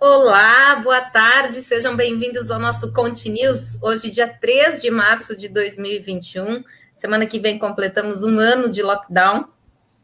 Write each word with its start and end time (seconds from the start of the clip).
Olá, 0.00 0.76
boa 0.76 1.00
tarde, 1.00 1.60
sejam 1.60 1.96
bem-vindos 1.96 2.52
ao 2.52 2.60
nosso 2.60 2.92
Conte 2.92 3.28
News. 3.28 3.82
Hoje, 3.82 4.12
dia 4.12 4.28
3 4.28 4.80
de 4.80 4.92
março 4.92 5.36
de 5.36 5.48
2021. 5.48 6.62
Semana 6.94 7.26
que 7.26 7.40
vem 7.40 7.58
completamos 7.58 8.22
um 8.22 8.38
ano 8.38 8.68
de 8.68 8.80
lockdown. 8.80 9.48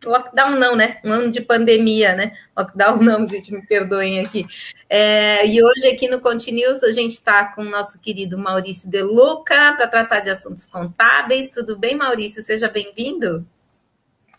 Lockdown 0.05 0.57
não, 0.57 0.75
né? 0.75 1.01
Um 1.05 1.13
ano 1.13 1.31
de 1.31 1.41
pandemia, 1.41 2.13
né? 2.17 2.37
Lockdown 2.59 2.97
não, 3.05 3.25
gente, 3.29 3.53
me 3.53 3.65
perdoem 3.65 4.19
aqui. 4.19 4.45
É, 4.91 5.47
e 5.47 5.63
hoje 5.63 5.87
aqui 5.87 6.09
no 6.09 6.21
Conte 6.21 6.51
News 6.51 6.83
a 6.83 6.91
gente 6.91 7.13
está 7.13 7.55
com 7.55 7.63
o 7.63 7.71
nosso 7.71 8.01
querido 8.01 8.37
Maurício 8.37 8.91
De 8.91 9.01
Luca 9.01 9.75
para 9.75 9.87
tratar 9.87 10.19
de 10.19 10.31
assuntos 10.31 10.67
contábeis. 10.67 11.51
Tudo 11.51 11.79
bem, 11.79 11.95
Maurício? 11.95 12.43
Seja 12.43 12.69
bem-vindo. 12.69 13.47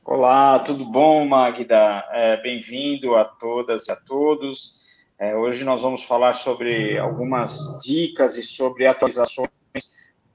Olá, 0.04 0.60
tudo 0.60 0.84
bom, 0.84 1.26
Magda? 1.26 2.04
É, 2.12 2.36
Bem-vindo 2.42 3.16
a 3.16 3.24
todas 3.24 3.88
e 3.88 3.92
a 3.92 3.96
todos. 3.96 4.84
É, 5.18 5.34
hoje 5.36 5.64
nós 5.64 5.82
vamos 5.82 6.04
falar 6.04 6.36
sobre 6.36 6.98
algumas 6.98 7.58
dicas 7.82 8.38
e 8.38 8.44
sobre 8.44 8.86
atualizações 8.86 9.50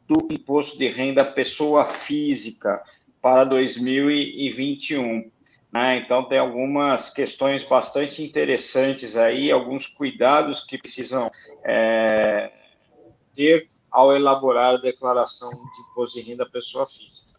do 0.09 0.27
imposto 0.30 0.79
de 0.79 0.89
renda 0.89 1.25
pessoa 1.25 1.84
física 1.84 2.83
para 3.20 3.45
2021. 3.45 5.30
Né? 5.70 5.98
Então, 5.98 6.25
tem 6.25 6.39
algumas 6.39 7.11
questões 7.11 7.62
bastante 7.62 8.23
interessantes 8.23 9.16
aí, 9.16 9.53
alguns 9.53 9.87
cuidados 9.87 10.65
que 10.65 10.79
precisam 10.79 11.31
é, 11.62 12.51
ter 13.34 13.69
ao 13.91 14.17
elaborar 14.17 14.75
a 14.75 14.78
declaração 14.78 15.51
de 15.51 15.91
imposto 15.91 16.19
de 16.19 16.27
renda 16.27 16.48
pessoa 16.48 16.89
física. 16.89 17.30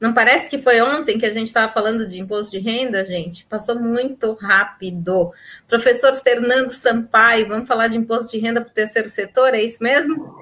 Não 0.00 0.14
parece 0.14 0.48
que 0.48 0.56
foi 0.56 0.80
ontem 0.80 1.18
que 1.18 1.26
a 1.26 1.32
gente 1.32 1.48
estava 1.48 1.70
falando 1.70 2.08
de 2.08 2.18
imposto 2.18 2.52
de 2.52 2.58
renda, 2.58 3.04
gente? 3.04 3.44
Passou 3.44 3.78
muito 3.78 4.32
rápido. 4.40 5.30
Professor 5.68 6.14
Fernando 6.14 6.70
Sampaio, 6.70 7.48
vamos 7.48 7.68
falar 7.68 7.88
de 7.88 7.98
imposto 7.98 8.30
de 8.30 8.38
renda 8.38 8.62
para 8.62 8.70
o 8.70 8.74
terceiro 8.74 9.10
setor, 9.10 9.54
é 9.54 9.62
isso 9.62 9.82
mesmo? 9.82 10.34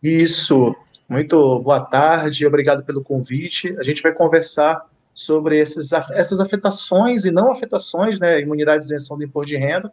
Isso. 0.00 0.74
Muito 1.08 1.58
boa 1.60 1.80
tarde, 1.80 2.46
obrigado 2.46 2.84
pelo 2.84 3.02
convite. 3.02 3.74
A 3.78 3.82
gente 3.82 4.02
vai 4.02 4.12
conversar 4.12 4.86
sobre 5.12 5.58
esses, 5.58 5.92
essas 5.92 6.40
afetações 6.40 7.24
e 7.24 7.30
não 7.30 7.50
afetações, 7.50 8.18
né, 8.18 8.40
imunidade 8.40 8.84
e 8.84 8.86
isenção 8.86 9.16
do 9.16 9.24
imposto 9.24 9.48
de 9.48 9.56
renda, 9.56 9.90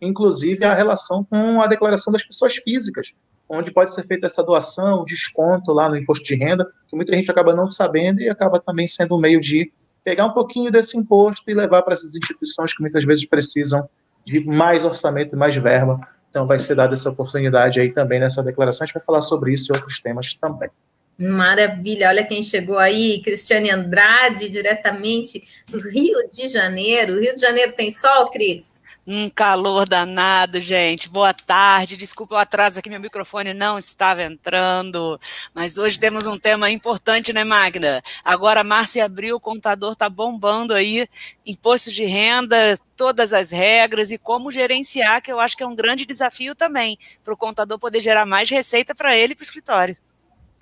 inclusive 0.00 0.64
a 0.64 0.74
relação 0.74 1.24
com 1.24 1.60
a 1.60 1.66
declaração 1.66 2.12
das 2.12 2.24
pessoas 2.24 2.56
físicas, 2.56 3.12
onde 3.48 3.72
pode 3.72 3.94
ser 3.94 4.06
feita 4.06 4.26
essa 4.26 4.42
doação, 4.42 5.04
desconto 5.04 5.72
lá 5.72 5.88
no 5.88 5.96
imposto 5.96 6.24
de 6.24 6.34
renda, 6.34 6.66
que 6.86 6.94
muita 6.94 7.14
gente 7.14 7.30
acaba 7.30 7.54
não 7.54 7.70
sabendo 7.70 8.20
e 8.20 8.28
acaba 8.28 8.60
também 8.60 8.86
sendo 8.86 9.16
um 9.16 9.18
meio 9.18 9.40
de 9.40 9.72
pegar 10.04 10.26
um 10.26 10.32
pouquinho 10.32 10.70
desse 10.70 10.96
imposto 10.96 11.50
e 11.50 11.54
levar 11.54 11.82
para 11.82 11.94
essas 11.94 12.14
instituições 12.14 12.74
que 12.74 12.80
muitas 12.80 13.04
vezes 13.04 13.24
precisam 13.24 13.88
de 14.24 14.44
mais 14.44 14.84
orçamento 14.84 15.34
e 15.34 15.38
mais 15.38 15.56
verba. 15.56 16.00
Então 16.30 16.46
vai 16.46 16.58
ser 16.58 16.74
dada 16.74 16.94
essa 16.94 17.08
oportunidade 17.08 17.80
aí 17.80 17.92
também 17.92 18.20
nessa 18.20 18.42
declaração. 18.42 18.84
A 18.84 18.86
gente 18.86 18.94
vai 18.94 19.02
falar 19.02 19.22
sobre 19.22 19.52
isso 19.52 19.72
e 19.72 19.74
outros 19.74 20.00
temas 20.00 20.34
também. 20.34 20.70
Maravilha, 21.20 22.10
olha 22.10 22.24
quem 22.24 22.40
chegou 22.40 22.78
aí, 22.78 23.20
Cristiane 23.20 23.70
Andrade, 23.70 24.48
diretamente 24.48 25.42
do 25.66 25.80
Rio 25.80 26.16
de 26.32 26.46
Janeiro. 26.46 27.18
Rio 27.18 27.34
de 27.34 27.40
Janeiro 27.40 27.72
tem 27.72 27.90
sol, 27.90 28.30
Cris? 28.30 28.80
Um 29.04 29.28
calor 29.28 29.88
danado, 29.88 30.60
gente. 30.60 31.08
Boa 31.08 31.34
tarde. 31.34 31.96
Desculpa 31.96 32.36
o 32.36 32.38
atraso 32.38 32.78
aqui, 32.78 32.88
meu 32.88 33.00
microfone 33.00 33.52
não 33.52 33.80
estava 33.80 34.22
entrando. 34.22 35.18
Mas 35.52 35.76
hoje 35.76 35.98
temos 35.98 36.24
um 36.28 36.38
tema 36.38 36.70
importante, 36.70 37.32
né, 37.32 37.42
Magda? 37.42 38.00
Agora, 38.22 38.62
Márcia 38.62 39.04
abriu, 39.04 39.34
o 39.36 39.40
contador 39.40 39.94
está 39.94 40.08
bombando 40.08 40.72
aí. 40.72 41.08
Imposto 41.44 41.90
de 41.90 42.04
renda, 42.04 42.78
todas 42.96 43.32
as 43.32 43.50
regras 43.50 44.12
e 44.12 44.18
como 44.18 44.52
gerenciar, 44.52 45.20
que 45.20 45.32
eu 45.32 45.40
acho 45.40 45.56
que 45.56 45.64
é 45.64 45.66
um 45.66 45.74
grande 45.74 46.06
desafio 46.06 46.54
também, 46.54 46.96
para 47.24 47.34
o 47.34 47.36
contador 47.36 47.76
poder 47.76 47.98
gerar 47.98 48.24
mais 48.24 48.48
receita 48.48 48.94
para 48.94 49.16
ele 49.16 49.32
e 49.32 49.34
para 49.34 49.42
o 49.42 49.44
escritório. 49.44 49.96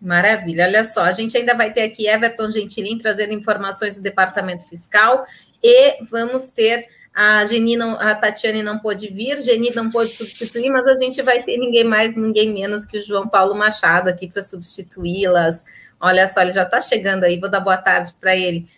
Maravilha, 0.01 0.67
olha 0.67 0.85
só, 0.85 1.03
a 1.03 1.13
gente 1.13 1.37
ainda 1.37 1.55
vai 1.55 1.73
ter 1.73 1.83
aqui 1.83 2.07
Everton 2.07 2.51
Gentilin 2.51 2.99
trazendo 2.99 3.33
informações 3.33 3.97
do 3.97 4.03
Departamento 4.03 4.69
Fiscal 4.69 5.27
e 5.63 6.05
vamos 6.11 6.49
ter 6.51 6.87
a 7.15 7.47
Geni 7.47 7.77
não, 7.77 7.99
a 7.99 8.15
Tatiane 8.15 8.63
não 8.63 8.79
pôde 8.79 9.09
vir, 9.09 9.41
Geni 9.41 9.71
não 9.75 9.89
pôde 9.89 10.13
substituir, 10.13 10.69
mas 10.69 10.87
a 10.87 10.99
gente 10.99 11.23
vai 11.23 11.43
ter 11.43 11.57
ninguém 11.57 11.83
mais, 11.83 12.15
ninguém 12.15 12.53
menos 12.53 12.85
que 12.85 12.99
o 12.99 13.03
João 13.03 13.27
Paulo 13.27 13.55
Machado 13.55 14.11
aqui 14.11 14.29
para 14.29 14.43
substituí-las. 14.43 15.65
Olha 15.99 16.29
só, 16.29 16.43
ele 16.43 16.53
já 16.53 16.65
está 16.65 16.79
chegando 16.79 17.25
aí, 17.25 17.41
vou 17.41 17.49
dar 17.49 17.61
boa 17.61 17.79
tarde 17.79 18.15
para 18.21 18.37
ele. 18.37 18.69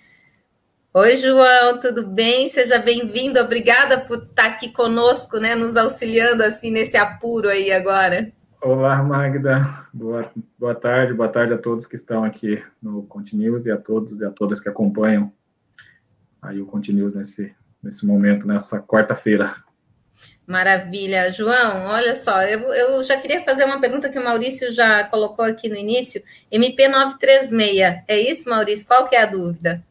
Oi, 0.94 1.16
João, 1.16 1.80
tudo 1.80 2.06
bem? 2.06 2.48
Seja 2.48 2.78
bem-vindo. 2.78 3.40
Obrigada 3.40 3.98
por 4.02 4.18
estar 4.18 4.44
tá 4.44 4.48
aqui 4.50 4.68
conosco, 4.68 5.38
né? 5.38 5.56
Nos 5.56 5.76
auxiliando 5.76 6.44
assim 6.44 6.70
nesse 6.70 6.96
apuro 6.96 7.48
aí 7.48 7.72
agora. 7.72 8.32
Olá, 8.70 9.02
Magda. 9.02 9.88
Boa, 9.94 10.30
boa 10.58 10.74
tarde, 10.74 11.14
boa 11.14 11.28
tarde 11.30 11.54
a 11.54 11.58
todos 11.58 11.86
que 11.86 11.96
estão 11.96 12.22
aqui 12.22 12.62
no 12.82 13.02
Continuous 13.04 13.64
e 13.64 13.70
a 13.70 13.78
todos 13.78 14.20
e 14.20 14.24
a 14.26 14.30
todas 14.30 14.60
que 14.60 14.68
acompanham 14.68 15.32
aí 16.42 16.60
o 16.60 16.66
Continuous 16.66 17.14
nesse 17.14 17.56
nesse 17.82 18.04
momento, 18.04 18.46
nessa 18.46 18.78
quarta-feira. 18.78 19.56
Maravilha. 20.46 21.32
João, 21.32 21.86
olha 21.86 22.14
só, 22.14 22.42
eu, 22.42 22.60
eu 22.74 23.02
já 23.02 23.16
queria 23.16 23.42
fazer 23.42 23.64
uma 23.64 23.80
pergunta 23.80 24.10
que 24.10 24.18
o 24.18 24.22
Maurício 24.22 24.70
já 24.70 25.02
colocou 25.04 25.46
aqui 25.46 25.70
no 25.70 25.76
início. 25.76 26.22
MP 26.52 26.88
936, 26.88 28.04
é 28.06 28.20
isso, 28.20 28.50
Maurício? 28.50 28.86
Qual 28.86 29.08
que 29.08 29.16
é 29.16 29.22
a 29.22 29.26
dúvida? 29.26 29.82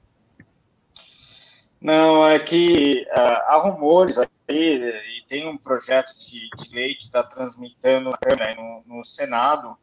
Não, 1.82 2.28
é 2.28 2.38
que 2.38 3.08
uh, 3.10 3.42
há 3.48 3.58
rumores 3.58 4.20
aí, 4.20 4.28
e 4.48 5.17
tem 5.28 5.48
um 5.48 5.58
projeto 5.58 6.18
de, 6.18 6.50
de 6.58 6.76
lei 6.76 6.96
que 6.96 7.04
está 7.04 7.24
transmitando 7.24 8.12
no, 8.58 8.84
no 8.86 9.06
Senado, 9.06 9.78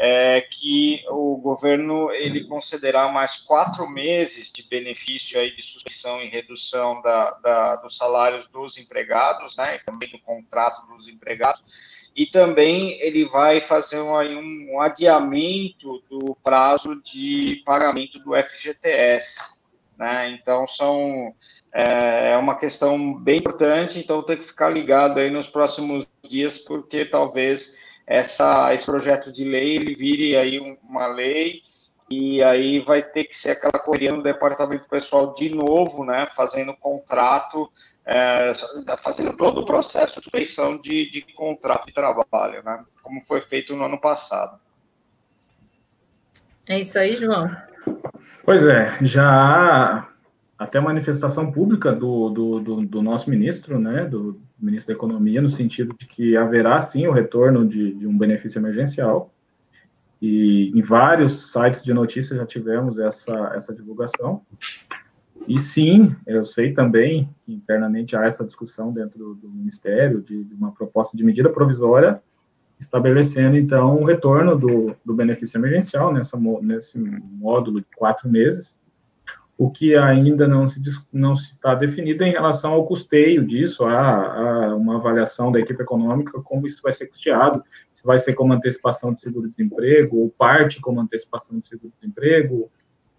é 0.00 0.40
que 0.40 1.04
o 1.08 1.36
governo 1.38 2.12
ele 2.12 2.44
concederá 2.44 3.08
mais 3.08 3.38
quatro 3.38 3.88
meses 3.88 4.52
de 4.52 4.62
benefício 4.62 5.40
aí 5.40 5.54
de 5.54 5.62
suspensão 5.62 6.22
e 6.22 6.28
redução 6.28 7.02
da, 7.02 7.30
da, 7.42 7.76
dos 7.76 7.96
salários 7.96 8.48
dos 8.48 8.78
empregados, 8.78 9.56
né, 9.56 9.78
também 9.84 10.08
do 10.08 10.20
contrato 10.20 10.86
dos 10.86 11.08
empregados, 11.08 11.64
e 12.14 12.26
também 12.26 12.92
ele 13.00 13.24
vai 13.24 13.60
fazer 13.60 14.00
um, 14.00 14.72
um 14.72 14.80
adiamento 14.80 16.00
do 16.08 16.36
prazo 16.44 17.02
de 17.02 17.60
pagamento 17.66 18.20
do 18.20 18.36
FGTS, 18.36 19.36
né, 19.96 20.30
então 20.30 20.68
são 20.68 21.34
é, 21.78 22.32
é 22.32 22.36
uma 22.36 22.56
questão 22.56 23.14
bem 23.14 23.38
importante, 23.38 24.00
então 24.00 24.20
tem 24.20 24.36
que 24.36 24.46
ficar 24.46 24.68
ligado 24.68 25.20
aí 25.20 25.30
nos 25.30 25.48
próximos 25.48 26.04
dias, 26.28 26.58
porque 26.58 27.04
talvez 27.04 27.76
essa, 28.04 28.74
esse 28.74 28.84
projeto 28.84 29.30
de 29.30 29.44
lei 29.44 29.76
ele 29.76 29.94
vire 29.94 30.36
aí 30.36 30.58
uma 30.58 31.06
lei 31.06 31.62
e 32.10 32.42
aí 32.42 32.80
vai 32.80 33.00
ter 33.00 33.24
que 33.24 33.36
ser 33.36 33.50
aquela 33.50 33.78
correria 33.78 34.10
no 34.10 34.24
departamento 34.24 34.88
pessoal 34.88 35.34
de 35.34 35.54
novo, 35.54 36.04
né, 36.04 36.28
fazendo 36.34 36.74
contrato, 36.74 37.70
é, 38.04 38.54
fazendo 39.00 39.36
todo 39.36 39.60
o 39.60 39.66
processo 39.66 40.18
de 40.18 40.24
suspensão 40.24 40.78
de, 40.78 41.08
de 41.08 41.22
contrato 41.32 41.86
de 41.86 41.92
trabalho, 41.92 42.60
né, 42.64 42.84
como 43.04 43.24
foi 43.24 43.40
feito 43.42 43.76
no 43.76 43.84
ano 43.84 44.00
passado. 44.00 44.58
É 46.68 46.80
isso 46.80 46.98
aí, 46.98 47.14
João. 47.14 47.48
Pois 48.44 48.64
é, 48.64 48.98
já 49.02 50.08
até 50.58 50.80
manifestação 50.80 51.52
pública 51.52 51.92
do, 51.92 52.30
do, 52.30 52.60
do, 52.60 52.86
do 52.86 53.02
nosso 53.02 53.30
ministro, 53.30 53.78
né, 53.78 54.04
do, 54.04 54.40
ministro 54.58 54.92
da 54.92 54.98
Economia, 54.98 55.40
no 55.40 55.48
sentido 55.48 55.94
de 55.96 56.04
que 56.04 56.36
haverá 56.36 56.80
sim 56.80 57.06
o 57.06 57.12
retorno 57.12 57.66
de, 57.66 57.94
de, 57.94 58.06
um 58.06 58.18
benefício 58.18 58.58
emergencial. 58.58 59.32
E 60.20 60.72
em 60.74 60.82
vários 60.82 61.52
sites 61.52 61.84
de 61.84 61.94
notícias 61.94 62.36
já 62.36 62.44
tivemos 62.44 62.98
essa, 62.98 63.52
essa 63.54 63.72
divulgação. 63.72 64.42
E 65.46 65.60
sim, 65.60 66.14
eu 66.26 66.44
sei 66.44 66.72
também 66.72 67.32
que 67.42 67.52
internamente 67.52 68.16
há 68.16 68.24
essa 68.24 68.44
discussão 68.44 68.92
dentro 68.92 69.16
do, 69.16 69.34
do 69.34 69.48
Ministério 69.48 70.20
de, 70.20 70.42
de, 70.42 70.54
uma 70.54 70.72
proposta 70.72 71.16
de 71.16 71.24
medida 71.24 71.48
provisória 71.48 72.20
estabelecendo, 72.80 73.56
então, 73.56 73.96
o 73.96 74.04
retorno 74.04 74.56
do, 74.56 74.94
do 75.04 75.14
benefício 75.14 75.58
emergencial 75.58 76.12
nessa, 76.12 76.38
nesse 76.62 76.98
módulo 76.98 77.80
de 77.80 77.86
quatro 77.96 78.28
meses, 78.28 78.78
o 79.58 79.68
que 79.68 79.96
ainda 79.96 80.46
não 80.46 80.68
se, 80.68 80.80
não 81.12 81.32
está 81.32 81.74
definido 81.74 82.22
em 82.22 82.30
relação 82.30 82.72
ao 82.72 82.86
custeio 82.86 83.44
disso, 83.44 83.84
há, 83.84 84.72
uma 84.76 84.98
avaliação 84.98 85.50
da 85.50 85.58
equipe 85.58 85.82
econômica, 85.82 86.40
como 86.42 86.64
isso 86.64 86.80
vai 86.80 86.92
ser 86.92 87.08
custeado, 87.08 87.60
se 87.92 88.04
vai 88.04 88.20
ser 88.20 88.34
como 88.34 88.52
antecipação 88.52 89.12
de 89.12 89.20
seguro-desemprego, 89.20 90.16
ou 90.16 90.30
parte 90.30 90.80
como 90.80 91.00
antecipação 91.00 91.58
de 91.58 91.66
seguro-desemprego, 91.66 92.70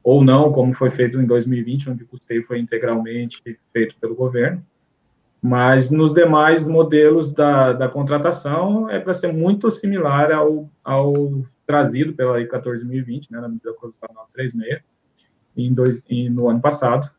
ou 0.02 0.24
não, 0.24 0.50
como 0.54 0.74
foi 0.74 0.90
feito 0.90 1.20
em 1.20 1.26
2020, 1.26 1.90
onde 1.90 2.04
o 2.06 2.08
custeio 2.08 2.46
foi 2.46 2.58
integralmente 2.58 3.42
feito 3.74 3.98
pelo 4.00 4.16
governo. 4.16 4.66
Mas 5.42 5.92
nos 5.92 6.14
demais 6.14 6.66
modelos 6.66 7.34
da, 7.34 7.74
da 7.74 7.90
contratação, 7.90 8.90
é 8.90 8.98
para 8.98 9.14
ser 9.14 9.34
muito 9.34 9.70
similar 9.70 10.32
ao, 10.32 10.70
ao 10.86 11.14
trazido 11.68 12.14
pela 12.14 12.34
Lei 12.34 12.48
14.020, 12.48 13.28
né, 13.30 13.42
na 13.42 13.50
medida 13.50 13.74
provisória 13.74 14.16
936, 14.16 14.82
em 15.66 15.74
dois, 15.74 16.02
em, 16.10 16.30
no 16.30 16.50
ano 16.50 16.60
passado, 16.60 17.10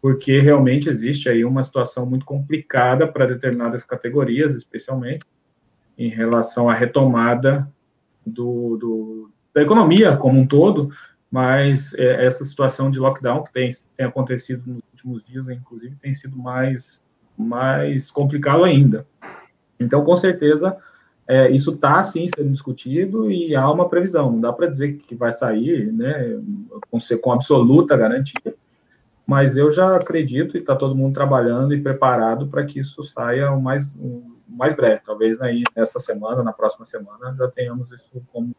porque 0.00 0.38
realmente 0.38 0.88
existe 0.88 1.28
aí 1.28 1.44
uma 1.44 1.62
situação 1.62 2.04
muito 2.04 2.26
complicada 2.26 3.06
para 3.06 3.26
determinadas 3.26 3.82
categorias, 3.82 4.54
especialmente 4.54 5.24
em 5.96 6.08
relação 6.08 6.68
à 6.68 6.74
retomada 6.74 7.70
do, 8.26 8.76
do, 8.76 9.30
da 9.54 9.62
economia 9.62 10.16
como 10.16 10.40
um 10.40 10.46
todo, 10.46 10.90
mas 11.30 11.94
é, 11.94 12.24
essa 12.24 12.44
situação 12.44 12.90
de 12.90 12.98
lockdown 12.98 13.42
que 13.42 13.52
tem, 13.52 13.70
tem 13.96 14.06
acontecido 14.06 14.62
nos 14.66 14.82
últimos 14.92 15.24
dias, 15.24 15.48
inclusive, 15.48 15.96
tem 15.96 16.12
sido 16.12 16.36
mais, 16.36 17.06
mais 17.36 18.10
complicado 18.10 18.64
ainda. 18.64 19.06
Então, 19.78 20.04
com 20.04 20.16
certeza, 20.16 20.76
é, 21.26 21.50
isso 21.50 21.72
está, 21.72 22.02
sim, 22.02 22.26
sendo 22.34 22.50
discutido 22.50 23.30
e 23.30 23.56
há 23.56 23.70
uma 23.70 23.88
previsão. 23.88 24.32
Não 24.32 24.40
dá 24.40 24.52
para 24.52 24.66
dizer 24.66 24.94
que 24.94 25.14
vai 25.14 25.32
sair 25.32 25.90
né, 25.92 26.38
com, 26.90 26.98
com 27.20 27.32
absoluta 27.32 27.96
garantia, 27.96 28.54
mas 29.26 29.56
eu 29.56 29.70
já 29.70 29.96
acredito 29.96 30.56
e 30.56 30.60
está 30.60 30.76
todo 30.76 30.94
mundo 30.94 31.14
trabalhando 31.14 31.74
e 31.74 31.80
preparado 31.80 32.46
para 32.46 32.64
que 32.64 32.78
isso 32.78 33.02
saia 33.02 33.50
o 33.50 33.60
mais, 33.60 33.86
o 33.98 34.22
mais 34.46 34.74
breve. 34.74 35.00
Talvez 35.04 35.40
aí, 35.40 35.64
nessa 35.74 35.98
semana, 35.98 36.42
na 36.42 36.52
próxima 36.52 36.84
semana, 36.84 37.34
já 37.34 37.48
tenhamos 37.48 37.90
isso 37.90 38.10
como, 38.30 38.54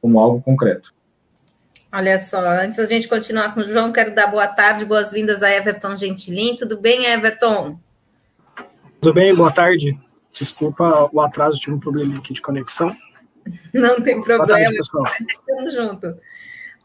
como 0.00 0.20
algo 0.20 0.42
concreto. 0.42 0.92
Olha 1.90 2.18
só, 2.18 2.40
antes 2.46 2.76
da 2.76 2.86
gente 2.86 3.08
continuar 3.08 3.54
com 3.54 3.60
o 3.60 3.64
João, 3.64 3.92
quero 3.92 4.14
dar 4.14 4.26
boa 4.26 4.48
tarde, 4.48 4.84
boas-vindas 4.84 5.42
a 5.42 5.50
Everton 5.50 5.96
Gentilin. 5.96 6.56
Tudo 6.56 6.78
bem, 6.78 7.06
Everton? 7.06 7.78
Tudo 9.00 9.14
bem, 9.14 9.34
boa 9.34 9.50
tarde. 9.50 9.98
Desculpa 10.32 11.10
o 11.12 11.20
atraso, 11.20 11.58
tive 11.58 11.76
um 11.76 11.80
problema 11.80 12.18
aqui 12.18 12.32
de 12.32 12.40
conexão. 12.40 12.96
Não 13.74 14.00
tem 14.00 14.20
problema, 14.22 14.70
estamos 14.72 15.74
junto. 15.74 16.16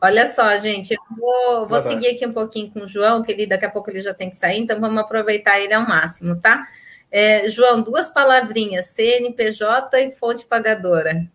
Olha 0.02 0.28
só, 0.28 0.56
gente, 0.58 0.94
eu 0.94 1.18
vou, 1.18 1.68
vou 1.68 1.82
seguir 1.82 2.10
aqui 2.10 2.26
um 2.26 2.34
pouquinho 2.34 2.72
com 2.72 2.82
o 2.82 2.88
João, 2.88 3.24
que 3.24 3.32
ele, 3.32 3.48
daqui 3.48 3.66
a 3.66 3.72
pouco 3.72 3.90
ele 3.90 4.00
já 4.00 4.14
tem 4.14 4.30
que 4.30 4.38
sair, 4.38 4.60
então 4.60 4.80
vamos 4.80 5.00
aproveitar 5.00 5.60
ele 5.60 5.74
ao 5.74 5.88
máximo, 5.88 6.40
tá? 6.40 6.68
É, 7.10 7.50
João, 7.50 7.82
duas 7.82 8.10
palavrinhas, 8.10 8.88
CNPJ 8.88 10.00
e 10.02 10.12
fonte 10.12 10.46
pagadora. 10.46 11.28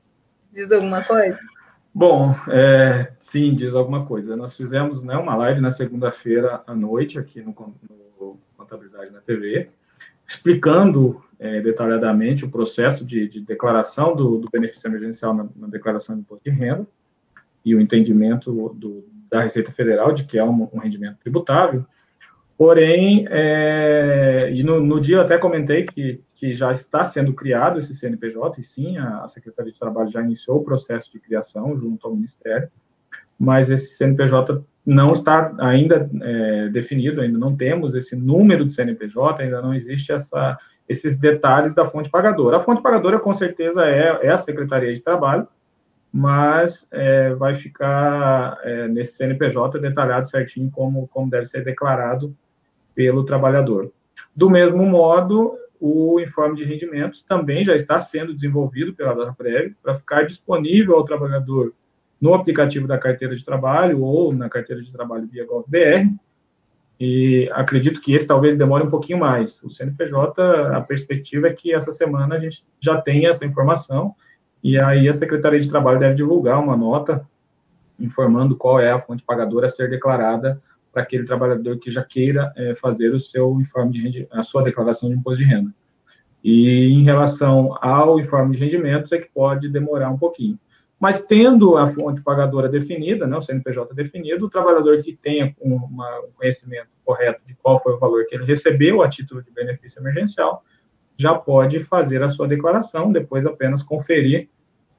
Diz 0.53 0.71
alguma 0.71 1.03
coisa? 1.03 1.41
Bom, 1.95 2.35
é, 2.49 3.13
sim, 3.19 3.55
diz 3.55 3.75
alguma 3.75 4.07
coisa. 4.07 4.37
Nós 4.37 4.57
fizemos 4.57 5.03
né, 5.03 5.17
uma 5.17 5.35
live 5.35 5.61
na 5.61 5.71
segunda-feira 5.71 6.63
à 6.67 6.75
noite 6.75 7.19
aqui 7.19 7.41
no, 7.41 7.55
no 8.21 8.39
Contabilidade 8.57 9.11
na 9.11 9.21
TV, 9.21 9.71
explicando 10.33 11.23
é, 11.39 11.61
detalhadamente 11.61 12.45
o 12.45 12.51
processo 12.51 13.05
de, 13.05 13.29
de 13.29 13.41
declaração 13.41 14.17
do, 14.17 14.39
do, 14.39 14.49
benefício 14.51 14.89
emergencial 14.89 15.35
na, 15.35 15.47
na 15.55 15.67
declaração 15.67 16.17
de 16.17 16.23
imposto 16.23 16.45
de 16.45 16.51
renda 16.51 16.87
e 17.65 17.75
o 17.75 17.81
entendimento 17.81 18.71
do, 18.75 19.05
da 19.31 19.43
Receita 19.43 19.71
Federal 19.71 20.13
de 20.13 20.25
que 20.25 20.39
é 20.39 20.45
um, 20.45 20.69
um 20.73 20.79
rendimento 20.79 21.19
tributável. 21.19 21.85
Porém, 22.57 23.27
é, 23.29 24.51
e 24.53 24.63
no, 24.63 24.81
no, 24.81 25.01
dia 25.01 25.17
eu 25.17 25.21
até 25.21 25.37
comentei 25.37 25.85
que, 25.85 26.23
que 26.35 26.53
já 26.53 26.73
está 26.73 27.05
sendo 27.05 27.35
criado 27.35 27.79
esse 27.79 27.95
CNPJ, 27.95 28.61
e 28.61 28.65
sim, 28.65 28.97
a, 28.97 29.25
a 29.25 29.29
Secretaria 29.29 29.73
de 29.73 29.79
Trabalho 29.79 30.09
já 30.09 30.23
iniciou 30.23 30.59
o 30.59 30.65
processo 30.65 31.11
de 31.13 31.19
criação 31.19 31.77
junto 31.77 32.07
ao 32.07 32.15
Ministério, 32.15 32.71
mas 33.43 33.71
esse 33.71 33.97
CNPJ 33.97 34.63
não 34.87 35.13
está 35.15 35.53
ainda 35.59 36.09
é, 36.21 36.69
definido, 36.69 37.21
ainda 37.21 37.37
não 37.37 37.57
temos 37.57 37.93
esse 37.97 38.15
número 38.15 38.65
de 38.65 38.73
CNPJ, 38.73 39.43
ainda 39.43 39.61
não 39.61 39.75
existe 39.75 40.13
essa, 40.13 40.57
esses 40.89 41.17
detalhes 41.17 41.75
da 41.75 41.85
fonte 41.85 42.09
pagadora. 42.09 42.59
A 42.59 42.61
fonte 42.61 42.81
pagadora, 42.81 43.19
com 43.19 43.35
certeza, 43.35 43.85
é, 43.85 44.27
é 44.27 44.31
a 44.31 44.39
Secretaria 44.39 44.95
de 44.95 45.03
Trabalho, 45.03 45.49
mas 46.13 46.87
é, 46.93 47.35
vai 47.35 47.57
ficar 47.57 48.59
é, 48.63 48.87
nesse 48.87 49.15
CNPJ 49.15 49.81
detalhado 49.81 50.31
certinho 50.31 50.71
como, 50.71 51.09
como 51.09 51.29
deve 51.29 51.47
ser 51.47 51.65
declarado 51.65 52.33
pelo 52.95 53.25
trabalhador. 53.25 53.91
Do 54.37 54.49
mesmo 54.49 54.87
modo, 54.87 55.59
o 55.81 56.21
informe 56.21 56.55
de 56.55 56.65
rendimentos 56.65 57.23
também 57.23 57.65
já 57.65 57.75
está 57.75 57.99
sendo 57.99 58.33
desenvolvido 58.33 58.95
pela 58.95 59.17
DataPrev 59.17 59.75
para 59.83 59.95
ficar 59.95 60.23
disponível 60.23 60.95
ao 60.95 61.05
trabalhador 61.05 61.75
no 62.23 62.35
aplicativo 62.35 62.87
da 62.87 62.97
carteira 62.97 63.35
de 63.35 63.45
trabalho 63.45 64.03
ou 64.03 64.33
na 64.33 64.49
carteira 64.49 64.81
de 64.81 64.93
trabalho 64.93 65.27
via 65.27 65.45
GovBR, 65.45 66.09
e 67.01 67.51
acredito 67.53 68.01
que 68.01 68.15
esse 68.15 68.25
talvez 68.25 68.55
demore 68.55 68.85
um 68.85 68.91
pouquinho 68.91 69.19
mais. 69.19 69.61
O 69.65 69.69
CNPJ, 69.69 70.41
a 70.73 70.81
perspectiva 70.81 71.49
é 71.49 71.53
que 71.53 71.75
essa 71.75 71.93
semana 71.93 72.37
a 72.37 72.39
gente 72.39 72.65
já 72.79 73.01
tenha 73.01 73.29
essa 73.29 73.45
informação, 73.45 74.15
e 74.63 74.79
aí 74.79 75.09
a 75.09 75.15
Secretaria 75.15 75.59
de 75.59 75.69
Trabalho 75.69 75.99
deve 75.99 76.15
divulgar 76.15 76.61
uma 76.61 76.77
nota 76.77 77.27
informando 77.99 78.57
qual 78.57 78.79
é 78.79 78.93
a 78.93 79.01
fonte 79.01 79.25
pagadora 79.25 79.67
a 79.67 79.69
ser 79.69 79.91
declarada 79.91 80.63
para 80.93 81.03
aquele 81.03 81.25
trabalhador 81.25 81.77
que 81.79 81.91
já 81.91 82.05
queira 82.05 82.53
é, 82.57 82.73
fazer 82.77 83.13
o 83.13 83.19
seu 83.19 83.61
informe 83.61 83.95
de 83.95 84.01
rende, 84.01 84.29
a 84.31 84.45
sua 84.45 84.63
declaração 84.63 85.09
de 85.09 85.17
imposto 85.17 85.43
de 85.43 85.51
renda. 85.51 85.75
E 86.45 86.93
em 86.93 87.03
relação 87.03 87.77
ao 87.81 88.21
informe 88.21 88.55
de 88.55 88.63
rendimentos 88.63 89.11
é 89.11 89.19
que 89.19 89.29
pode 89.35 89.69
demorar 89.69 90.11
um 90.11 90.19
pouquinho. 90.19 90.57
Mas 91.03 91.21
tendo 91.21 91.77
a 91.77 91.85
fonte 91.85 92.23
pagadora 92.23 92.69
definida, 92.69 93.27
né, 93.27 93.37
o 93.37 93.41
CNPJ 93.41 93.93
definido, 93.93 94.47
o 94.47 94.49
trabalhador 94.49 94.97
que 94.99 95.17
tenha 95.17 95.53
uma, 95.61 96.21
um 96.21 96.31
conhecimento 96.31 96.91
correto 97.05 97.41
de 97.45 97.57
qual 97.57 97.83
foi 97.83 97.95
o 97.95 97.99
valor 97.99 98.25
que 98.25 98.37
ele 98.37 98.45
recebeu 98.45 99.03
a 99.03 99.09
título 99.09 99.43
de 99.43 99.51
benefício 99.51 100.01
emergencial, 100.01 100.63
já 101.17 101.35
pode 101.35 101.81
fazer 101.81 102.23
a 102.23 102.29
sua 102.29 102.47
declaração, 102.47 103.11
depois 103.11 103.45
apenas 103.45 103.83
conferir 103.83 104.49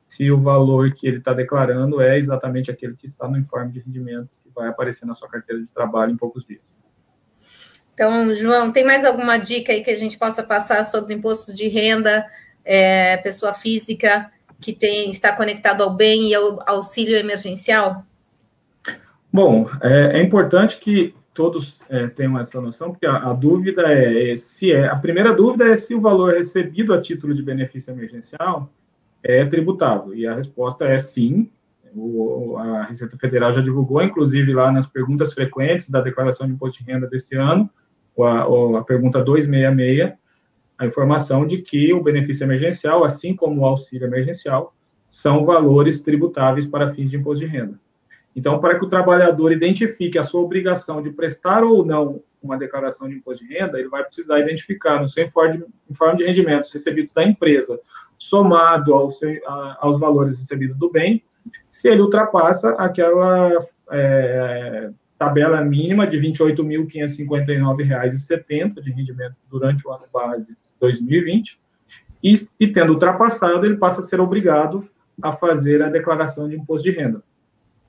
se 0.05 0.29
o 0.29 0.41
valor 0.41 0.91
que 0.91 1.07
ele 1.07 1.19
está 1.19 1.31
declarando 1.31 2.01
é 2.01 2.19
exatamente 2.19 2.69
aquele 2.69 2.97
que 2.97 3.05
está 3.05 3.25
no 3.25 3.37
informe 3.37 3.71
de 3.71 3.79
rendimento 3.79 4.37
que 4.43 4.49
vai 4.53 4.67
aparecer 4.67 5.05
na 5.05 5.13
sua 5.13 5.29
carteira 5.29 5.63
de 5.63 5.71
trabalho 5.71 6.11
em 6.11 6.17
poucos 6.17 6.43
dias. 6.45 6.75
Então, 7.93 8.35
João, 8.35 8.73
tem 8.73 8.83
mais 8.83 9.05
alguma 9.05 9.37
dica 9.37 9.71
aí 9.71 9.81
que 9.81 9.91
a 9.91 9.95
gente 9.95 10.19
possa 10.19 10.43
passar 10.43 10.83
sobre 10.83 11.13
imposto 11.13 11.53
de 11.53 11.69
renda, 11.69 12.29
é, 12.65 13.15
pessoa 13.15 13.53
física, 13.53 14.29
que 14.61 14.73
tem, 14.73 15.11
está 15.11 15.35
conectado 15.35 15.83
ao 15.83 15.93
bem 15.93 16.29
e 16.29 16.35
ao 16.35 16.59
auxílio 16.67 17.15
emergencial? 17.15 18.03
Bom, 19.31 19.69
é, 19.81 20.19
é 20.19 20.21
importante 20.21 20.77
que 20.77 21.15
todos 21.33 21.81
é, 21.89 22.07
tenham 22.07 22.39
essa 22.39 22.61
noção, 22.61 22.91
porque 22.91 23.05
a, 23.05 23.31
a 23.31 23.33
dúvida 23.33 23.91
é, 23.91 24.31
é 24.31 24.35
se 24.35 24.71
é 24.71 24.87
a 24.87 24.95
primeira 24.95 25.33
dúvida 25.33 25.67
é 25.67 25.75
se 25.75 25.95
o 25.95 26.01
valor 26.01 26.33
recebido 26.33 26.93
a 26.93 27.01
título 27.01 27.33
de 27.33 27.41
benefício 27.41 27.91
emergencial 27.91 28.69
é 29.23 29.43
tributável. 29.45 30.13
E 30.13 30.27
a 30.27 30.35
resposta 30.35 30.85
é 30.85 30.97
sim. 30.97 31.49
O, 31.95 32.57
a 32.57 32.83
Receita 32.83 33.17
Federal 33.17 33.53
já 33.53 33.61
divulgou, 33.61 34.01
inclusive 34.01 34.53
lá 34.53 34.71
nas 34.71 34.85
perguntas 34.85 35.33
frequentes 35.33 35.89
da 35.89 36.01
declaração 36.01 36.47
de 36.47 36.53
imposto 36.53 36.83
de 36.83 36.91
renda 36.91 37.07
desse 37.07 37.35
ano, 37.35 37.69
a, 38.19 38.79
a 38.79 38.83
pergunta 38.83 39.23
266, 39.23 40.13
a 40.83 40.87
informação 40.87 41.45
de 41.45 41.59
que 41.59 41.93
o 41.93 42.03
benefício 42.03 42.43
emergencial, 42.43 43.03
assim 43.03 43.35
como 43.35 43.61
o 43.61 43.65
auxílio 43.65 44.05
emergencial, 44.05 44.73
são 45.09 45.45
valores 45.45 46.01
tributáveis 46.01 46.65
para 46.65 46.89
fins 46.89 47.09
de 47.09 47.17
imposto 47.17 47.45
de 47.45 47.51
renda. 47.51 47.79
Então, 48.35 48.59
para 48.59 48.77
que 48.77 48.83
o 48.83 48.89
trabalhador 48.89 49.51
identifique 49.51 50.17
a 50.17 50.23
sua 50.23 50.41
obrigação 50.41 51.01
de 51.01 51.11
prestar 51.11 51.63
ou 51.63 51.85
não 51.85 52.21
uma 52.41 52.57
declaração 52.57 53.07
de 53.07 53.15
imposto 53.15 53.45
de 53.45 53.53
renda, 53.53 53.79
ele 53.79 53.87
vai 53.87 54.03
precisar 54.03 54.39
identificar 54.39 54.99
no 54.99 55.07
seu 55.07 55.25
informe 55.25 56.17
de 56.17 56.25
rendimentos 56.25 56.71
recebidos 56.71 57.13
da 57.13 57.23
empresa, 57.23 57.79
somado 58.17 58.93
ao 58.93 59.11
seu, 59.11 59.29
a, 59.47 59.77
aos 59.81 59.99
valores 59.99 60.37
recebidos 60.37 60.77
do 60.77 60.91
bem, 60.91 61.23
se 61.69 61.87
ele 61.87 62.01
ultrapassa 62.01 62.71
aquela 62.71 63.57
é, 63.91 64.89
tabela 65.17 65.61
mínima 65.61 66.05
de 66.05 66.17
R$ 66.17 66.31
28.559,70 66.31 68.81
de 68.81 68.91
rendimento 68.91 69.35
durante 69.49 69.87
o 69.87 69.91
ano 69.91 70.03
base 70.11 70.55
2020, 70.79 71.57
e, 72.23 72.35
e 72.59 72.67
tendo 72.67 72.93
ultrapassado, 72.93 73.65
ele 73.65 73.77
passa 73.77 73.99
a 73.99 74.03
ser 74.03 74.19
obrigado 74.19 74.87
a 75.21 75.31
fazer 75.31 75.83
a 75.83 75.89
declaração 75.89 76.47
de 76.47 76.55
imposto 76.55 76.89
de 76.89 76.95
renda. 76.95 77.21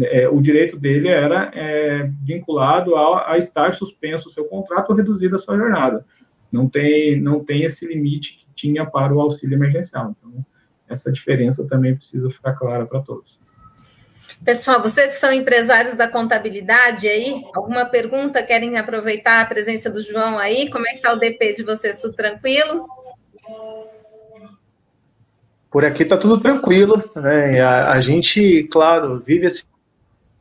é, 0.04 0.30
o 0.30 0.40
direito 0.42 0.78
dele 0.78 1.08
era 1.08 1.52
é, 1.54 2.04
vinculado 2.24 2.96
a, 2.96 3.34
a, 3.34 3.38
estar 3.38 3.74
suspenso 3.74 4.28
o 4.28 4.32
seu 4.32 4.46
contrato 4.46 4.92
ou 4.92 4.96
reduzido 4.96 5.36
a 5.36 5.40
sua 5.40 5.58
jornada 5.58 6.06
não 6.52 6.68
tem, 6.68 7.20
não 7.20 7.44
tem 7.44 7.64
esse 7.64 7.86
limite 7.86 8.38
que 8.38 8.48
tinha 8.56 8.86
para 8.86 9.14
o 9.14 9.22
auxílio 9.22 9.56
emergencial. 9.56 10.16
Então, 10.18 10.46
essa 10.88 11.12
diferença 11.12 11.66
também 11.68 11.96
precisa 11.96 12.30
ficar 12.30 12.54
clara 12.54 12.86
para 12.86 13.02
todos. 13.02 13.40
Pessoal, 14.44 14.82
vocês 14.82 15.12
são 15.14 15.34
empresários 15.34 15.96
da 15.98 16.08
contabilidade 16.08 17.08
aí, 17.08 17.44
alguma 17.54 17.86
pergunta? 17.86 18.42
Querem 18.42 18.78
aproveitar 18.78 19.42
a 19.42 19.46
presença 19.46 19.90
do 19.90 20.02
João 20.02 20.40
aí? 20.40 20.70
Como 20.70 20.88
é 20.88 20.92
que 20.92 20.98
está 20.98 21.12
o 21.12 21.18
DP 21.18 21.54
de 21.54 21.64
vocês? 21.64 22.00
Tudo 22.00 22.14
tranquilo? 22.14 22.88
Por 25.70 25.86
aqui 25.86 26.04
está 26.04 26.18
tudo 26.18 26.40
tranquilo. 26.40 27.04
Né? 27.16 27.60
A, 27.60 27.92
a, 27.92 28.02
gente, 28.02 28.64
claro, 28.72 29.20
vive 29.20 29.46
esses 29.46 29.68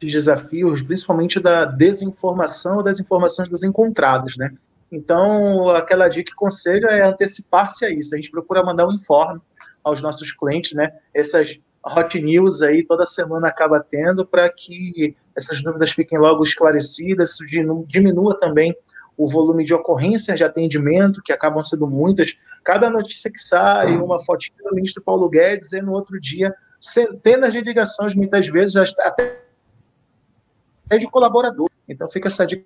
desafios, 0.06 0.82
principalmente 0.82 1.40
da 1.40 1.64
desinformação, 1.64 2.82
das 2.82 3.00
informações 3.00 3.48
desencontradas, 3.48 4.36
né? 4.36 4.52
Então, 4.90 5.68
aquela 5.70 6.08
dica 6.08 6.30
que 6.30 6.36
conselho 6.36 6.86
é 6.88 7.02
antecipar-se 7.02 7.84
a 7.84 7.90
isso. 7.90 8.14
A 8.14 8.16
gente 8.16 8.30
procura 8.30 8.62
mandar 8.62 8.86
um 8.86 8.92
informe 8.92 9.40
aos 9.84 10.00
nossos 10.00 10.32
clientes, 10.32 10.72
né? 10.72 10.92
Essas 11.12 11.58
hot 11.84 12.20
news 12.20 12.62
aí 12.62 12.84
toda 12.84 13.06
semana 13.06 13.48
acaba 13.48 13.80
tendo 13.80 14.26
para 14.26 14.48
que 14.48 15.16
essas 15.36 15.62
dúvidas 15.62 15.90
fiquem 15.90 16.18
logo 16.18 16.42
esclarecidas, 16.42 17.30
isso 17.30 17.44
diminua 17.86 18.38
também 18.38 18.74
o 19.16 19.28
volume 19.28 19.64
de 19.64 19.74
ocorrências 19.74 20.38
de 20.38 20.44
atendimento, 20.44 21.20
que 21.22 21.32
acabam 21.32 21.64
sendo 21.64 21.86
muitas. 21.86 22.36
Cada 22.64 22.88
notícia 22.88 23.30
que 23.30 23.42
sai, 23.42 23.96
uma 23.96 24.20
fotinha 24.20 24.56
do 24.64 24.74
ministro 24.74 25.02
Paulo 25.02 25.28
Guedes, 25.28 25.72
e 25.72 25.82
no 25.82 25.92
outro 25.92 26.20
dia, 26.20 26.54
centenas 26.80 27.52
de 27.52 27.60
ligações, 27.60 28.14
muitas 28.14 28.46
vezes 28.46 28.76
até 28.76 29.47
de 30.96 31.10
colaborador. 31.10 31.68
Então 31.88 32.08
fica 32.08 32.28
essa 32.28 32.46
dica 32.46 32.64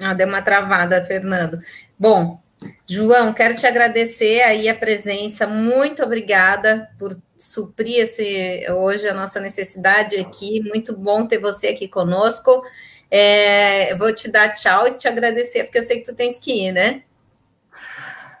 ah, 0.00 0.14
deu 0.14 0.28
uma 0.28 0.42
travada, 0.42 1.04
Fernando. 1.04 1.58
Bom, 1.98 2.40
João, 2.86 3.32
quero 3.32 3.56
te 3.56 3.66
agradecer 3.66 4.42
aí 4.42 4.68
a 4.68 4.74
presença. 4.74 5.46
Muito 5.46 6.02
obrigada 6.02 6.88
por 6.98 7.20
suprir 7.36 8.00
esse, 8.00 8.64
hoje 8.70 9.08
a 9.08 9.14
nossa 9.14 9.40
necessidade 9.40 10.16
aqui. 10.16 10.62
Muito 10.62 10.96
bom 10.96 11.26
ter 11.26 11.38
você 11.38 11.68
aqui 11.68 11.88
conosco. 11.88 12.62
É, 13.10 13.94
vou 13.96 14.12
te 14.12 14.30
dar 14.30 14.50
tchau 14.50 14.86
e 14.86 14.96
te 14.96 15.08
agradecer, 15.08 15.64
porque 15.64 15.78
eu 15.78 15.82
sei 15.82 15.98
que 15.98 16.10
tu 16.10 16.14
tens 16.14 16.38
que 16.38 16.52
ir, 16.52 16.72
né? 16.72 17.02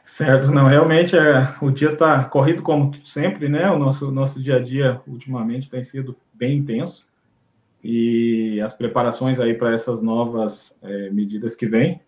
Certo, 0.04 0.50
não, 0.50 0.66
realmente 0.66 1.16
é, 1.16 1.54
o 1.60 1.70
dia 1.70 1.92
está 1.92 2.24
corrido 2.24 2.62
como 2.62 2.92
sempre, 3.04 3.48
né? 3.48 3.70
O 3.70 3.78
nosso, 3.78 4.10
nosso 4.10 4.42
dia 4.42 4.56
a 4.56 4.62
dia 4.62 5.00
ultimamente 5.06 5.68
tem 5.68 5.82
sido 5.82 6.16
bem 6.32 6.58
intenso 6.58 7.07
e 7.82 8.60
as 8.60 8.72
preparações 8.72 9.38
aí 9.38 9.54
para 9.54 9.72
essas 9.72 10.02
novas 10.02 10.76
é, 10.82 11.10
medidas 11.10 11.54
que 11.54 11.66
vêm 11.66 12.00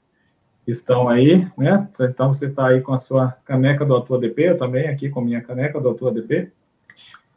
estão 0.66 1.08
aí, 1.08 1.48
né? 1.56 1.76
Então 2.00 2.32
você 2.32 2.46
está 2.46 2.68
aí 2.68 2.80
com 2.80 2.92
a 2.92 2.98
sua 2.98 3.32
caneca 3.44 3.84
do 3.84 3.96
Atua 3.96 4.18
DP, 4.18 4.42
eu 4.50 4.56
também 4.56 4.88
aqui 4.88 5.08
com 5.08 5.20
a 5.20 5.24
minha 5.24 5.40
caneca 5.40 5.80
do 5.80 5.90
Atua 5.90 6.12
DP. 6.12 6.52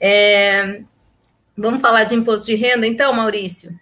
É, 0.00 0.82
vamos 1.56 1.80
falar 1.80 2.02
de 2.02 2.16
imposto 2.16 2.46
de 2.46 2.56
renda, 2.56 2.84
então, 2.84 3.12
Maurício? 3.12 3.78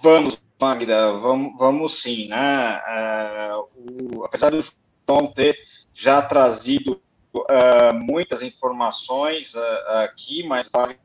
Vamos. 0.00 0.40
Magda, 0.60 1.12
vamos, 1.12 1.56
vamos 1.56 2.02
sim, 2.02 2.26
né? 2.26 2.80
Uh, 2.80 4.18
o, 4.18 4.24
apesar 4.24 4.50
do 4.50 4.60
João 4.60 5.28
ter 5.32 5.56
já 5.94 6.20
trazido 6.20 7.00
uh, 7.32 7.94
muitas 7.94 8.42
informações 8.42 9.54
uh, 9.54 9.90
aqui, 10.02 10.42
mas 10.42 10.68
vale, 10.68 10.98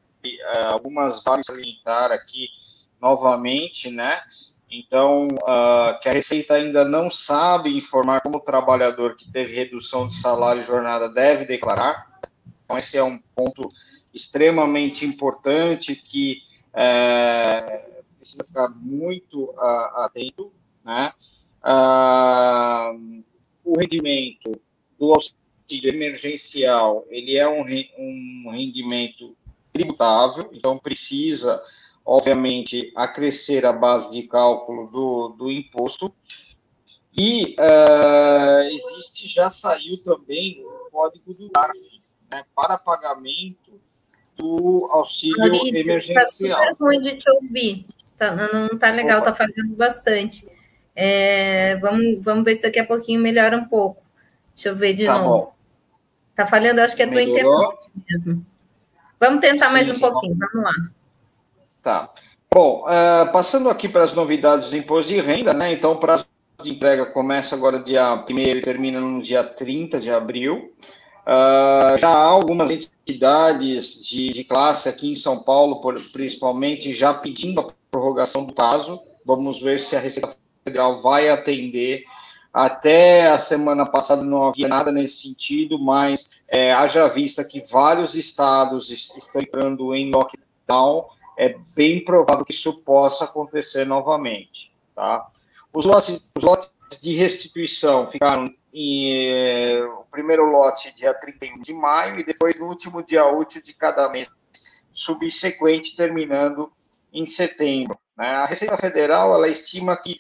algumas 0.72 1.24
vale 1.24 1.44
salientar 1.44 2.12
aqui 2.12 2.48
novamente, 3.00 3.92
né? 3.92 4.22
Então, 4.72 5.28
que 6.02 6.10
a 6.10 6.14
Receita 6.14 6.56
ainda 6.56 6.84
não 6.84 7.12
sabe 7.12 7.78
informar 7.78 8.22
como 8.22 8.38
o 8.38 8.42
trabalhador 8.42 9.16
que 9.16 9.32
teve 9.32 9.54
redução 9.54 10.08
de 10.08 10.16
salário 10.16 10.64
e 10.64 10.66
jornada 10.66 11.10
deve 11.10 11.46
declarar. 11.46 12.08
Então, 12.66 12.76
esse 12.80 12.98
é 12.98 13.04
um 13.04 13.20
ponto 13.36 13.70
extremamente 14.12 15.06
importante 15.06 15.96
que 15.96 16.42
precisa 18.24 18.44
ficar 18.44 18.70
muito 18.70 19.52
uh, 19.52 20.02
atento, 20.02 20.52
né? 20.84 21.14
Uh, 21.64 23.24
o 23.64 23.80
rendimento 23.80 24.60
do 24.98 25.14
auxílio 25.14 25.94
emergencial, 25.94 27.06
ele 27.10 27.38
é 27.38 27.48
um, 27.48 27.64
um 27.98 28.50
rendimento 28.52 29.36
tributável, 29.72 30.50
então 30.54 30.78
precisa 30.78 31.62
obviamente, 32.06 32.92
acrescer 32.96 33.66
a 33.66 33.72
base 33.72 34.12
de 34.12 34.28
cálculo 34.28 34.90
do, 34.92 35.30
do 35.30 35.52
imposto. 35.52 36.14
E 37.16 37.56
uh, 37.60 38.62
existe, 38.70 39.28
já 39.28 39.50
saiu 39.50 40.04
também 40.04 40.64
o 40.66 40.90
código 40.92 41.34
do 41.34 41.48
DARF, 41.50 41.80
né, 42.30 42.44
para 42.56 42.78
pagamento 42.78 43.80
do 44.36 44.90
auxílio 44.92 45.38
Maurício, 45.38 45.78
emergencial. 45.78 46.60
Está 46.60 46.74
super 46.74 46.86
ruim 46.86 47.02
de 47.02 47.18
te 47.18 47.30
ouvir, 47.30 47.86
tá, 48.30 48.50
não 48.54 48.66
está 48.68 48.90
legal, 48.92 49.20
está 49.20 49.34
falhando 49.34 49.76
bastante. 49.76 50.48
É, 50.96 51.78
vamos, 51.78 52.22
vamos 52.22 52.44
ver 52.44 52.56
se 52.56 52.64
daqui 52.64 52.80
a 52.80 52.86
pouquinho 52.86 53.22
melhora 53.22 53.58
um 53.58 53.66
pouco. 53.66 54.04
Deixa 54.54 54.70
eu 54.70 54.76
ver 54.76 54.94
de 54.94 55.06
tá 55.06 55.18
novo. 55.18 55.54
Está 56.30 56.46
falhando, 56.46 56.82
acho 56.82 56.96
que 56.96 57.04
é 57.04 57.06
a 57.06 57.12
tua 57.12 57.22
internet 57.22 57.90
mesmo. 58.10 58.46
Vamos 59.20 59.40
tentar 59.40 59.70
mais 59.70 59.90
um 59.90 60.00
pouquinho, 60.00 60.36
vamos 60.38 60.64
lá. 60.64 60.74
Tá. 61.82 62.10
Bom, 62.54 62.86
uh, 62.86 63.32
passando 63.32 63.70
aqui 63.70 63.90
para 63.90 64.04
as 64.04 64.14
novidades 64.14 64.70
do 64.70 64.78
imposto 64.78 65.12
de 65.12 65.20
renda, 65.20 65.54
né? 65.54 65.74
Então, 65.74 65.94
o 65.94 65.98
prazo 65.98 66.26
de 66.62 66.70
entrega 66.70 67.06
começa 67.08 67.56
agora 67.56 67.80
dia 67.80 68.14
1 68.14 68.40
e 68.40 68.62
termina 68.62 69.00
no 69.00 69.22
dia 69.24 69.44
30 69.44 70.00
de 70.00 70.12
abril. 70.12 70.72
Uh, 71.26 71.98
já 71.98 72.10
há 72.10 72.26
algumas 72.26 72.70
entidades 72.70 74.04
de, 74.06 74.30
de, 74.30 74.44
classe 74.44 74.90
aqui 74.90 75.12
em 75.12 75.16
São 75.16 75.40
Paulo, 75.40 75.82
por, 75.82 76.00
principalmente, 76.12 76.94
já 76.94 77.14
pedindo 77.14 77.62
a 77.62 77.72
prorrogação 77.94 78.44
do 78.44 78.54
prazo. 78.54 79.00
Vamos 79.24 79.62
ver 79.62 79.80
se 79.80 79.96
a 79.96 80.00
Receita 80.00 80.36
Federal 80.64 81.00
vai 81.00 81.30
atender. 81.30 82.04
Até 82.52 83.28
a 83.28 83.38
semana 83.38 83.86
passada 83.86 84.24
não 84.24 84.48
havia 84.48 84.68
nada 84.68 84.92
nesse 84.92 85.22
sentido, 85.22 85.80
mas 85.80 86.32
é, 86.48 86.74
haja 86.74 87.08
vista 87.08 87.44
que 87.44 87.64
vários 87.72 88.16
estados 88.16 88.90
estão 88.90 89.42
entrando 89.42 89.94
em 89.96 90.12
lockdown 90.12 91.08
é 91.38 91.56
bem 91.76 92.04
provável 92.04 92.46
que 92.46 92.54
isso 92.54 92.82
possa 92.84 93.26
acontecer 93.26 93.86
novamente. 93.86 94.74
Tá? 94.96 95.28
Os, 95.72 95.86
lotes, 95.86 96.32
os 96.36 96.44
lotes 96.44 96.70
de 97.02 97.16
restituição 97.16 98.08
ficaram 98.08 98.46
em 98.72 99.12
eh, 99.12 99.84
o 99.84 100.06
primeiro 100.12 100.46
lote 100.46 100.96
dia 100.96 101.14
31 101.14 101.62
de 101.62 101.74
maio 101.74 102.20
e 102.20 102.24
depois 102.24 102.60
no 102.60 102.68
último 102.68 103.04
dia 103.04 103.26
útil 103.26 103.64
de 103.64 103.74
cada 103.74 104.10
mês 104.10 104.28
subsequente, 104.94 105.96
terminando 105.96 106.72
em 107.14 107.26
setembro. 107.26 107.98
Né? 108.18 108.28
A 108.28 108.46
Receita 108.46 108.78
Federal 108.78 109.34
ela 109.34 109.48
estima 109.48 109.96
que 109.96 110.18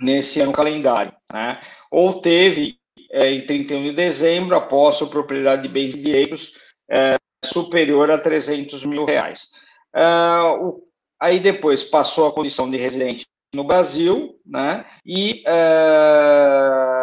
nesse 0.00 0.40
ano 0.40 0.52
calendário, 0.52 1.12
né? 1.32 1.60
Ou 1.90 2.20
teve 2.20 2.78
eh, 3.10 3.32
em 3.32 3.46
31 3.46 3.84
de 3.84 3.92
dezembro, 3.92 4.54
a 4.54 4.60
posse 4.60 5.02
ou 5.02 5.10
propriedade 5.10 5.62
de 5.62 5.68
bens 5.68 5.94
e 5.94 6.02
direitos 6.02 6.54
eh, 6.88 7.16
superior 7.44 8.08
a 8.10 8.18
300 8.18 8.84
mil 8.84 9.04
reais. 9.04 9.50
Uh, 9.92 10.68
o 10.68 10.88
aí 11.18 11.40
depois 11.40 11.84
passou 11.84 12.26
a 12.26 12.32
condição 12.32 12.70
de 12.70 12.76
residente 12.76 13.26
no 13.54 13.64
Brasil, 13.64 14.38
né, 14.44 14.84
e 15.04 15.42
é, 15.46 16.97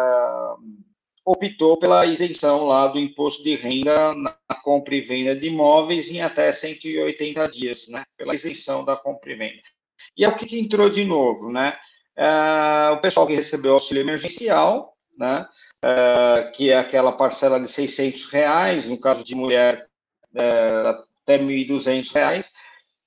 optou 1.26 1.76
pela 1.76 2.06
isenção 2.06 2.64
lá 2.66 2.86
do 2.86 2.98
imposto 3.00 3.42
de 3.42 3.56
renda 3.56 4.14
na 4.14 4.32
compra 4.62 4.94
e 4.94 5.00
venda 5.00 5.34
de 5.34 5.48
imóveis 5.48 6.08
em 6.08 6.22
até 6.22 6.52
180 6.52 7.48
dias, 7.48 7.88
né, 7.88 8.04
pela 8.16 8.36
isenção 8.36 8.84
da 8.84 8.96
compra 8.96 9.32
e 9.32 9.34
venda. 9.34 9.62
E 10.16 10.24
é 10.24 10.28
o 10.28 10.36
que, 10.36 10.46
que 10.46 10.60
entrou 10.60 10.88
de 10.88 11.04
novo, 11.04 11.50
né, 11.50 11.76
é, 12.16 12.90
o 12.90 13.00
pessoal 13.00 13.26
que 13.26 13.34
recebeu 13.34 13.74
auxílio 13.74 14.02
emergencial, 14.02 14.96
né, 15.18 15.48
é, 15.82 16.52
que 16.54 16.70
é 16.70 16.78
aquela 16.78 17.10
parcela 17.10 17.58
de 17.58 17.66
600 17.66 18.26
reais, 18.26 18.86
no 18.86 18.96
caso 18.96 19.24
de 19.24 19.34
mulher, 19.34 19.84
é, 20.32 20.46
até 21.24 21.38
1.200 21.38 22.12
reais, 22.12 22.54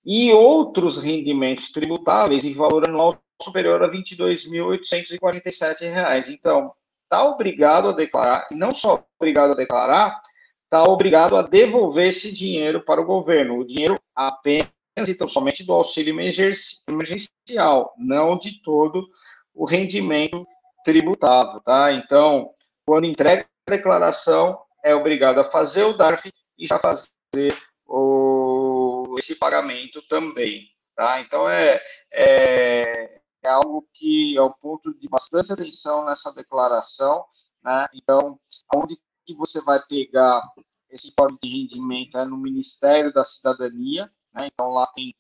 e 0.06 0.34
outros 0.34 1.02
rendimentos 1.02 1.72
tributáveis 1.72 2.44
em 2.44 2.54
valor 2.54 2.86
anual 2.88 3.18
superior 3.42 3.82
a 3.82 3.88
R$ 3.88 3.98
22.847. 3.98 6.30
Então, 6.30 6.74
está 7.10 7.24
obrigado 7.24 7.89
a 7.89 7.91
declarar, 7.91 8.48
e 8.52 8.56
não 8.56 8.69
só 8.72 9.04
obrigado 9.19 9.52
a 9.52 9.56
declarar, 9.56 10.22
está 10.63 10.84
obrigado 10.84 11.36
a 11.36 11.41
devolver 11.41 12.10
esse 12.10 12.32
dinheiro 12.32 12.86
para 12.86 13.02
o 13.02 13.06
governo. 13.06 13.58
O 13.58 13.65
dinheiro 13.65 13.95
apenas 14.15 14.69
e 15.08 15.15
tão 15.15 15.28
somente 15.28 15.63
do 15.63 15.74
auxílio 15.74 16.13
emergencial, 16.13 17.93
não 17.98 18.38
de 18.38 18.62
todo 18.62 19.08
o 19.56 19.65
rendimento 19.65 20.45
tributável, 20.86 21.60
tá? 21.62 21.91
Então, 21.93 22.52
quando 22.86 23.06
entrega 23.06 23.48
a 23.67 23.72
declaração, 23.72 24.62
é 24.84 24.93
obrigado 24.93 25.39
a 25.39 25.45
fazer 25.45 25.84
o 25.84 25.93
DARF 25.93 26.32
e 26.58 26.67
já 26.67 26.78
fazer 26.78 27.58
o 27.88 29.15
esse 29.17 29.36
pagamento 29.36 30.02
também. 30.08 30.67
Tá? 30.95 31.22
Então, 31.22 31.50
é, 31.50 31.82
é, 32.12 33.19
é 33.43 33.49
algo 33.49 33.88
que 33.93 34.38
é 34.38 34.41
um 34.41 34.52
ponto 34.52 34.93
de 34.93 35.08
bastante 35.08 35.52
atenção 35.52 36.06
nessa 36.06 36.32
declaração. 36.34 37.25
Né? 37.63 37.88
Então, 37.93 38.39
onde 38.73 38.97
que 39.25 39.34
você 39.34 39.62
vai 39.62 39.80
pegar 39.86 40.41
esse 40.89 41.10
informe 41.10 41.38
de 41.41 41.49
rendimento 41.49 42.17
é 42.17 42.25
no 42.25 42.38
Ministério 42.38 43.13
da 43.13 43.23
Cidadania. 43.23 44.10
Né? 44.34 44.47
Então, 44.47 44.69
lá 44.69 44.88
tem 44.88 45.13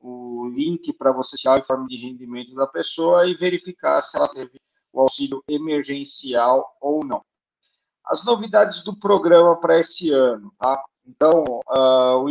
o 0.00 0.48
link 0.48 0.92
para 0.94 1.12
você 1.12 1.36
tirar 1.36 1.56
o 1.56 1.58
informe 1.58 1.86
de 1.88 1.96
rendimento 1.96 2.54
da 2.54 2.66
pessoa 2.66 3.26
e 3.26 3.34
verificar 3.34 4.02
se 4.02 4.16
ela 4.16 4.28
teve 4.28 4.60
o 4.92 5.00
auxílio 5.00 5.42
emergencial 5.48 6.76
ou 6.80 7.04
não. 7.04 7.24
As 8.04 8.24
novidades 8.24 8.82
do 8.82 8.96
programa 8.96 9.58
para 9.60 9.78
esse 9.78 10.10
ano, 10.10 10.52
tá? 10.58 10.82
Então, 11.06 11.44
uh, 11.68 12.18
o, 12.18 12.28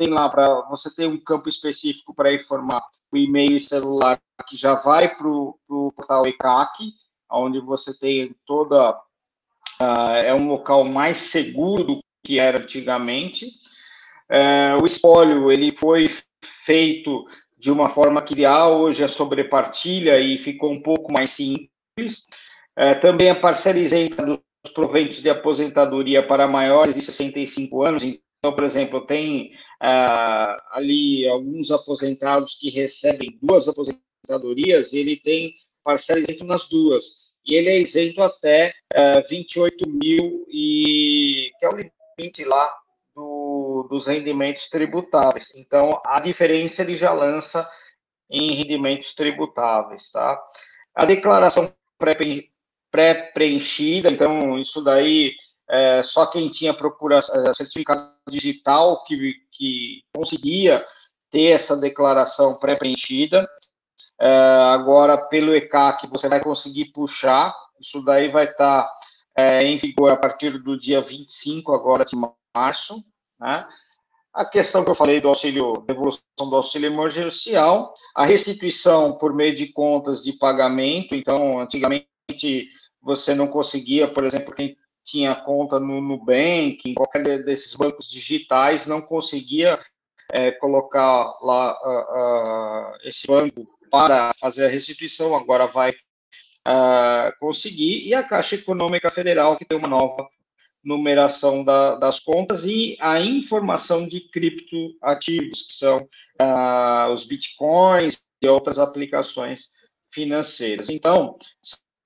tem 0.00 0.08
lá 0.08 0.30
para 0.30 0.62
você 0.62 0.88
ter 0.94 1.06
um 1.06 1.18
campo 1.18 1.46
específico 1.46 2.14
para 2.14 2.32
informar 2.32 2.82
o 3.12 3.18
e-mail 3.18 3.58
e 3.58 3.60
celular 3.60 4.18
que 4.48 4.56
já 4.56 4.74
vai 4.76 5.14
para 5.14 5.28
o 5.28 5.92
portal 5.94 6.26
ECAC, 6.26 6.94
onde 7.30 7.60
você 7.60 7.92
tem 7.98 8.34
toda 8.46 8.92
uh, 8.92 10.14
é 10.24 10.34
um 10.34 10.48
local 10.48 10.84
mais 10.84 11.18
seguro 11.18 11.84
do 11.84 12.00
que 12.24 12.40
era 12.40 12.60
antigamente. 12.60 13.48
Uh, 14.30 14.82
o 14.82 14.86
espólio 14.86 15.52
ele 15.52 15.76
foi 15.76 16.10
feito 16.64 17.26
de 17.58 17.70
uma 17.70 17.90
forma 17.90 18.22
que 18.22 18.46
hoje 18.46 19.04
a 19.04 19.08
sobrepartilha 19.08 20.18
e 20.18 20.38
ficou 20.38 20.72
um 20.72 20.80
pouco 20.80 21.12
mais 21.12 21.28
simples. 21.28 22.26
Uh, 22.74 22.98
também 23.02 23.28
a 23.28 23.38
parcela 23.38 23.78
isenta 23.78 24.24
dos 24.24 24.72
proventos 24.72 25.20
de 25.20 25.28
aposentadoria 25.28 26.26
para 26.26 26.48
maiores 26.48 26.94
de 26.94 27.02
65 27.02 27.82
anos. 27.82 28.02
Então, 28.40 28.56
por 28.56 28.64
exemplo, 28.64 29.06
tem 29.06 29.52
ah, 29.78 30.56
ali 30.72 31.28
alguns 31.28 31.70
aposentados 31.70 32.56
que 32.58 32.70
recebem 32.70 33.38
duas 33.42 33.68
aposentadorias, 33.68 34.94
ele 34.94 35.16
tem 35.16 35.54
parcelas 35.84 36.24
isento 36.28 36.44
nas 36.44 36.68
duas. 36.68 37.34
e 37.44 37.54
ele 37.54 37.68
é 37.68 37.80
isento 37.80 38.22
até 38.22 38.72
uh, 38.94 39.28
28 39.28 39.88
mil, 39.88 40.46
e, 40.48 41.50
que 41.58 41.66
é 41.66 41.68
o 41.68 41.76
limite 41.76 42.44
lá 42.44 42.70
do, 43.14 43.86
dos 43.90 44.06
rendimentos 44.06 44.68
tributáveis. 44.68 45.54
Então, 45.56 46.00
a 46.04 46.20
diferença 46.20 46.82
ele 46.82 46.96
já 46.96 47.12
lança 47.12 47.68
em 48.30 48.54
rendimentos 48.54 49.14
tributáveis, 49.14 50.10
tá? 50.12 50.40
A 50.94 51.04
declaração 51.04 51.72
pré-preenchida, 52.90 54.10
então, 54.10 54.58
isso 54.58 54.82
daí, 54.82 55.34
é, 55.70 56.02
só 56.02 56.26
quem 56.26 56.48
tinha 56.48 56.74
procura 56.74 57.18
é, 57.18 57.54
certificado 57.54 58.12
digital 58.28 59.04
que, 59.04 59.34
que 59.52 60.02
conseguia 60.12 60.84
ter 61.30 61.52
essa 61.52 61.76
declaração 61.76 62.58
pré-preenchida. 62.58 63.48
É, 64.20 64.28
agora, 64.72 65.16
pelo 65.28 65.54
ECAC, 65.54 66.08
você 66.08 66.28
vai 66.28 66.42
conseguir 66.42 66.86
puxar, 66.86 67.54
isso 67.80 68.04
daí 68.04 68.28
vai 68.28 68.46
estar 68.46 68.82
tá, 68.82 68.92
é, 69.36 69.62
em 69.62 69.78
vigor 69.78 70.12
a 70.12 70.16
partir 70.16 70.58
do 70.58 70.76
dia 70.76 71.00
25 71.00 71.72
agora 71.72 72.04
de 72.04 72.16
março, 72.54 72.96
né? 73.38 73.60
A 74.32 74.44
questão 74.44 74.84
que 74.84 74.90
eu 74.90 74.94
falei 74.94 75.20
do 75.20 75.28
auxílio, 75.28 75.84
devolução 75.86 76.20
do 76.38 76.54
auxílio 76.54 76.92
emergencial, 76.92 77.94
a 78.14 78.24
restituição 78.24 79.18
por 79.18 79.34
meio 79.34 79.56
de 79.56 79.68
contas 79.72 80.22
de 80.22 80.32
pagamento, 80.32 81.16
então, 81.16 81.58
antigamente 81.58 82.68
você 83.02 83.34
não 83.34 83.48
conseguia, 83.48 84.06
por 84.06 84.24
exemplo, 84.24 84.54
quem 84.54 84.76
tinha 85.04 85.34
conta 85.34 85.80
no 85.80 86.00
Nubank, 86.00 86.80
em 86.84 86.94
qualquer 86.94 87.44
desses 87.44 87.74
bancos 87.74 88.10
digitais, 88.10 88.86
não 88.86 89.00
conseguia 89.00 89.78
é, 90.32 90.52
colocar 90.52 91.36
lá 91.42 91.76
uh, 91.82 92.94
uh, 92.94 92.98
esse 93.02 93.26
banco 93.26 93.64
para 93.90 94.32
fazer 94.38 94.66
a 94.66 94.68
restituição, 94.68 95.34
agora 95.34 95.66
vai 95.66 95.90
uh, 95.90 97.32
conseguir, 97.38 98.06
e 98.06 98.14
a 98.14 98.22
Caixa 98.22 98.54
Econômica 98.54 99.10
Federal, 99.10 99.56
que 99.56 99.64
tem 99.64 99.76
uma 99.76 99.88
nova 99.88 100.28
numeração 100.82 101.62
da, 101.64 101.96
das 101.96 102.20
contas 102.20 102.64
e 102.64 102.96
a 103.00 103.20
informação 103.20 104.08
de 104.08 104.20
criptoativos, 104.30 105.66
que 105.66 105.74
são 105.74 106.08
os 107.12 107.24
bitcoins 107.24 108.18
e 108.40 108.48
outras 108.48 108.78
aplicações 108.78 109.72
financeiras. 110.10 110.88
Então, 110.88 111.38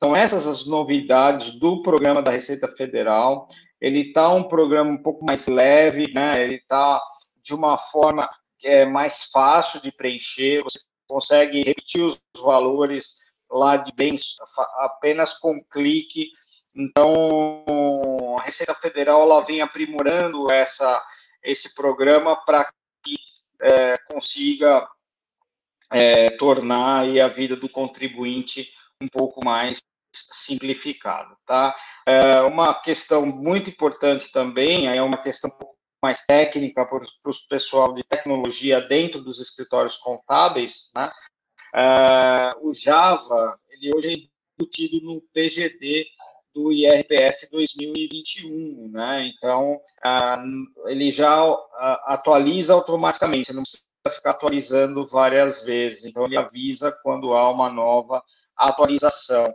são 0.05 0.15
essas 0.15 0.47
as 0.47 0.67
novidades 0.67 1.59
do 1.59 1.81
programa 1.81 2.21
da 2.21 2.31
Receita 2.31 2.69
Federal. 2.69 3.49
Ele 3.81 4.09
está 4.09 4.29
um 4.29 4.45
programa 4.45 4.91
um 4.91 5.03
pouco 5.03 5.25
mais 5.25 5.47
leve, 5.47 6.13
né? 6.13 6.33
ele 6.37 6.57
está 6.57 7.03
de 7.43 7.55
uma 7.55 7.79
forma 7.79 8.29
é 8.63 8.85
mais 8.85 9.25
fácil 9.31 9.81
de 9.81 9.91
preencher, 9.93 10.63
você 10.63 10.81
consegue 11.07 11.63
repetir 11.63 12.03
os 12.03 12.19
valores 12.39 13.17
lá 13.51 13.79
de 13.79 13.93
bens 13.95 14.37
apenas 14.79 15.39
com 15.39 15.63
clique 15.65 16.31
então, 16.75 18.37
a 18.39 18.43
Receita 18.43 18.75
Federal 18.75 19.23
ela 19.23 19.45
vem 19.45 19.61
aprimorando 19.61 20.51
essa, 20.51 21.01
esse 21.43 21.73
programa 21.73 22.35
para 22.45 22.69
que 23.05 23.17
é, 23.63 23.97
consiga 24.11 24.89
é, 25.91 26.31
tornar 26.31 27.05
a 27.05 27.29
vida 27.29 27.55
do 27.55 27.69
contribuinte 27.69 28.73
um 29.01 29.07
pouco 29.07 29.45
mais 29.45 29.81
simplificada. 30.33 31.37
Tá? 31.47 31.75
É, 32.07 32.41
uma 32.43 32.75
questão 32.75 33.25
muito 33.27 33.71
importante 33.71 34.31
também, 34.33 34.87
é 34.87 35.03
uma 35.03 35.19
questão 35.19 35.51
um 35.51 35.59
pouco 35.59 35.75
mais 36.03 36.25
técnica 36.27 36.85
para 36.85 36.99
o 36.99 37.49
pessoal 37.49 37.95
de 37.95 38.03
tecnologia 38.05 38.81
dentro 38.81 39.23
dos 39.23 39.41
escritórios 39.41 39.97
contábeis, 39.97 40.91
né? 40.95 41.11
É, 41.75 42.55
o 42.61 42.75
Java, 42.75 43.59
ele 43.71 43.91
hoje 43.97 44.13
é 44.13 44.17
discutido 44.57 45.05
no 45.05 45.21
PGD 45.33 46.07
do 46.55 46.71
IRPF 46.71 47.49
2021, 47.51 48.91
né? 48.93 49.27
Então, 49.27 49.81
ah, 50.03 50.43
ele 50.87 51.11
já 51.11 51.43
atualiza 52.05 52.73
automaticamente, 52.73 53.53
não 53.53 53.63
precisa 53.63 53.83
ficar 54.15 54.31
atualizando 54.31 55.07
várias 55.07 55.65
vezes. 55.65 56.05
Então, 56.05 56.25
ele 56.27 56.39
avisa 56.39 56.93
quando 57.03 57.35
há 57.35 57.51
uma 57.51 57.69
nova 57.69 58.23
atualização. 58.57 59.53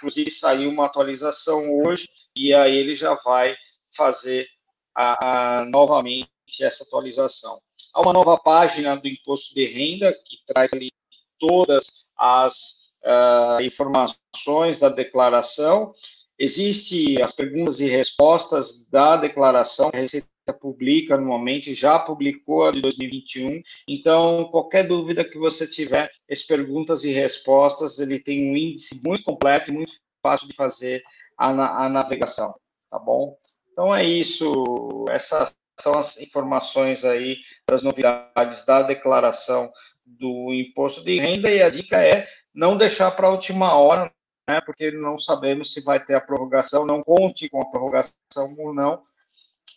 Inclusive, 0.00 0.30
saiu 0.30 0.70
uma 0.70 0.86
atualização 0.86 1.78
hoje 1.78 2.08
e 2.34 2.54
aí 2.54 2.76
ele 2.76 2.94
já 2.94 3.14
vai 3.14 3.56
fazer 3.94 4.48
a, 4.94 5.60
a, 5.60 5.64
novamente 5.66 6.30
essa 6.60 6.84
atualização. 6.84 7.58
Há 7.92 8.00
uma 8.00 8.12
nova 8.12 8.38
página 8.38 8.96
do 8.96 9.06
imposto 9.06 9.54
de 9.54 9.66
renda 9.66 10.12
que 10.12 10.38
traz 10.46 10.72
ali 10.72 10.90
todas 11.38 12.10
as 12.16 12.94
uh, 13.04 13.62
informações 13.62 14.78
da 14.78 14.88
declaração 14.88 15.94
Existem 16.42 17.16
as 17.22 17.32
perguntas 17.32 17.80
e 17.80 17.86
respostas 17.86 18.86
da 18.88 19.14
declaração 19.14 19.90
a 19.92 19.96
Receita 19.98 20.26
publica 20.52 21.14
anualmente, 21.14 21.74
já 21.74 21.98
publicou 21.98 22.64
a 22.64 22.70
de 22.70 22.80
2021. 22.80 23.62
Então, 23.88 24.48
qualquer 24.50 24.86
dúvida 24.86 25.24
que 25.24 25.38
você 25.38 25.66
tiver, 25.66 26.10
as 26.30 26.42
perguntas 26.42 27.04
e 27.04 27.10
respostas, 27.10 27.98
ele 27.98 28.18
tem 28.18 28.50
um 28.50 28.56
índice 28.56 29.00
muito 29.04 29.24
completo 29.24 29.70
e 29.70 29.74
muito 29.74 29.92
fácil 30.22 30.48
de 30.48 30.54
fazer 30.54 31.02
a, 31.36 31.84
a 31.84 31.88
navegação, 31.88 32.52
tá 32.90 32.98
bom? 32.98 33.36
Então 33.72 33.94
é 33.94 34.04
isso, 34.04 35.06
essas 35.10 35.52
são 35.80 35.98
as 35.98 36.20
informações 36.20 37.04
aí 37.04 37.38
das 37.66 37.82
novidades 37.82 38.66
da 38.66 38.82
declaração 38.82 39.72
do 40.04 40.52
imposto 40.52 41.02
de 41.02 41.18
renda 41.18 41.50
e 41.50 41.62
a 41.62 41.70
dica 41.70 42.04
é 42.04 42.28
não 42.54 42.76
deixar 42.76 43.10
para 43.12 43.28
a 43.28 43.30
última 43.30 43.74
hora, 43.74 44.12
né, 44.48 44.60
porque 44.60 44.90
não 44.90 45.18
sabemos 45.18 45.72
se 45.72 45.82
vai 45.82 46.04
ter 46.04 46.14
a 46.14 46.20
prorrogação, 46.20 46.84
não 46.84 47.02
conte 47.02 47.48
com 47.48 47.62
a 47.62 47.70
prorrogação 47.70 48.54
ou 48.58 48.74
não, 48.74 49.02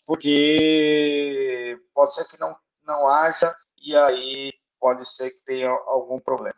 porque 0.06 1.80
pode 1.94 2.16
ser 2.16 2.26
que 2.26 2.40
não, 2.40 2.56
não 2.84 3.08
haja, 3.08 3.56
e 3.78 3.96
aí 3.96 4.54
pode 4.80 5.06
ser 5.10 5.32
que 5.32 5.44
tenha 5.46 5.70
algum 5.70 6.20
problema. 6.20 6.56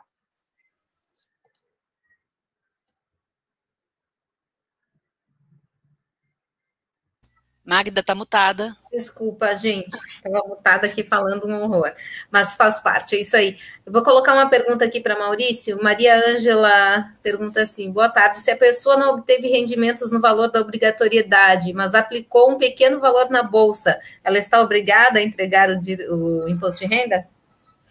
Magda 7.66 8.02
está 8.02 8.14
mutada. 8.14 8.76
Desculpa, 8.92 9.56
gente. 9.58 9.98
Estava 10.06 10.48
mutada 10.48 10.86
aqui 10.86 11.04
falando 11.04 11.48
um 11.48 11.64
horror. 11.64 11.92
Mas 12.30 12.56
faz 12.56 12.80
parte, 12.80 13.16
é 13.16 13.22
isso 13.22 13.36
aí. 13.36 13.58
Eu 13.84 13.92
vou 13.92 14.04
colocar 14.04 14.34
uma 14.34 14.48
pergunta 14.48 14.86
aqui 14.86 15.02
para 15.02 15.18
Maurício. 15.18 15.82
Maria 15.82 16.16
Ângela 16.16 17.10
pergunta 17.24 17.64
assim: 17.64 17.92
boa 17.92 18.08
tarde. 18.08 18.40
Se 18.40 18.52
a 18.52 18.58
pessoa 18.58 18.98
não 18.98 19.16
obteve 19.16 19.48
rendimentos 19.48 20.12
no 20.12 20.22
valor 20.22 20.52
da 20.52 20.62
obrigatoriedade, 20.62 21.74
mas 21.74 21.96
aplicou 21.96 22.52
um 22.52 22.58
pequeno 22.60 23.00
valor 23.00 23.32
na 23.32 23.42
bolsa, 23.42 24.00
ela 24.24 24.38
está 24.38 24.62
obrigada 24.62 25.18
a 25.18 25.24
entregar 25.24 25.70
o, 25.72 26.44
o 26.44 26.48
imposto 26.48 26.88
de 26.88 26.94
renda? 26.94 27.28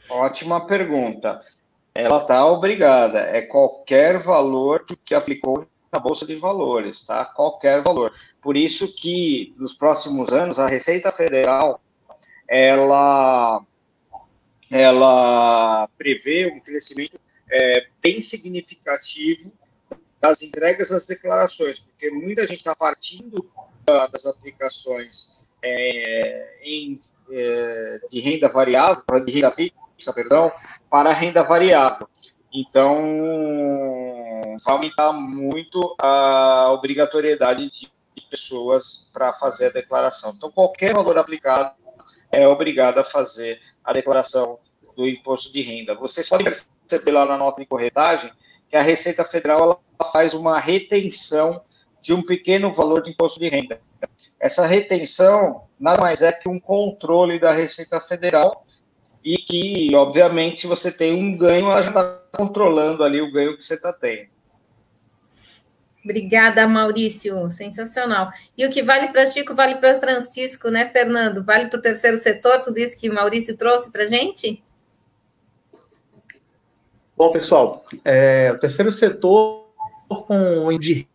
Ótima 0.08 0.66
pergunta. 0.68 1.40
Ela 1.92 2.22
está 2.22 2.46
obrigada. 2.46 3.18
É 3.18 3.42
qualquer 3.42 4.22
valor 4.22 4.84
que, 4.84 4.94
que 4.96 5.14
aplicou 5.14 5.66
na 5.94 6.00
Bolsa 6.00 6.26
de 6.26 6.34
Valores, 6.34 7.06
tá? 7.06 7.24
Qualquer 7.24 7.82
valor. 7.82 8.12
Por 8.42 8.56
isso 8.56 8.92
que 8.92 9.54
nos 9.56 9.74
próximos 9.74 10.28
anos 10.30 10.58
a 10.58 10.66
Receita 10.66 11.12
Federal 11.12 11.80
ela 12.48 13.62
ela 14.70 15.88
prevê 15.96 16.46
um 16.46 16.58
crescimento 16.58 17.18
é, 17.48 17.86
bem 18.02 18.20
significativo 18.20 19.52
das 20.20 20.42
entregas 20.42 20.88
das 20.88 21.06
declarações, 21.06 21.78
porque 21.78 22.10
muita 22.10 22.46
gente 22.46 22.58
está 22.58 22.74
partindo 22.74 23.48
das 23.84 24.26
aplicações 24.26 25.46
é, 25.62 26.58
em, 26.62 27.00
é, 27.30 28.00
de 28.10 28.20
renda 28.20 28.48
variável, 28.48 29.04
de 29.24 29.30
renda 29.30 29.52
fixa, 29.52 30.12
perdão, 30.12 30.50
para 30.90 31.12
renda 31.12 31.42
variável. 31.42 32.08
Então, 32.56 33.02
vai 34.64 34.74
aumentar 34.76 35.12
muito 35.12 35.96
a 35.98 36.70
obrigatoriedade 36.70 37.68
de 37.68 37.90
pessoas 38.30 39.10
para 39.12 39.32
fazer 39.32 39.66
a 39.66 39.70
declaração. 39.70 40.32
Então, 40.36 40.52
qualquer 40.52 40.94
valor 40.94 41.18
aplicado 41.18 41.74
é 42.30 42.46
obrigado 42.46 42.98
a 42.98 43.04
fazer 43.04 43.60
a 43.82 43.92
declaração 43.92 44.60
do 44.96 45.08
imposto 45.08 45.52
de 45.52 45.62
renda. 45.62 45.96
Vocês 45.96 46.28
podem 46.28 46.46
perceber 46.46 47.10
lá 47.10 47.26
na 47.26 47.36
nota 47.36 47.60
de 47.60 47.66
corretagem 47.66 48.30
que 48.70 48.76
a 48.76 48.82
Receita 48.82 49.24
Federal 49.24 49.82
faz 50.12 50.32
uma 50.32 50.60
retenção 50.60 51.60
de 52.00 52.14
um 52.14 52.22
pequeno 52.22 52.72
valor 52.72 53.02
de 53.02 53.10
imposto 53.10 53.40
de 53.40 53.48
renda. 53.48 53.80
Essa 54.38 54.64
retenção 54.64 55.64
nada 55.80 56.00
mais 56.00 56.22
é 56.22 56.30
que 56.30 56.48
um 56.48 56.60
controle 56.60 57.40
da 57.40 57.52
Receita 57.52 58.00
Federal 58.00 58.64
e 59.24 59.38
que, 59.38 59.94
obviamente, 59.94 60.60
se 60.60 60.66
você 60.66 60.92
tem 60.92 61.14
um 61.14 61.36
ganho, 61.36 61.70
ela 61.70 61.82
já 61.82 61.88
está 61.88 62.22
controlando 62.32 63.02
ali 63.02 63.22
o 63.22 63.32
ganho 63.32 63.56
que 63.56 63.64
você 63.64 63.74
está 63.74 63.92
tendo. 63.92 64.28
Obrigada, 66.04 66.68
Maurício. 66.68 67.48
Sensacional. 67.48 68.28
E 68.56 68.66
o 68.66 68.70
que 68.70 68.82
vale 68.82 69.08
para 69.08 69.24
Chico, 69.24 69.54
vale 69.54 69.76
para 69.76 69.98
Francisco, 69.98 70.68
né, 70.68 70.86
Fernando? 70.90 71.42
Vale 71.42 71.68
para 71.68 71.78
o 71.78 71.82
terceiro 71.82 72.18
setor, 72.18 72.60
tudo 72.60 72.78
isso 72.78 72.98
que 72.98 73.08
Maurício 73.08 73.56
trouxe 73.56 73.90
para 73.90 74.02
a 74.02 74.06
gente? 74.06 74.62
Bom, 77.16 77.32
pessoal, 77.32 77.86
é, 78.04 78.52
o 78.52 78.58
terceiro 78.58 78.92
setor 78.92 79.64
com 80.08 80.66
o 80.66 80.78
de 80.78 81.08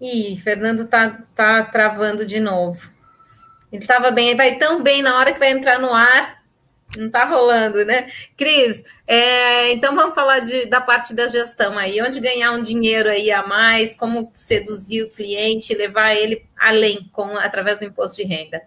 Ih, 0.00 0.36
Fernando 0.36 0.86
tá, 0.88 1.24
tá 1.34 1.62
travando 1.62 2.26
de 2.26 2.40
novo. 2.40 2.91
Ele 3.72 3.82
estava 3.82 4.10
bem, 4.10 4.28
ele 4.28 4.36
vai 4.36 4.56
tão 4.58 4.82
bem 4.82 5.02
na 5.02 5.18
hora 5.18 5.32
que 5.32 5.38
vai 5.38 5.50
entrar 5.50 5.78
no 5.78 5.94
ar, 5.94 6.42
não 6.96 7.06
está 7.06 7.24
rolando, 7.24 7.84
né? 7.84 8.10
Cris, 8.36 8.82
é, 9.06 9.72
então 9.72 9.94
vamos 9.94 10.14
falar 10.14 10.40
de, 10.40 10.66
da 10.66 10.80
parte 10.80 11.14
da 11.14 11.26
gestão 11.26 11.78
aí, 11.78 12.00
onde 12.02 12.20
ganhar 12.20 12.52
um 12.52 12.62
dinheiro 12.62 13.08
aí 13.08 13.30
a 13.30 13.46
mais, 13.46 13.96
como 13.96 14.30
seduzir 14.34 15.04
o 15.04 15.10
cliente, 15.10 15.74
levar 15.74 16.14
ele 16.14 16.44
além 16.56 17.08
com 17.12 17.36
através 17.38 17.78
do 17.78 17.86
imposto 17.86 18.18
de 18.18 18.24
renda. 18.24 18.62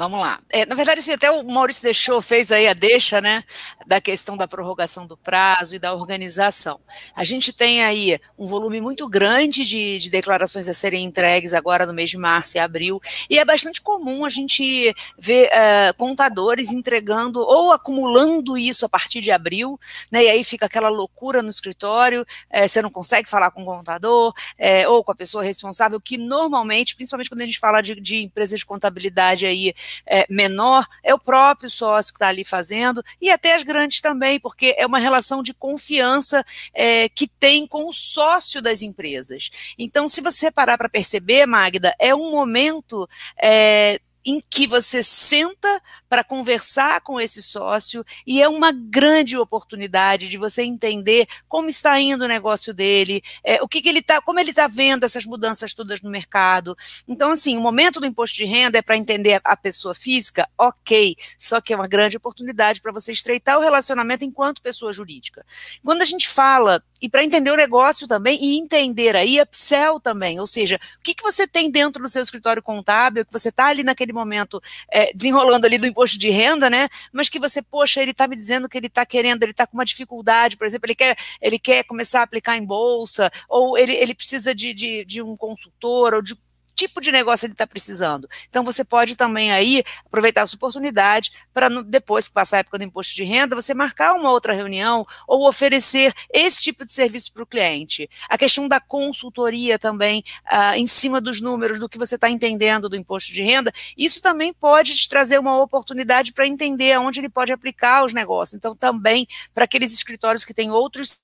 Vamos 0.00 0.18
lá. 0.18 0.40
É, 0.48 0.64
na 0.64 0.74
verdade, 0.74 1.00
assim, 1.00 1.12
até 1.12 1.30
o 1.30 1.44
Maurício 1.44 1.82
deixou, 1.82 2.22
fez 2.22 2.50
aí 2.50 2.66
a 2.66 2.72
deixa, 2.72 3.20
né, 3.20 3.44
da 3.86 4.00
questão 4.00 4.34
da 4.34 4.48
prorrogação 4.48 5.06
do 5.06 5.14
prazo 5.14 5.76
e 5.76 5.78
da 5.78 5.92
organização. 5.92 6.80
A 7.14 7.22
gente 7.22 7.52
tem 7.52 7.84
aí 7.84 8.18
um 8.38 8.46
volume 8.46 8.80
muito 8.80 9.06
grande 9.06 9.62
de, 9.62 9.98
de 9.98 10.08
declarações 10.08 10.66
a 10.70 10.72
serem 10.72 11.04
entregues 11.04 11.52
agora 11.52 11.84
no 11.84 11.92
mês 11.92 12.08
de 12.08 12.16
março 12.16 12.56
e 12.56 12.58
abril, 12.58 12.98
e 13.28 13.38
é 13.38 13.44
bastante 13.44 13.82
comum 13.82 14.24
a 14.24 14.30
gente 14.30 14.94
ver 15.18 15.48
uh, 15.48 15.94
contadores 15.98 16.72
entregando 16.72 17.40
ou 17.40 17.70
acumulando 17.70 18.56
isso 18.56 18.86
a 18.86 18.88
partir 18.88 19.20
de 19.20 19.30
abril, 19.30 19.78
né, 20.10 20.24
e 20.24 20.30
aí 20.30 20.42
fica 20.44 20.64
aquela 20.64 20.88
loucura 20.88 21.42
no 21.42 21.50
escritório, 21.50 22.24
é, 22.48 22.66
você 22.66 22.80
não 22.80 22.90
consegue 22.90 23.28
falar 23.28 23.50
com 23.50 23.60
o 23.60 23.66
contador 23.66 24.32
é, 24.56 24.88
ou 24.88 25.04
com 25.04 25.12
a 25.12 25.14
pessoa 25.14 25.44
responsável, 25.44 26.00
que 26.00 26.16
normalmente, 26.16 26.96
principalmente 26.96 27.28
quando 27.28 27.42
a 27.42 27.46
gente 27.46 27.58
fala 27.58 27.82
de, 27.82 28.00
de 28.00 28.22
empresas 28.22 28.60
de 28.60 28.64
contabilidade 28.64 29.44
aí, 29.44 29.74
é, 30.06 30.26
menor, 30.28 30.86
é 31.02 31.14
o 31.14 31.18
próprio 31.18 31.70
sócio 31.70 32.12
que 32.12 32.16
está 32.16 32.28
ali 32.28 32.44
fazendo, 32.44 33.02
e 33.20 33.30
até 33.30 33.54
as 33.54 33.62
grandes 33.62 34.00
também, 34.00 34.38
porque 34.38 34.74
é 34.76 34.86
uma 34.86 34.98
relação 34.98 35.42
de 35.42 35.54
confiança 35.54 36.44
é, 36.74 37.08
que 37.08 37.26
tem 37.26 37.66
com 37.66 37.88
o 37.88 37.92
sócio 37.92 38.60
das 38.60 38.82
empresas. 38.82 39.50
Então, 39.78 40.08
se 40.08 40.20
você 40.20 40.50
parar 40.50 40.76
para 40.76 40.88
perceber, 40.88 41.46
Magda, 41.46 41.94
é 41.98 42.14
um 42.14 42.30
momento 42.30 43.08
é, 43.40 44.00
em 44.24 44.42
que 44.50 44.66
você 44.66 45.02
senta 45.02 45.80
para 46.08 46.24
conversar 46.24 47.00
com 47.00 47.20
esse 47.20 47.42
sócio 47.42 48.04
e 48.26 48.42
é 48.42 48.48
uma 48.48 48.72
grande 48.72 49.36
oportunidade 49.36 50.28
de 50.28 50.36
você 50.36 50.62
entender 50.62 51.26
como 51.48 51.68
está 51.68 51.98
indo 52.00 52.24
o 52.24 52.28
negócio 52.28 52.74
dele, 52.74 53.22
é, 53.44 53.62
o 53.62 53.68
que, 53.68 53.80
que 53.80 53.88
ele 53.88 54.00
está, 54.00 54.20
como 54.20 54.40
ele 54.40 54.50
está 54.50 54.66
vendo 54.66 55.04
essas 55.04 55.24
mudanças 55.24 55.72
todas 55.72 56.02
no 56.02 56.10
mercado. 56.10 56.76
Então, 57.06 57.30
assim, 57.30 57.56
o 57.56 57.60
momento 57.60 58.00
do 58.00 58.06
imposto 58.06 58.36
de 58.36 58.44
renda 58.44 58.78
é 58.78 58.82
para 58.82 58.96
entender 58.96 59.40
a 59.42 59.56
pessoa 59.56 59.94
física, 59.94 60.48
ok, 60.58 61.16
só 61.38 61.60
que 61.60 61.72
é 61.72 61.76
uma 61.76 61.88
grande 61.88 62.16
oportunidade 62.16 62.80
para 62.80 62.92
você 62.92 63.12
estreitar 63.12 63.58
o 63.58 63.62
relacionamento 63.62 64.24
enquanto 64.24 64.60
pessoa 64.60 64.92
jurídica. 64.92 65.44
Quando 65.84 66.02
a 66.02 66.04
gente 66.06 66.28
fala, 66.28 66.82
e 67.00 67.08
para 67.08 67.24
entender 67.24 67.50
o 67.50 67.56
negócio 67.56 68.06
também, 68.06 68.38
e 68.40 68.58
entender 68.58 69.16
aí 69.16 69.40
upsell 69.40 69.98
também, 69.98 70.38
ou 70.40 70.46
seja, 70.46 70.78
o 70.98 71.02
que, 71.02 71.14
que 71.14 71.22
você 71.22 71.46
tem 71.46 71.70
dentro 71.70 72.02
do 72.02 72.08
seu 72.08 72.22
escritório 72.22 72.62
contábil, 72.62 73.24
que 73.24 73.32
você 73.32 73.48
está 73.48 73.66
ali 73.66 73.82
naquele 73.82 74.09
momento 74.12 74.62
é, 74.90 75.12
desenrolando 75.12 75.66
ali 75.66 75.78
do 75.78 75.86
imposto 75.86 76.18
de 76.18 76.30
renda, 76.30 76.68
né? 76.68 76.88
Mas 77.12 77.28
que 77.28 77.38
você, 77.38 77.62
poxa, 77.62 78.00
ele 78.02 78.10
está 78.10 78.26
me 78.26 78.36
dizendo 78.36 78.68
que 78.68 78.76
ele 78.76 78.86
está 78.86 79.04
querendo, 79.06 79.42
ele 79.42 79.52
está 79.52 79.66
com 79.66 79.76
uma 79.76 79.84
dificuldade, 79.84 80.56
por 80.56 80.66
exemplo, 80.66 80.86
ele 80.86 80.94
quer, 80.94 81.16
ele 81.40 81.58
quer 81.58 81.84
começar 81.84 82.20
a 82.20 82.22
aplicar 82.22 82.56
em 82.56 82.64
bolsa, 82.64 83.30
ou 83.48 83.76
ele, 83.76 83.94
ele 83.94 84.14
precisa 84.14 84.54
de, 84.54 84.74
de, 84.74 85.04
de 85.04 85.22
um 85.22 85.36
consultor, 85.36 86.14
ou 86.14 86.22
de 86.22 86.34
tipo 86.80 87.00
de 87.00 87.12
negócio 87.12 87.46
ele 87.46 87.52
está 87.52 87.66
precisando. 87.66 88.28
Então, 88.48 88.64
você 88.64 88.82
pode 88.82 89.14
também 89.14 89.52
aí 89.52 89.84
aproveitar 90.06 90.42
essa 90.42 90.56
oportunidade 90.56 91.30
para, 91.52 91.68
depois 91.82 92.28
que 92.28 92.34
passar 92.34 92.56
a 92.56 92.60
época 92.60 92.78
do 92.78 92.84
imposto 92.84 93.14
de 93.14 93.24
renda, 93.24 93.54
você 93.54 93.74
marcar 93.74 94.14
uma 94.14 94.30
outra 94.30 94.54
reunião 94.54 95.06
ou 95.28 95.46
oferecer 95.46 96.12
esse 96.32 96.62
tipo 96.62 96.86
de 96.86 96.92
serviço 96.92 97.32
para 97.32 97.42
o 97.42 97.46
cliente. 97.46 98.08
A 98.28 98.38
questão 98.38 98.66
da 98.66 98.80
consultoria 98.80 99.78
também, 99.78 100.24
ah, 100.46 100.78
em 100.78 100.86
cima 100.86 101.20
dos 101.20 101.40
números, 101.40 101.78
do 101.78 101.88
que 101.88 101.98
você 101.98 102.14
está 102.14 102.30
entendendo 102.30 102.88
do 102.88 102.96
imposto 102.96 103.32
de 103.32 103.42
renda, 103.42 103.72
isso 103.96 104.22
também 104.22 104.52
pode 104.52 104.94
te 104.94 105.08
trazer 105.08 105.38
uma 105.38 105.60
oportunidade 105.62 106.32
para 106.32 106.46
entender 106.46 106.92
aonde 106.92 107.20
ele 107.20 107.28
pode 107.28 107.52
aplicar 107.52 108.04
os 108.06 108.14
negócios. 108.14 108.56
Então, 108.56 108.74
também, 108.74 109.26
para 109.52 109.64
aqueles 109.64 109.92
escritórios 109.92 110.44
que 110.44 110.54
têm 110.54 110.70
outros 110.70 111.20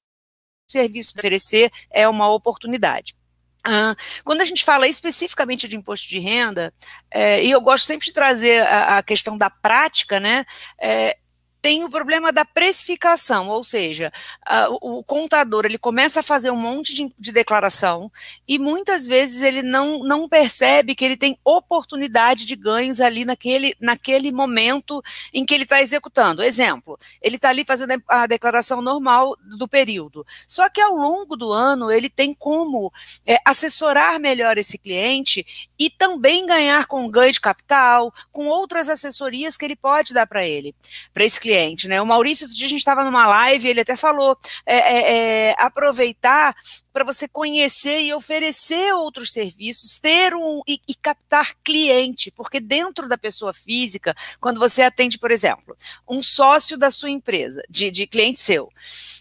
serviços 0.69 1.13
para 1.13 1.21
oferecer, 1.21 1.73
é 1.91 2.07
uma 2.09 2.29
oportunidade. 2.29 3.15
Ah, 3.69 3.97
quando 4.25 4.43
a 4.43 4.45
gente 4.45 4.65
fala 4.65 4.87
especificamente 4.87 5.67
de 5.67 5.75
imposto 5.75 6.09
de 6.09 6.21
renda, 6.21 6.73
é, 7.11 7.43
e 7.43 7.51
eu 7.51 7.61
gosto 7.61 7.85
sempre 7.85 8.07
de 8.07 8.13
trazer 8.13 8.61
a, 8.61 8.99
a 8.99 9.03
questão 9.03 9.37
da 9.37 9.51
prática, 9.51 10.21
né? 10.21 10.45
É, 10.81 11.17
tem 11.61 11.83
o 11.83 11.91
problema 11.91 12.33
da 12.33 12.45
precificação, 12.45 13.49
ou 13.49 13.65
seja, 13.65 14.13
o, 14.81 15.03
contador 15.03 15.65
ele 15.65 15.79
começa 15.79 16.21
a 16.21 16.23
fazer 16.23 16.51
um 16.51 16.57
monte 16.57 16.95
de, 16.95 17.13
de, 17.19 17.33
declaração 17.33 18.11
e 18.47 18.57
muitas 18.57 19.05
vezes 19.05 19.43
ele 19.43 19.63
não, 19.63 20.05
não 20.05 20.29
percebe 20.29 20.95
que 20.95 21.05
ele 21.05 21.17
tem 21.17 21.37
oportunidade 21.45 22.45
de 22.45 22.55
ganhos 22.55 23.01
ali 23.01 23.25
naquele, 23.25 23.75
naquele 23.81 24.31
momento 24.31 25.03
em 25.35 25.45
que 25.45 25.55
ele 25.55 25.65
está 25.65 25.83
executando. 25.83 26.43
Exemplo, 26.43 26.99
ele 27.21 27.35
está 27.37 27.49
ali 27.49 27.65
fazendo 27.65 28.01
a 28.07 28.27
declaração 28.27 28.81
normal 28.81 29.37
do 29.59 29.67
período. 29.67 30.25
Só 30.47 30.69
que 30.69 30.81
ao 30.81 30.95
longo 30.95 31.37
do 31.37 31.53
ano 31.53 31.91
ele 31.91 32.09
tem 32.09 32.33
como 32.33 32.93
é, 33.27 33.39
assessorar 33.45 34.21
melhor 34.21 34.57
esse 34.57 34.79
cliente 34.79 35.45
e 35.77 35.91
também 35.91 36.47
ganhar 36.47 36.87
com 36.87 37.11
ganho 37.11 37.33
de 37.33 37.41
capital, 37.41 38.15
com 38.31 38.47
outras 38.47 38.89
assessorias 38.89 39.57
que 39.57 39.65
ele 39.65 39.77
pode 39.77 40.15
dar 40.15 40.27
para 40.27 40.47
ele, 40.47 40.75
para 41.13 41.25
esse 41.25 41.41
cliente 41.41 41.56
cliente, 41.57 41.89
né? 41.89 42.01
O 42.01 42.07
Maurício, 42.07 42.45
outro 42.45 42.57
dia 42.57 42.67
a 42.67 42.71
gente 42.71 42.81
estava 42.81 43.03
numa 43.03 43.27
live, 43.27 43.69
ele 43.69 43.81
até 43.81 43.97
falou 43.97 44.37
é, 44.67 44.77
é, 44.77 45.49
é, 45.49 45.55
aproveitar 45.59 46.55
para 46.93 47.05
você 47.05 47.27
conhecer 47.27 48.03
e 48.03 48.13
oferecer 48.13 48.93
outros 48.95 49.33
serviços, 49.33 49.99
ter 49.99 50.35
um 50.35 50.61
e, 50.67 50.81
e, 50.87 50.95
captar 50.95 51.55
cliente, 51.65 52.31
porque 52.31 52.61
dentro 52.61 53.09
da 53.09 53.17
pessoa 53.17 53.53
física, 53.53 54.15
quando 54.41 54.59
você 54.59 54.83
atende, 54.83 55.19
por 55.19 55.31
exemplo, 55.31 55.77
um 56.09 56.23
sócio 56.23 56.77
da 56.77 56.91
sua 56.91 57.11
empresa, 57.11 57.63
de, 57.69 57.91
de 57.91 58.07
cliente 58.07 58.41
seu, 58.41 58.71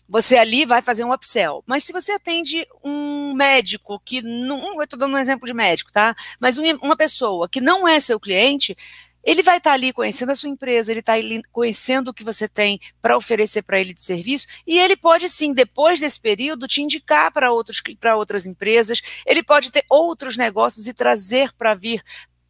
você 0.08 0.38
ali 0.38 0.66
vai 0.66 0.82
fazer 0.82 1.04
um 1.04 1.14
upsell. 1.14 1.64
Mas 1.66 1.84
se 1.84 1.94
você 1.94 2.14
atende 2.14 2.66
um 2.84 3.34
médico 3.34 4.00
que 4.04 4.22
não, 4.22 4.76
eu 4.76 4.84
estou 4.84 5.00
dando 5.00 5.16
um 5.16 5.20
exemplo 5.20 5.46
de 5.46 5.54
médico, 5.54 5.92
tá? 5.92 6.16
Mas 6.40 6.58
uma 6.58 6.96
pessoa 6.96 7.48
que 7.48 7.62
não 7.62 7.88
é 7.88 8.00
seu 8.00 8.20
cliente, 8.20 8.76
ele 9.26 9.42
vai 9.42 9.58
estar 9.58 9.72
tá 9.72 9.74
ali 9.74 9.92
conhecendo 9.92 10.32
a 10.32 10.36
sua 10.36 10.50
empresa, 10.50 10.92
ele 10.92 11.00
está 11.00 11.14
conhecendo 11.52 12.10
o 12.10 12.14
que 12.14 12.24
você 12.24 12.48
tem 12.48 12.80
para 13.02 13.18
oferecer 13.18 13.64
para 13.64 13.80
ele 13.80 13.94
de 13.94 14.04
serviço, 14.04 14.48
e 14.68 14.78
ele 14.78 14.96
pode 14.96 15.28
sim, 15.28 15.54
depois 15.54 16.00
desse 16.00 16.20
período, 16.20 16.68
te 16.68 16.82
indicar 16.82 17.32
para 17.32 17.52
outras 17.52 18.46
empresas, 18.46 19.02
ele 19.26 19.42
pode 19.42 19.72
ter 19.72 19.84
outros 19.90 20.38
negócios 20.38 20.88
e 20.88 20.94
trazer 20.94 21.52
para 21.54 21.74
vir 21.74 22.04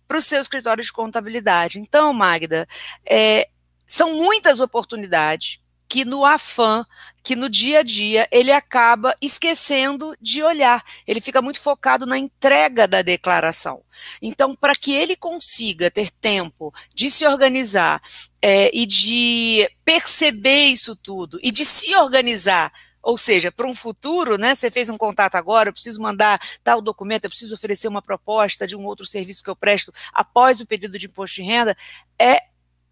para 0.08 0.18
o 0.18 0.22
seu 0.22 0.40
escritório 0.40 0.84
de 0.84 0.92
contabilidade. 0.92 1.80
Então, 1.80 2.14
Magda, 2.14 2.68
é, 3.06 3.48
são 3.88 4.16
muitas 4.16 4.60
oportunidades 4.60 5.60
que 5.88 6.04
no 6.04 6.26
afã, 6.26 6.86
que 7.24 7.36
no 7.36 7.50
dia 7.50 7.80
a 7.80 7.84
dia, 7.84 8.28
ele 8.32 8.52
acaba 8.52 9.16
esquecendo 9.22 10.16
de 10.22 10.44
olhar. 10.44 10.84
Ele 11.08 11.22
fica 11.22 11.42
muito 11.42 11.62
focado 11.62 12.06
na 12.06 12.18
entrega 12.18 12.88
da 12.88 13.02
declaração. 13.02 13.82
Então, 14.22 14.56
para 14.56 14.76
que 14.76 14.92
ele 14.92 15.16
consiga 15.16 15.90
ter 15.90 16.12
tempo 16.12 16.74
de 16.94 17.10
se 17.10 17.26
organizar 17.26 18.02
é, 18.42 18.70
e 18.74 18.86
de 18.86 19.70
perceber 19.84 20.68
isso 20.68 20.96
tudo 20.96 21.40
e 21.42 21.52
de 21.52 21.66
se 21.66 21.96
organizar 21.96 22.72
ou 23.06 23.20
seja, 23.20 23.52
para 23.52 23.68
um 23.68 23.76
futuro, 23.76 24.36
né? 24.36 24.56
Você 24.56 24.72
fez 24.72 24.90
um 24.90 24.98
contato 24.98 25.36
agora, 25.36 25.70
eu 25.70 25.74
preciso 25.74 26.02
mandar 26.02 26.42
tal 26.64 26.82
documento, 26.82 27.26
eu 27.26 27.30
preciso 27.30 27.54
oferecer 27.54 27.88
uma 27.88 28.02
proposta 28.02 28.66
de 28.66 28.76
um 28.76 28.84
outro 28.84 29.06
serviço 29.06 29.44
que 29.44 29.50
eu 29.50 29.56
presto 29.56 29.94
após 30.12 30.60
o 30.60 30.66
pedido 30.66 30.98
de 30.98 31.06
imposto 31.06 31.36
de 31.36 31.44
renda, 31.44 31.78
é 32.18 32.42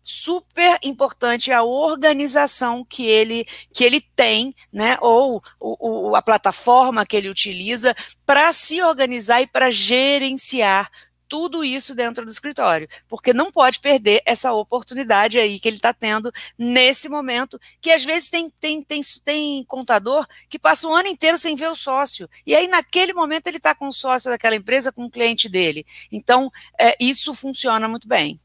super 0.04 0.78
importante 0.84 1.52
a 1.52 1.64
organização 1.64 2.84
que 2.84 3.06
ele, 3.06 3.46
que 3.74 3.86
ele 3.86 4.02
tem, 4.02 4.54
né, 4.72 4.98
ou 5.00 5.42
o, 5.60 6.10
o, 6.10 6.16
a 6.16 6.22
plataforma 6.22 7.06
que 7.06 7.16
ele 7.16 7.30
utiliza 7.30 7.96
para 8.26 8.52
se 8.52 8.82
organizar 8.82 9.42
e 9.42 9.48
para 9.48 9.72
gerenciar 9.72 10.92
tudo 11.34 11.64
isso 11.64 11.96
dentro 11.96 12.24
do 12.24 12.32
escritório, 12.32 12.88
porque 13.08 13.34
não 13.34 13.52
pode 13.52 13.80
perder 13.80 14.22
essa 14.24 14.54
oportunidade 14.54 15.40
aí 15.40 15.60
que 15.60 15.68
ele 15.68 15.78
está 15.78 15.92
tendo 15.92 16.32
nesse 16.56 17.10
momento, 17.10 17.60
que 17.82 17.90
às 17.90 18.06
vezes 18.06 18.30
tem, 18.30 18.52
tem, 18.52 18.84
tem, 18.84 19.02
tem 19.26 19.64
contador 19.64 20.28
que 20.48 20.60
passa 20.60 20.88
o 20.88 20.94
ano 20.94 21.08
inteiro 21.08 21.36
sem 21.36 21.56
ver 21.56 21.70
o 21.70 21.76
sócio, 21.76 22.30
e 22.46 22.54
aí 22.54 22.68
naquele 22.68 23.14
momento 23.14 23.48
ele 23.48 23.58
está 23.58 23.74
com 23.74 23.88
o 23.88 23.92
sócio 23.92 24.30
daquela 24.30 24.56
empresa, 24.56 24.92
com 24.92 25.06
o 25.06 25.10
cliente 25.10 25.50
dele. 25.50 25.84
Então, 26.12 26.52
é, 26.80 26.96
isso 27.00 27.34
funciona 27.34 27.88
muito 27.88 28.08
bem. 28.08 28.40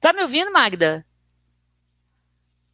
Tá 0.00 0.12
me 0.14 0.22
ouvindo, 0.22 0.50
Magda? 0.50 1.04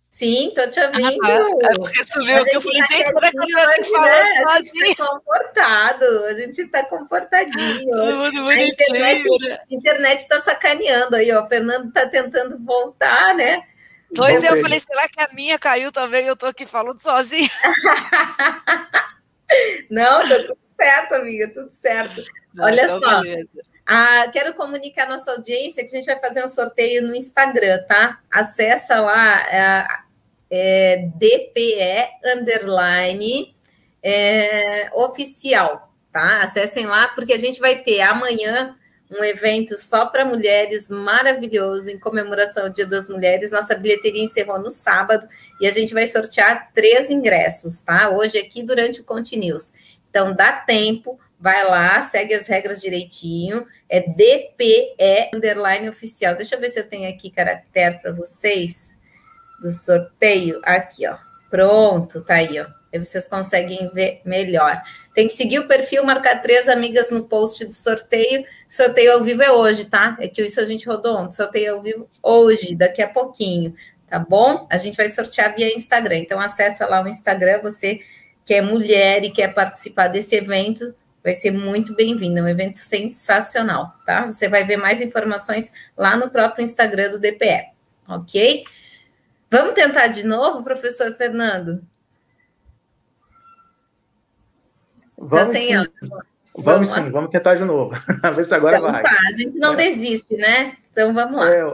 Sim, 0.09 0.53
tô 0.55 0.67
te 0.69 0.79
ouvindo. 0.81 1.19
Ah, 1.25 1.51
tá. 1.61 1.71
é 1.71 1.75
porque 1.75 2.05
subiu 2.05 2.45
que 2.45 2.57
eu 2.57 2.61
falei, 2.62 2.81
tá 2.81 2.95
gente, 2.95 3.09
será 3.09 3.31
que 3.31 3.39
eu 3.39 3.47
tô 3.51 3.59
aqui 3.59 3.85
falando 3.85 4.07
né? 4.07 4.45
A 4.49 4.62
gente 4.62 4.97
tá 4.97 5.07
comportado, 5.07 6.25
a 6.25 6.33
gente 6.33 6.67
tá 6.69 6.83
comportadinho. 6.85 7.91
Tudo 7.91 8.49
a 8.49 8.55
internet, 8.55 9.25
né? 9.41 9.59
internet 9.69 10.27
tá 10.27 10.41
sacaneando 10.41 11.17
aí, 11.17 11.31
ó. 11.33 11.45
O 11.45 11.49
Fernando 11.49 11.93
tá 11.93 12.07
tentando 12.07 12.59
voltar, 12.65 13.35
né? 13.35 13.62
Pois 14.15 14.43
é, 14.43 14.53
eu 14.53 14.62
falei, 14.62 14.79
será 14.79 15.07
que 15.09 15.21
a 15.21 15.29
minha 15.35 15.59
caiu 15.59 15.93
também? 15.93 16.27
Eu 16.27 16.37
tô 16.37 16.47
aqui 16.47 16.65
falando 16.65 16.99
sozinho. 17.01 17.51
Não, 19.91 20.27
tá 20.27 20.39
tudo 20.47 20.59
certo, 20.81 21.15
amiga, 21.15 21.53
tudo 21.53 21.71
certo. 21.71 22.23
Olha 22.59 22.85
então, 22.85 23.01
só. 23.01 23.21
Ah, 23.87 24.29
quero 24.33 24.53
comunicar 24.55 25.05
à 25.05 25.11
nossa 25.11 25.31
audiência 25.31 25.85
que 25.85 25.94
a 25.94 25.99
gente 25.99 26.07
vai 26.07 26.18
fazer 26.18 26.44
um 26.44 26.49
sorteio 26.49 27.07
no 27.07 27.14
Instagram, 27.14 27.85
tá? 27.87 28.18
Acessa 28.29 29.01
lá 29.01 29.40
é, 29.49 29.87
é, 30.51 31.09
DPE 31.14 32.35
underline 32.37 33.55
é, 34.03 34.90
oficial, 34.92 35.94
tá? 36.11 36.42
Acessem 36.42 36.87
lá, 36.87 37.07
porque 37.09 37.33
a 37.33 37.38
gente 37.38 37.61
vai 37.61 37.77
ter 37.77 38.01
amanhã 38.01 38.77
um 39.09 39.22
evento 39.22 39.79
só 39.79 40.07
para 40.07 40.25
mulheres 40.25 40.90
maravilhoso 40.90 41.88
em 41.88 41.99
comemoração 41.99 42.64
ao 42.64 42.70
Dia 42.70 42.87
das 42.87 43.09
Mulheres. 43.09 43.53
Nossa 43.53 43.77
bilheteria 43.77 44.25
encerrou 44.25 44.59
no 44.59 44.70
sábado 44.70 45.29
e 45.61 45.66
a 45.66 45.70
gente 45.70 45.94
vai 45.94 46.09
sortear 46.09 46.72
três 46.75 47.09
ingressos, 47.09 47.83
tá? 47.83 48.11
Hoje 48.11 48.37
aqui 48.37 48.64
durante 48.64 49.01
o 49.01 49.05
Conte 49.05 49.37
News. 49.37 49.72
Então 50.11 50.35
dá 50.35 50.51
tempo, 50.53 51.20
vai 51.38 51.64
lá, 51.68 52.03
segue 52.03 52.35
as 52.35 52.46
regras 52.46 52.81
direitinho. 52.81 53.66
É 53.88 54.01
DPE 54.01 55.31
underline 55.35 55.88
oficial. 55.88 56.35
Deixa 56.35 56.55
eu 56.55 56.61
ver 56.61 56.70
se 56.70 56.81
eu 56.81 56.88
tenho 56.88 57.09
aqui 57.09 57.31
caractere 57.31 57.99
para 57.99 58.12
vocês 58.12 58.99
do 59.61 59.70
sorteio. 59.70 60.61
Aqui, 60.62 61.07
ó. 61.07 61.16
Pronto, 61.49 62.22
tá 62.22 62.35
aí, 62.35 62.61
ó. 62.61 62.66
Aí 62.92 63.05
vocês 63.05 63.29
conseguem 63.29 63.90
ver 63.92 64.20
melhor. 64.25 64.81
Tem 65.14 65.29
que 65.29 65.35
seguir 65.35 65.59
o 65.59 65.68
perfil, 65.68 66.05
marcar 66.05 66.40
três 66.40 66.68
amigas 66.68 67.11
no 67.11 67.29
post 67.29 67.64
do 67.64 67.72
sorteio. 67.72 68.44
Sorteio 68.68 69.12
ao 69.12 69.22
vivo 69.22 69.42
é 69.42 69.51
hoje, 69.51 69.85
tá? 69.85 70.16
É 70.20 70.29
que 70.29 70.42
isso 70.42 70.61
a 70.61 70.64
gente 70.64 70.87
rodou 70.87 71.16
ontem. 71.18 71.37
Sorteio 71.37 71.75
ao 71.75 71.83
vivo 71.83 72.09
hoje, 72.22 72.75
daqui 72.75 73.03
a 73.03 73.09
pouquinho, 73.09 73.75
tá 74.09 74.18
bom? 74.18 74.66
A 74.70 74.79
gente 74.79 74.96
vai 74.96 75.09
sortear 75.09 75.55
via 75.55 75.75
Instagram. 75.75 76.16
Então 76.18 76.40
acessa 76.40 76.87
lá 76.87 77.03
o 77.03 77.09
Instagram, 77.09 77.61
você 77.62 78.01
que 78.44 78.55
é 78.55 78.62
mulher 78.62 79.25
e 79.25 79.31
quer 79.31 79.53
participar 79.53 80.09
desse 80.09 80.37
evento, 80.37 80.94
vai 81.27 81.35
ser 81.35 81.51
muito 81.51 81.93
bem-vindo. 81.93 82.39
É 82.39 82.43
um 82.43 82.49
evento 82.49 82.79
sensacional, 82.79 83.97
tá? 84.07 84.27
Você 84.27 84.49
vai 84.49 84.62
ver 84.62 84.77
mais 84.77 85.03
informações 85.03 85.73
lá 85.97 86.17
no 86.17 86.31
próprio 86.31 86.62
Instagram 86.62 87.11
do 87.11 87.19
DPE, 87.19 87.73
ok? 88.09 88.62
Vamos 89.51 89.75
tentar 89.75 90.07
de 90.07 90.25
novo, 90.25 90.62
professor 90.62 91.12
Fernando? 91.15 91.83
Vamos 95.19 95.49
tá 95.49 95.55
sim. 95.55 95.75
Vamos, 95.75 96.25
vamos 96.55 96.89
sim, 96.91 97.11
vamos 97.11 97.31
tentar 97.31 97.57
de 97.57 97.65
novo. 97.65 97.91
ver 98.37 98.45
se 98.45 98.55
agora 98.55 98.79
então, 98.79 98.93
vai. 98.93 99.03
Tá, 99.03 99.11
a 99.29 99.33
gente 99.33 99.59
não 99.59 99.73
é. 99.73 99.77
desiste, 99.77 100.37
né? 100.37 100.77
Então 100.93 101.12
vamos 101.12 101.41
lá. 101.41 101.53
É, 101.53 101.65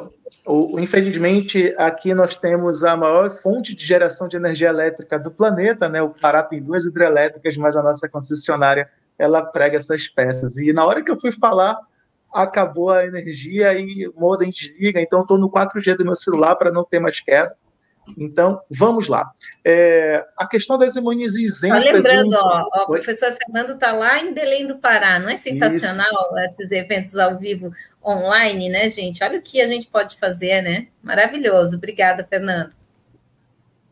o, 0.46 0.80
infelizmente, 0.80 1.74
aqui 1.76 2.14
nós 2.14 2.36
temos 2.36 2.84
a 2.84 2.96
maior 2.96 3.28
fonte 3.28 3.74
de 3.74 3.84
geração 3.84 4.28
de 4.28 4.34
energia 4.34 4.70
elétrica 4.70 5.18
do 5.18 5.30
planeta, 5.30 5.90
né? 5.90 6.00
O 6.00 6.08
Pará 6.08 6.42
tem 6.42 6.62
duas 6.62 6.86
hidrelétricas, 6.86 7.54
mas 7.58 7.76
a 7.76 7.82
nossa 7.82 8.08
concessionária 8.08 8.88
ela 9.22 9.44
prega 9.44 9.76
essas 9.76 10.08
peças. 10.08 10.58
E 10.58 10.72
na 10.72 10.84
hora 10.84 11.02
que 11.02 11.10
eu 11.10 11.20
fui 11.20 11.30
falar, 11.30 11.78
acabou 12.34 12.90
a 12.90 13.06
energia 13.06 13.72
e 13.74 14.08
o 14.08 14.14
modem 14.18 14.50
desliga, 14.50 15.00
então 15.00 15.22
estou 15.22 15.38
no 15.38 15.50
4G 15.50 15.96
do 15.96 16.04
meu 16.04 16.16
celular 16.16 16.56
para 16.56 16.72
não 16.72 16.84
ter 16.84 16.98
mais 16.98 17.20
queda. 17.20 17.54
Então, 18.18 18.60
vamos 18.68 19.06
lá. 19.06 19.30
É, 19.64 20.24
a 20.36 20.44
questão 20.44 20.76
das 20.76 20.96
imunizações 20.96 21.52
isentas... 21.52 22.04
Só 22.04 22.10
lembrando, 22.10 22.34
ó, 22.34 22.68
ó, 22.74 22.82
o 22.82 22.86
professor 22.86 23.32
Fernando 23.32 23.74
está 23.74 23.92
lá 23.92 24.18
em 24.18 24.34
Belém 24.34 24.66
do 24.66 24.78
Pará. 24.78 25.20
Não 25.20 25.28
é 25.28 25.36
sensacional 25.36 26.36
Isso. 26.36 26.38
esses 26.38 26.72
eventos 26.72 27.16
ao 27.16 27.38
vivo 27.38 27.70
online, 28.04 28.68
né, 28.68 28.90
gente? 28.90 29.22
Olha 29.22 29.38
o 29.38 29.42
que 29.42 29.60
a 29.60 29.68
gente 29.68 29.86
pode 29.86 30.16
fazer, 30.16 30.62
né? 30.62 30.88
Maravilhoso. 31.00 31.76
Obrigada, 31.76 32.26
Fernando. 32.28 32.74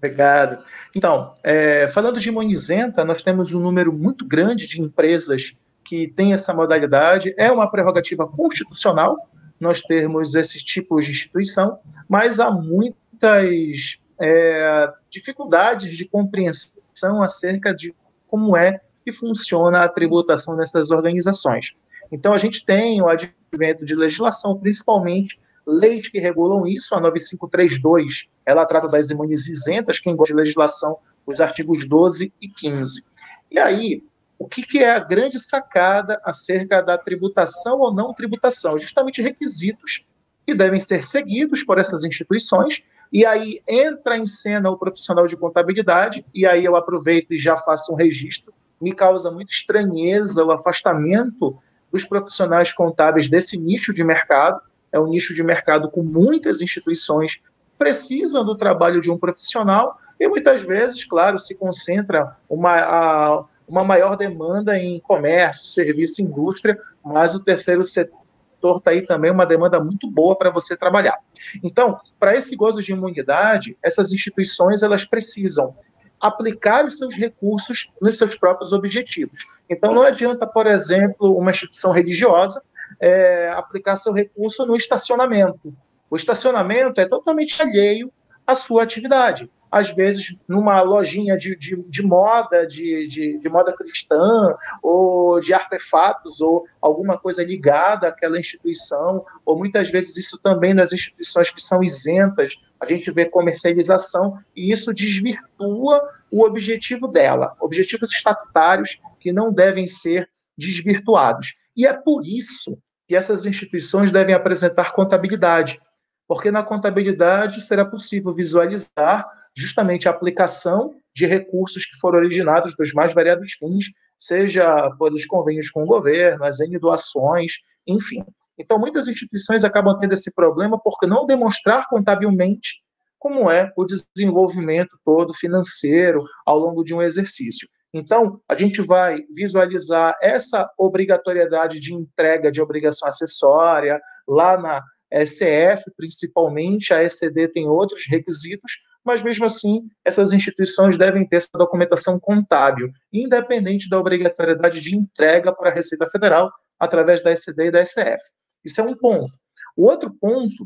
Obrigado. 0.00 0.64
Então, 0.96 1.34
é, 1.44 1.86
falando 1.88 2.18
de 2.18 2.28
imunizenta, 2.28 3.04
nós 3.04 3.22
temos 3.22 3.52
um 3.52 3.60
número 3.60 3.92
muito 3.92 4.24
grande 4.24 4.66
de 4.66 4.80
empresas 4.80 5.54
que 5.84 6.08
têm 6.08 6.32
essa 6.32 6.54
modalidade. 6.54 7.34
É 7.36 7.52
uma 7.52 7.70
prerrogativa 7.70 8.26
constitucional 8.26 9.28
nós 9.60 9.82
termos 9.82 10.34
esse 10.34 10.64
tipo 10.64 10.98
de 11.00 11.10
instituição, 11.10 11.78
mas 12.08 12.40
há 12.40 12.50
muitas 12.50 13.98
é, 14.18 14.90
dificuldades 15.10 15.94
de 15.94 16.06
compreensão 16.06 17.22
acerca 17.22 17.74
de 17.74 17.94
como 18.26 18.56
é 18.56 18.80
que 19.04 19.12
funciona 19.12 19.84
a 19.84 19.88
tributação 19.88 20.56
nessas 20.56 20.90
organizações. 20.90 21.74
Então, 22.10 22.32
a 22.32 22.38
gente 22.38 22.64
tem 22.64 23.02
o 23.02 23.08
advento 23.08 23.84
de 23.84 23.94
legislação, 23.94 24.56
principalmente 24.56 25.38
leis 25.70 26.08
que 26.08 26.18
regulam 26.18 26.66
isso, 26.66 26.94
a 26.94 27.00
9532, 27.00 28.28
ela 28.44 28.66
trata 28.66 28.88
das 28.88 29.10
imunes 29.10 29.48
isentas, 29.48 29.98
quem 29.98 30.16
gosta 30.16 30.34
de 30.34 30.38
legislação, 30.38 30.98
os 31.26 31.40
artigos 31.40 31.88
12 31.88 32.32
e 32.40 32.48
15. 32.48 33.04
E 33.50 33.58
aí, 33.58 34.02
o 34.38 34.46
que, 34.46 34.62
que, 34.62 34.78
é 34.78 34.90
a 34.90 35.00
grande 35.00 35.38
sacada 35.38 36.20
acerca 36.24 36.80
da 36.80 36.96
tributação 36.96 37.78
ou 37.78 37.94
não 37.94 38.14
tributação? 38.14 38.78
Justamente 38.78 39.22
requisitos 39.22 40.04
que 40.46 40.54
devem 40.54 40.80
ser 40.80 41.04
seguidos 41.04 41.62
por 41.62 41.78
essas 41.78 42.04
instituições 42.04 42.82
e 43.12 43.26
aí 43.26 43.60
entra 43.68 44.16
em 44.16 44.24
cena 44.24 44.70
o 44.70 44.78
profissional 44.78 45.26
de 45.26 45.36
contabilidade, 45.36 46.24
e 46.32 46.46
aí 46.46 46.64
eu 46.64 46.76
aproveito 46.76 47.32
e 47.32 47.36
já 47.36 47.56
faço 47.56 47.92
um 47.92 47.96
registro. 47.96 48.54
Me 48.80 48.94
causa 48.94 49.30
muita 49.30 49.52
estranheza 49.52 50.44
o 50.44 50.52
afastamento 50.52 51.58
dos 51.92 52.04
profissionais 52.04 52.72
contábeis 52.72 53.28
desse 53.28 53.58
nicho 53.58 53.92
de 53.92 54.04
mercado. 54.04 54.60
É 54.92 54.98
um 54.98 55.06
nicho 55.06 55.34
de 55.34 55.42
mercado 55.42 55.90
com 55.90 56.02
muitas 56.02 56.60
instituições 56.60 57.40
precisam 57.78 58.44
do 58.44 58.56
trabalho 58.56 59.00
de 59.00 59.10
um 59.10 59.16
profissional 59.16 59.98
e 60.18 60.28
muitas 60.28 60.60
vezes, 60.62 61.04
claro, 61.04 61.38
se 61.38 61.54
concentra 61.54 62.36
uma, 62.48 62.76
a, 62.76 63.44
uma 63.66 63.82
maior 63.82 64.16
demanda 64.16 64.78
em 64.78 65.00
comércio, 65.00 65.66
serviço, 65.66 66.20
indústria, 66.20 66.78
mas 67.02 67.34
o 67.34 67.40
terceiro 67.40 67.88
setor 67.88 68.20
setor 68.60 68.76
está 68.76 68.90
aí 68.90 69.02
também 69.02 69.30
uma 69.30 69.46
demanda 69.46 69.80
muito 69.80 70.08
boa 70.08 70.36
para 70.36 70.50
você 70.50 70.76
trabalhar. 70.76 71.18
Então, 71.64 71.98
para 72.18 72.36
esse 72.36 72.54
gozo 72.54 72.82
de 72.82 72.92
imunidade, 72.92 73.76
essas 73.82 74.12
instituições 74.12 74.82
elas 74.82 75.04
precisam 75.04 75.74
aplicar 76.20 76.84
os 76.84 76.98
seus 76.98 77.14
recursos 77.16 77.90
nos 78.00 78.18
seus 78.18 78.36
próprios 78.36 78.74
objetivos. 78.74 79.46
Então, 79.68 79.94
não 79.94 80.02
adianta, 80.02 80.46
por 80.46 80.66
exemplo, 80.66 81.34
uma 81.34 81.50
instituição 81.50 81.92
religiosa 81.92 82.62
é, 82.98 83.48
aplicar 83.50 83.96
seu 83.96 84.12
recurso 84.12 84.64
no 84.66 84.76
estacionamento. 84.76 85.74
O 86.10 86.16
estacionamento 86.16 87.00
é 87.00 87.06
totalmente 87.06 87.60
alheio 87.62 88.12
à 88.46 88.54
sua 88.54 88.82
atividade 88.82 89.50
às 89.70 89.90
vezes 89.90 90.36
numa 90.48 90.80
lojinha 90.82 91.36
de, 91.36 91.54
de, 91.54 91.76
de 91.76 92.02
moda, 92.02 92.66
de, 92.66 93.06
de, 93.06 93.38
de, 93.38 93.48
moda 93.48 93.72
cristã, 93.72 94.54
ou 94.82 95.38
de 95.38 95.54
artefatos, 95.54 96.40
ou 96.40 96.66
alguma 96.80 97.16
coisa 97.16 97.44
ligada 97.44 98.08
àquela 98.08 98.38
instituição, 98.38 99.24
ou 99.46 99.56
muitas 99.56 99.88
vezes 99.88 100.16
isso 100.16 100.38
também 100.38 100.74
nas 100.74 100.92
instituições 100.92 101.50
que 101.50 101.62
são 101.62 101.84
isentas, 101.84 102.56
a 102.80 102.86
gente 102.86 103.10
vê 103.12 103.26
comercialização, 103.26 104.38
e 104.56 104.72
isso 104.72 104.92
desvirtua 104.92 106.02
o 106.32 106.44
objetivo 106.44 107.06
dela, 107.06 107.54
objetivos 107.60 108.10
estatutários 108.10 109.00
que 109.20 109.32
não 109.32 109.52
devem 109.52 109.86
ser 109.86 110.28
desvirtuados. 110.58 111.54
E 111.76 111.86
é 111.86 111.92
por 111.92 112.22
isso 112.24 112.78
que 113.06 113.16
essas 113.16 113.44
instituições 113.44 114.12
devem 114.12 114.34
apresentar 114.34 114.92
contabilidade, 114.92 115.80
porque 116.28 116.50
na 116.50 116.62
contabilidade 116.62 117.60
será 117.60 117.84
possível 117.84 118.34
visualizar 118.34 119.26
justamente 119.56 120.08
a 120.08 120.12
aplicação 120.12 120.94
de 121.14 121.26
recursos 121.26 121.84
que 121.84 121.98
foram 121.98 122.18
originados 122.18 122.76
dos 122.76 122.92
mais 122.92 123.12
variados 123.12 123.54
fins, 123.54 123.86
seja 124.16 124.90
pelos 124.98 125.26
convênios 125.26 125.70
com 125.70 125.82
o 125.82 125.86
governo, 125.86 126.44
as 126.44 126.60
N 126.60 126.78
doações, 126.78 127.54
enfim. 127.86 128.24
Então, 128.58 128.78
muitas 128.78 129.08
instituições 129.08 129.64
acabam 129.64 129.98
tendo 129.98 130.14
esse 130.14 130.30
problema 130.30 130.78
porque 130.78 131.06
não 131.06 131.26
demonstrar 131.26 131.88
contabilmente 131.88 132.82
como 133.18 133.50
é 133.50 133.72
o 133.76 133.84
desenvolvimento 133.84 134.98
todo 135.04 135.34
financeiro 135.34 136.24
ao 136.46 136.58
longo 136.58 136.84
de 136.84 136.94
um 136.94 137.02
exercício. 137.02 137.68
Então, 137.92 138.40
a 138.48 138.54
gente 138.54 138.80
vai 138.80 139.18
visualizar 139.34 140.14
essa 140.22 140.70
obrigatoriedade 140.78 141.80
de 141.80 141.92
entrega 141.92 142.50
de 142.50 142.60
obrigação 142.60 143.08
acessória 143.08 144.00
lá 144.28 144.56
na 144.56 144.82
SCF, 145.12 145.90
principalmente, 145.96 146.94
a 146.94 147.02
ECD 147.02 147.48
tem 147.48 147.66
outros 147.66 148.06
requisitos, 148.06 148.80
mas 149.04 149.22
mesmo 149.22 149.44
assim, 149.44 149.88
essas 150.04 150.32
instituições 150.32 150.96
devem 150.96 151.26
ter 151.26 151.36
essa 151.36 151.48
documentação 151.54 152.18
contábil, 152.20 152.90
independente 153.12 153.88
da 153.88 153.98
obrigatoriedade 153.98 154.80
de 154.80 154.94
entrega 154.94 155.52
para 155.52 155.70
a 155.70 155.74
Receita 155.74 156.06
Federal 156.06 156.50
através 156.78 157.22
da 157.22 157.32
SCD 157.32 157.66
e 157.66 157.70
da 157.70 157.84
SF. 157.84 158.22
Isso 158.64 158.80
é 158.80 158.84
um 158.84 158.94
ponto. 158.94 159.32
O 159.76 159.86
outro 159.86 160.14
ponto 160.20 160.64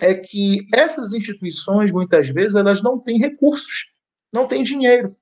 é 0.00 0.14
que 0.14 0.66
essas 0.72 1.12
instituições, 1.12 1.90
muitas 1.90 2.28
vezes, 2.28 2.54
elas 2.54 2.82
não 2.82 2.98
têm 3.00 3.18
recursos, 3.18 3.90
não 4.32 4.46
têm 4.46 4.62
dinheiro. 4.62 5.16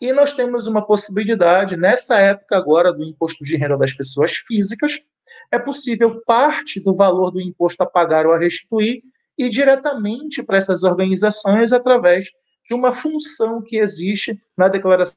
E 0.00 0.12
nós 0.12 0.32
temos 0.32 0.66
uma 0.66 0.86
possibilidade, 0.86 1.76
nessa 1.76 2.18
época 2.18 2.56
agora 2.56 2.92
do 2.92 3.04
imposto 3.04 3.42
de 3.42 3.56
renda 3.56 3.76
das 3.76 3.92
pessoas 3.92 4.36
físicas, 4.36 5.00
é 5.50 5.58
possível 5.58 6.22
parte 6.24 6.80
do 6.80 6.94
valor 6.94 7.30
do 7.30 7.40
imposto 7.40 7.82
a 7.82 7.86
pagar 7.86 8.26
ou 8.26 8.32
a 8.32 8.38
restituir 8.38 9.00
e 9.36 9.48
diretamente 9.48 10.42
para 10.42 10.58
essas 10.58 10.82
organizações 10.82 11.72
através 11.72 12.28
de 12.64 12.74
uma 12.74 12.92
função 12.92 13.62
que 13.62 13.76
existe 13.76 14.40
na 14.56 14.68
declaração 14.68 15.16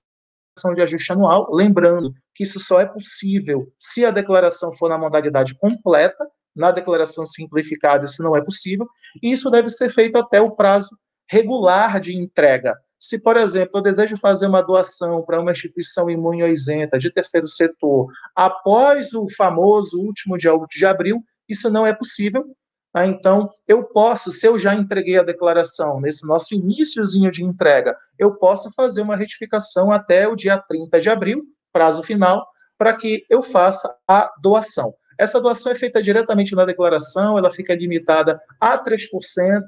declaração 0.52 0.74
de 0.76 0.82
ajuste 0.82 1.12
anual, 1.12 1.50
lembrando 1.54 2.14
que 2.36 2.44
isso 2.44 2.60
só 2.60 2.80
é 2.80 2.86
possível 2.86 3.72
se 3.80 4.06
a 4.06 4.12
declaração 4.12 4.74
for 4.76 4.90
na 4.90 4.98
modalidade 4.98 5.56
completa, 5.56 6.28
na 6.56 6.72
declaração 6.72 7.26
simplificada 7.26 8.06
isso 8.06 8.22
não 8.22 8.36
é 8.36 8.44
possível, 8.44 8.88
e 9.22 9.32
isso 9.32 9.50
deve 9.50 9.70
ser 9.70 9.92
feito 9.94 10.18
até 10.18 10.42
o 10.42 10.52
prazo 10.52 10.98
regular 11.30 12.00
de 12.00 12.16
entrega. 12.16 12.76
Se, 13.02 13.20
por 13.20 13.36
exemplo, 13.36 13.80
eu 13.80 13.82
desejo 13.82 14.16
fazer 14.16 14.45
uma 14.45 14.62
doação 14.62 15.24
para 15.24 15.41
uma 15.41 15.52
instituição 15.52 16.08
imune 16.08 16.47
isenta 16.47 16.99
de 16.99 17.12
terceiro 17.12 17.47
setor 17.47 18.08
após 18.36 19.12
o 19.14 19.28
famoso 19.36 19.99
último 19.99 20.38
dia 20.38 20.52
de 20.70 20.86
abril, 20.86 21.24
isso 21.49 21.68
não 21.72 21.86
é 21.86 21.93
possível. 21.93 22.45
Tá? 22.93 23.08
Então, 23.08 23.49
eu 23.68 23.86
posso, 23.86 24.32
se 24.32 24.45
eu 24.45 24.56
já 24.56 24.76
entreguei 24.76 25.18
a 25.18 25.24
declaração 25.24 25.99
nesse 25.99 26.28
nosso 26.28 26.54
iníciozinho 26.54 27.32
de 27.32 27.43
entrega, 27.43 27.97
eu 28.20 28.36
posso 28.36 28.70
fazer 28.76 29.02
uma 29.02 29.16
retificação 29.16 29.91
até 29.91 30.28
o 30.28 30.36
dia 30.36 30.60
30 30.60 30.99
de 30.99 31.10
abril, 31.10 31.41
prazo 31.74 32.04
final, 32.04 32.45
para 32.78 32.93
que 32.95 33.26
eu 33.32 33.41
faça 33.41 33.91
a 34.08 34.32
doação. 34.43 34.93
Essa 35.18 35.41
doação 35.41 35.72
é 35.72 35.76
feita 35.76 36.02
diretamente 36.02 36.54
na 36.54 36.66
declaração, 36.66 37.36
ela 37.36 37.49
fica 37.49 37.74
limitada 37.74 38.39
a 38.60 38.78
3%, 38.78 39.08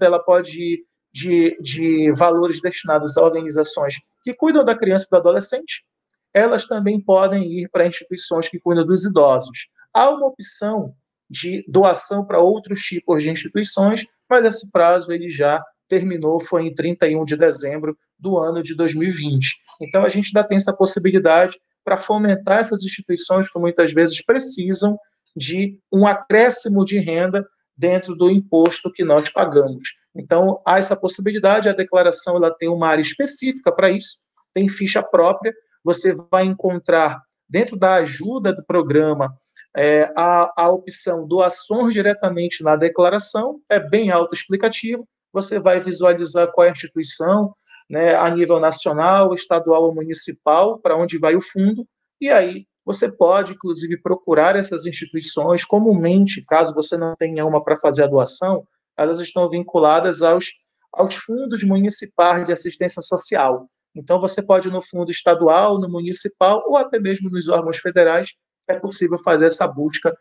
ela 0.01 0.19
pode 0.19 0.83
de, 1.13 1.57
de 1.61 2.11
valores 2.13 2.59
destinados 2.59 3.17
a 3.17 3.21
organizações 3.21 3.95
que 4.23 4.33
cuidam 4.33 4.65
da 4.65 4.75
criança 4.75 5.05
e 5.05 5.09
do 5.11 5.17
adolescente, 5.17 5.85
elas 6.33 6.65
também 6.65 6.99
podem 6.99 7.43
ir 7.43 7.69
para 7.69 7.85
instituições 7.85 8.49
que 8.49 8.59
cuidam 8.59 8.85
dos 8.85 9.05
idosos. 9.05 9.67
Há 9.93 10.09
uma 10.09 10.27
opção 10.27 10.95
de 11.29 11.63
doação 11.67 12.25
para 12.25 12.41
outros 12.41 12.81
tipos 12.81 13.21
de 13.21 13.29
instituições, 13.29 14.05
mas 14.29 14.45
esse 14.45 14.69
prazo 14.71 15.11
ele 15.11 15.29
já 15.29 15.63
terminou, 15.87 16.39
foi 16.39 16.65
em 16.65 16.73
31 16.73 17.23
de 17.25 17.37
dezembro 17.37 17.95
do 18.17 18.37
ano 18.37 18.63
de 18.63 18.75
2020. 18.75 19.55
Então 19.81 20.03
a 20.03 20.09
gente 20.09 20.35
ainda 20.35 20.47
tem 20.47 20.57
essa 20.57 20.75
possibilidade 20.75 21.59
para 21.83 21.97
fomentar 21.97 22.59
essas 22.59 22.83
instituições 22.83 23.51
que 23.51 23.59
muitas 23.59 23.91
vezes 23.93 24.23
precisam 24.23 24.97
de 25.35 25.77
um 25.91 26.07
acréscimo 26.07 26.85
de 26.85 26.97
renda 26.99 27.45
dentro 27.77 28.15
do 28.15 28.29
imposto 28.29 28.91
que 28.91 29.03
nós 29.03 29.29
pagamos. 29.29 29.89
Então, 30.15 30.61
há 30.65 30.77
essa 30.77 30.95
possibilidade, 30.95 31.67
a 31.67 31.73
declaração 31.73 32.35
ela 32.35 32.51
tem 32.51 32.69
uma 32.69 32.87
área 32.87 33.01
específica 33.01 33.71
para 33.71 33.89
isso, 33.89 34.17
tem 34.53 34.67
ficha 34.67 35.01
própria, 35.01 35.53
você 35.83 36.15
vai 36.31 36.45
encontrar 36.45 37.21
dentro 37.49 37.75
da 37.75 37.95
ajuda 37.95 38.53
do 38.53 38.63
programa 38.63 39.35
é, 39.75 40.11
a, 40.15 40.51
a 40.55 40.69
opção 40.69 41.27
doações 41.27 41.93
diretamente 41.93 42.63
na 42.63 42.75
declaração, 42.75 43.59
é 43.69 43.79
bem 43.79 44.11
autoexplicativo, 44.11 45.07
você 45.31 45.59
vai 45.59 45.79
visualizar 45.79 46.51
qual 46.51 46.65
é 46.65 46.69
a 46.69 46.71
instituição, 46.71 47.53
né, 47.89 48.15
a 48.15 48.29
nível 48.29 48.59
nacional, 48.59 49.33
estadual 49.33 49.83
ou 49.83 49.95
municipal, 49.95 50.77
para 50.77 50.95
onde 50.95 51.17
vai 51.17 51.35
o 51.35 51.41
fundo, 51.41 51.87
e 52.21 52.29
aí 52.29 52.65
você 52.85 53.11
pode, 53.11 53.53
inclusive, 53.53 53.97
procurar 53.97 54.55
essas 54.55 54.85
instituições. 54.85 55.63
Comumente, 55.63 56.43
caso 56.45 56.73
você 56.73 56.97
não 56.97 57.15
tenha 57.15 57.45
uma 57.45 57.63
para 57.63 57.77
fazer 57.77 58.03
a 58.03 58.07
doação, 58.07 58.65
elas 58.97 59.19
estão 59.19 59.49
vinculadas 59.49 60.21
aos, 60.21 60.51
aos 60.91 61.15
fundos 61.15 61.63
municipais 61.63 62.45
de 62.45 62.51
assistência 62.51 63.01
social. 63.01 63.67
Então, 63.95 64.19
você 64.19 64.41
pode 64.41 64.69
no 64.69 64.81
fundo 64.81 65.11
estadual, 65.11 65.79
no 65.79 65.89
municipal 65.89 66.63
ou 66.67 66.77
até 66.77 66.99
mesmo 66.99 67.29
nos 67.29 67.47
órgãos 67.47 67.77
federais, 67.77 68.33
é 68.67 68.79
possível 68.79 69.17
fazer 69.19 69.45
essa 69.45 69.67
busca 69.67 70.15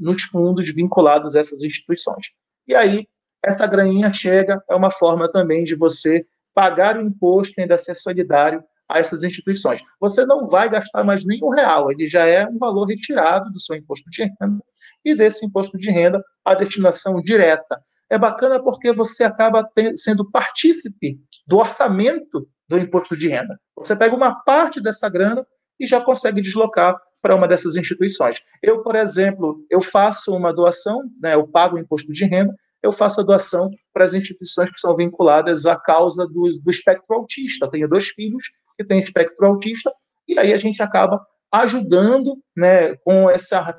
nos 0.00 0.22
fundos 0.22 0.70
vinculados 0.72 1.34
a 1.34 1.40
essas 1.40 1.62
instituições. 1.62 2.28
E 2.66 2.74
aí, 2.74 3.06
essa 3.44 3.66
graninha 3.66 4.12
chega, 4.12 4.62
é 4.68 4.74
uma 4.74 4.90
forma 4.90 5.30
também 5.30 5.64
de 5.64 5.74
você 5.74 6.24
pagar 6.54 6.96
o 6.96 7.02
imposto 7.02 7.54
e 7.58 7.62
ainda 7.62 7.78
ser 7.78 7.98
solidário 7.98 8.62
a 8.88 8.98
essas 8.98 9.22
instituições. 9.22 9.82
Você 10.00 10.26
não 10.26 10.46
vai 10.46 10.68
gastar 10.68 11.04
mais 11.04 11.24
nenhum 11.24 11.48
real, 11.50 11.90
ele 11.90 12.10
já 12.10 12.26
é 12.26 12.46
um 12.46 12.58
valor 12.58 12.86
retirado 12.86 13.50
do 13.50 13.60
seu 13.60 13.76
imposto 13.76 14.10
de 14.10 14.24
renda, 14.24 14.60
e 15.04 15.14
desse 15.14 15.46
imposto 15.46 15.78
de 15.78 15.90
renda, 15.90 16.22
a 16.44 16.54
destinação 16.54 17.20
direta. 17.20 17.80
É 18.10 18.18
bacana 18.18 18.62
porque 18.62 18.92
você 18.92 19.22
acaba 19.22 19.70
sendo 19.94 20.28
partícipe 20.28 21.20
do 21.46 21.58
orçamento 21.58 22.48
do 22.68 22.78
imposto 22.78 23.16
de 23.16 23.28
renda. 23.28 23.58
Você 23.76 23.96
pega 23.96 24.14
uma 24.14 24.34
parte 24.42 24.82
dessa 24.82 25.08
grana 25.08 25.46
e 25.78 25.86
já 25.86 26.00
consegue 26.00 26.40
deslocar 26.40 26.96
para 27.22 27.36
uma 27.36 27.46
dessas 27.46 27.76
instituições. 27.76 28.40
Eu, 28.62 28.82
por 28.82 28.96
exemplo, 28.96 29.64
eu 29.70 29.80
faço 29.80 30.34
uma 30.34 30.52
doação, 30.52 31.02
né, 31.22 31.34
eu 31.34 31.46
pago 31.46 31.76
o 31.76 31.78
imposto 31.78 32.10
de 32.12 32.24
renda, 32.24 32.54
eu 32.82 32.92
faço 32.92 33.20
a 33.20 33.24
doação 33.24 33.70
para 33.92 34.04
as 34.04 34.14
instituições 34.14 34.70
que 34.70 34.80
são 34.80 34.96
vinculadas 34.96 35.66
à 35.66 35.76
causa 35.76 36.26
do, 36.26 36.50
do 36.62 36.70
espectro 36.70 37.14
autista. 37.14 37.66
Eu 37.66 37.70
tenho 37.70 37.88
dois 37.88 38.08
filhos 38.08 38.50
que 38.76 38.84
têm 38.84 39.00
espectro 39.00 39.46
autista, 39.46 39.92
e 40.26 40.38
aí 40.38 40.52
a 40.52 40.58
gente 40.58 40.82
acaba 40.82 41.24
ajudando 41.52 42.38
né, 42.56 42.96
com 42.96 43.28
essa 43.28 43.76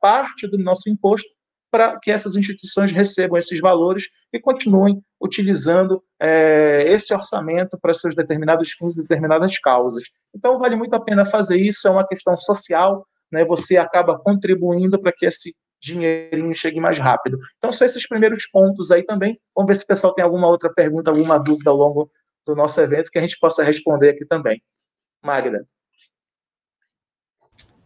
parte 0.00 0.46
do 0.46 0.58
nosso 0.58 0.90
imposto 0.90 1.28
para 1.74 1.98
que 1.98 2.12
essas 2.12 2.36
instituições 2.36 2.92
recebam 2.92 3.36
esses 3.36 3.58
valores 3.58 4.08
e 4.32 4.38
continuem 4.38 5.02
utilizando 5.20 6.00
é, 6.22 6.84
esse 6.86 7.12
orçamento 7.12 7.76
para 7.76 7.92
seus 7.92 8.14
determinados 8.14 8.70
fins, 8.70 8.94
determinadas 8.94 9.58
causas. 9.58 10.04
Então, 10.32 10.56
vale 10.56 10.76
muito 10.76 10.94
a 10.94 11.00
pena 11.00 11.24
fazer 11.24 11.56
isso, 11.56 11.88
é 11.88 11.90
uma 11.90 12.06
questão 12.06 12.36
social, 12.36 13.04
né, 13.32 13.44
você 13.44 13.76
acaba 13.76 14.16
contribuindo 14.16 15.02
para 15.02 15.10
que 15.10 15.26
esse 15.26 15.52
dinheirinho 15.82 16.54
chegue 16.54 16.78
mais 16.78 17.00
rápido. 17.00 17.40
Então, 17.58 17.72
são 17.72 17.84
esses 17.84 18.06
primeiros 18.06 18.46
pontos 18.46 18.92
aí 18.92 19.02
também. 19.02 19.36
Vamos 19.52 19.66
ver 19.66 19.74
se 19.74 19.82
o 19.82 19.88
pessoal 19.88 20.14
tem 20.14 20.22
alguma 20.22 20.46
outra 20.46 20.72
pergunta, 20.72 21.10
alguma 21.10 21.38
dúvida 21.38 21.70
ao 21.70 21.76
longo 21.76 22.08
do 22.46 22.54
nosso 22.54 22.80
evento 22.80 23.10
que 23.10 23.18
a 23.18 23.20
gente 23.20 23.36
possa 23.40 23.64
responder 23.64 24.10
aqui 24.10 24.24
também. 24.24 24.62
Magda. 25.24 25.66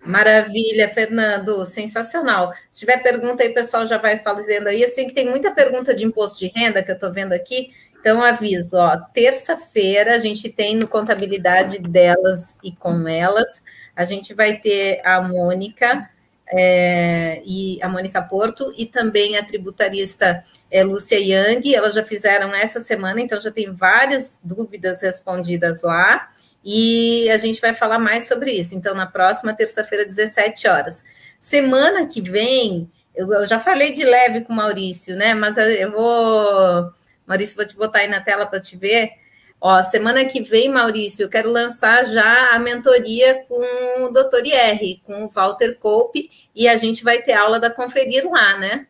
Maravilha, 0.09 0.89
Fernando, 0.89 1.65
sensacional. 1.67 2.51
Se 2.71 2.81
tiver 2.81 3.03
pergunta 3.03 3.43
aí, 3.43 3.51
pessoal 3.51 3.87
já 3.87 3.99
vai 3.99 4.19
fazendo 4.19 4.69
aí. 4.69 4.81
Eu 4.81 4.89
sei 4.89 5.07
que 5.07 5.15
tem 5.15 5.29
muita 5.29 5.51
pergunta 5.51 5.95
de 5.95 6.05
imposto 6.05 6.39
de 6.39 6.51
renda 6.55 6.83
que 6.83 6.91
eu 6.91 6.95
estou 6.95 7.13
vendo 7.13 7.35
aqui, 7.35 7.71
então 8.01 8.23
aviso, 8.23 8.77
ó, 8.77 8.97
terça-feira 9.13 10.15
a 10.15 10.19
gente 10.19 10.49
tem 10.49 10.77
no 10.77 10.89
contabilidade 10.89 11.79
delas 11.81 12.57
e 12.63 12.73
com 12.73 13.07
elas, 13.07 13.63
a 13.95 14.05
gente 14.05 14.33
vai 14.33 14.57
ter 14.57 15.01
a 15.05 15.21
Mônica 15.21 16.09
é, 16.51 17.43
e 17.45 17.79
a 17.83 17.89
Mônica 17.89 18.23
Porto 18.23 18.73
e 18.77 18.87
também 18.87 19.37
a 19.37 19.45
tributarista 19.45 20.43
é, 20.71 20.83
Lúcia 20.85 21.19
Yang, 21.19 21.75
elas 21.75 21.95
já 21.95 22.03
fizeram 22.03 22.55
essa 22.55 22.81
semana, 22.81 23.21
então 23.21 23.39
já 23.41 23.51
tem 23.51 23.75
várias 23.75 24.41
dúvidas 24.43 25.03
respondidas 25.03 25.83
lá. 25.83 26.29
E 26.71 27.31
a 27.31 27.39
gente 27.39 27.62
vai 27.62 27.73
falar 27.73 27.99
mais 27.99 28.29
sobre 28.29 28.53
isso. 28.53 28.75
Então, 28.75 28.95
na 28.95 29.07
próxima 29.07 29.55
terça-feira, 29.55 30.05
17 30.05 30.69
horas. 30.69 31.03
Semana 31.41 32.07
que 32.07 32.21
vem, 32.21 32.93
eu, 33.14 33.33
eu, 33.33 33.47
já 33.47 33.59
falei 33.59 33.95
de 33.95 34.05
leve 34.05 34.43
com 34.43 34.53
o 34.53 34.57
Maurício, 34.57 35.16
né? 35.16 35.33
Mas 35.33 35.57
eu 35.57 35.91
vou. 35.91 36.93
Maurício, 37.27 37.57
vou 37.57 37.66
te 37.66 37.75
botar 37.75 38.01
aí 38.01 38.09
na 38.09 38.21
tela 38.21 38.45
para 38.45 38.61
te 38.61 38.77
ver. 38.77 39.12
Ó, 39.59 39.83
semana 39.83 40.27
que 40.27 40.43
vem, 40.43 40.69
Maurício, 40.69 41.25
eu 41.25 41.31
quero 41.31 41.51
lançar 41.51 42.05
já 42.05 42.51
a 42.51 42.59
mentoria 42.59 43.45
com 43.49 44.05
o 44.05 44.12
Dr. 44.12 44.45
IR, 44.45 45.01
com 45.05 45.25
o 45.25 45.31
Walter 45.31 45.79
Coupe, 45.79 46.31
e 46.55 46.69
a 46.69 46.77
gente 46.77 47.03
vai 47.03 47.23
ter 47.23 47.33
aula 47.33 47.59
da 47.59 47.71
Conferir 47.71 48.31
lá, 48.31 48.59
né? 48.59 48.87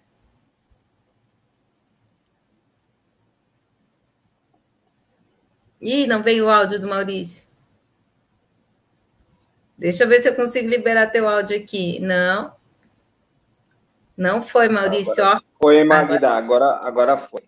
Ih, 5.80 6.06
não 6.08 6.22
veio 6.22 6.46
o 6.46 6.50
áudio 6.50 6.80
do 6.80 6.88
Maurício. 6.88 7.47
Deixa 9.78 10.02
eu 10.02 10.08
ver 10.08 10.20
se 10.20 10.28
eu 10.28 10.34
consigo 10.34 10.68
liberar 10.68 11.06
teu 11.06 11.28
áudio 11.28 11.56
aqui. 11.56 12.00
Não. 12.00 12.52
Não 14.16 14.42
foi, 14.42 14.68
Maurício. 14.68 15.24
Agora 15.24 15.44
foi, 15.62 15.84
Magda. 15.84 16.30
Agora, 16.30 16.66
agora 16.82 17.16
foi. 17.16 17.42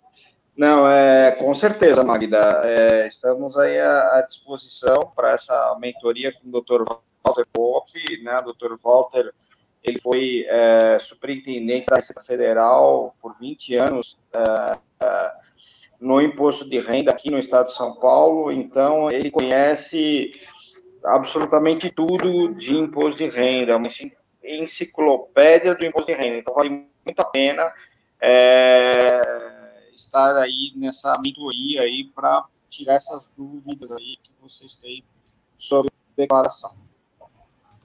Não, 0.56 0.88
é, 0.88 1.32
com 1.32 1.52
certeza, 1.54 2.04
Magda. 2.04 2.62
É, 2.64 3.08
estamos 3.08 3.56
aí 3.56 3.80
à, 3.80 4.18
à 4.18 4.22
disposição 4.22 5.10
para 5.16 5.32
essa 5.32 5.76
mentoria 5.80 6.32
com 6.32 6.48
o 6.48 6.60
Dr. 6.60 6.84
Walter 7.24 7.46
Pop, 7.52 7.90
né? 8.22 8.38
O 8.38 8.52
Dr. 8.52 8.76
Walter, 8.80 9.32
ele 9.82 10.00
foi 10.00 10.46
é, 10.48 10.98
superintendente 11.00 11.88
da 11.88 11.96
Receita 11.96 12.22
Federal 12.22 13.16
por 13.20 13.36
20 13.40 13.74
anos 13.74 14.16
é, 14.32 14.78
é, 15.04 15.32
no 16.00 16.20
imposto 16.20 16.68
de 16.68 16.78
renda 16.78 17.10
aqui 17.10 17.30
no 17.30 17.38
estado 17.38 17.66
de 17.66 17.74
São 17.74 17.96
Paulo, 17.96 18.52
então 18.52 19.10
ele 19.10 19.30
conhece 19.30 20.32
absolutamente 21.04 21.90
tudo 21.90 22.54
de 22.54 22.74
imposto 22.74 23.18
de 23.18 23.28
renda, 23.28 23.76
uma 23.76 23.88
enciclopédia 24.42 25.74
do 25.74 25.84
imposto 25.84 26.12
de 26.12 26.18
renda. 26.18 26.38
Então, 26.38 26.54
vale 26.54 26.86
muito 27.04 27.20
a 27.20 27.24
pena 27.24 27.72
é, 28.20 29.20
estar 29.94 30.36
aí 30.36 30.72
nessa 30.76 31.12
mentoria 31.20 31.82
aí 31.82 32.04
para 32.14 32.44
tirar 32.68 32.94
essas 32.94 33.30
dúvidas 33.36 33.90
aí 33.92 34.16
que 34.22 34.30
vocês 34.40 34.76
têm 34.76 35.04
sobre 35.58 35.90
declaração. 36.16 36.74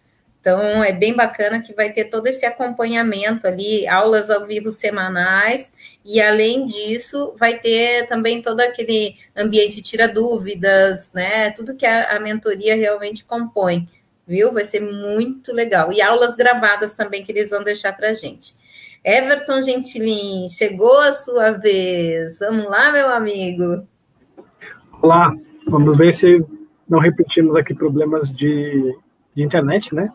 Então, 0.44 0.84
é 0.84 0.92
bem 0.92 1.16
bacana 1.16 1.62
que 1.62 1.74
vai 1.74 1.94
ter 1.94 2.10
todo 2.10 2.28
esse 2.28 2.46
acompanhamento 2.46 3.48
ali, 3.48 3.88
aulas 3.88 4.30
ao 4.30 4.46
vivo 4.46 4.74
semanais, 4.74 5.96
e 6.04 6.20
além 6.20 6.66
disso, 6.66 7.34
vai 7.38 7.58
ter 7.60 8.10
também 8.10 8.42
todo 8.42 8.60
aquele 8.60 9.16
ambiente 9.34 9.82
tira 9.82 10.06
dúvidas, 10.06 11.14
né? 11.14 11.52
Tudo 11.52 11.78
que 11.78 11.86
a, 11.86 12.18
a 12.18 12.20
mentoria 12.20 12.76
realmente 12.76 13.24
compõe, 13.24 13.88
viu? 14.28 14.52
Vai 14.52 14.66
ser 14.66 14.82
muito 14.82 15.54
legal. 15.54 15.94
E 15.94 16.02
aulas 16.02 16.36
gravadas 16.36 16.94
também 16.94 17.24
que 17.24 17.32
eles 17.32 17.50
vão 17.50 17.64
deixar 17.64 17.96
para 17.96 18.10
a 18.10 18.14
gente. 18.14 18.54
Everton 19.02 19.62
Gentilin, 19.62 20.50
chegou 20.50 21.00
a 21.00 21.14
sua 21.14 21.52
vez. 21.52 22.40
Vamos 22.40 22.66
lá, 22.66 22.92
meu 22.92 23.08
amigo. 23.08 23.88
Olá, 25.02 25.34
vamos 25.66 25.98
ver 25.98 26.14
se 26.14 26.46
não 26.90 27.00
repetimos 27.00 27.56
aqui 27.56 27.74
problemas 27.74 28.30
de, 28.30 28.94
de 29.34 29.42
internet, 29.42 29.96
né? 29.96 30.12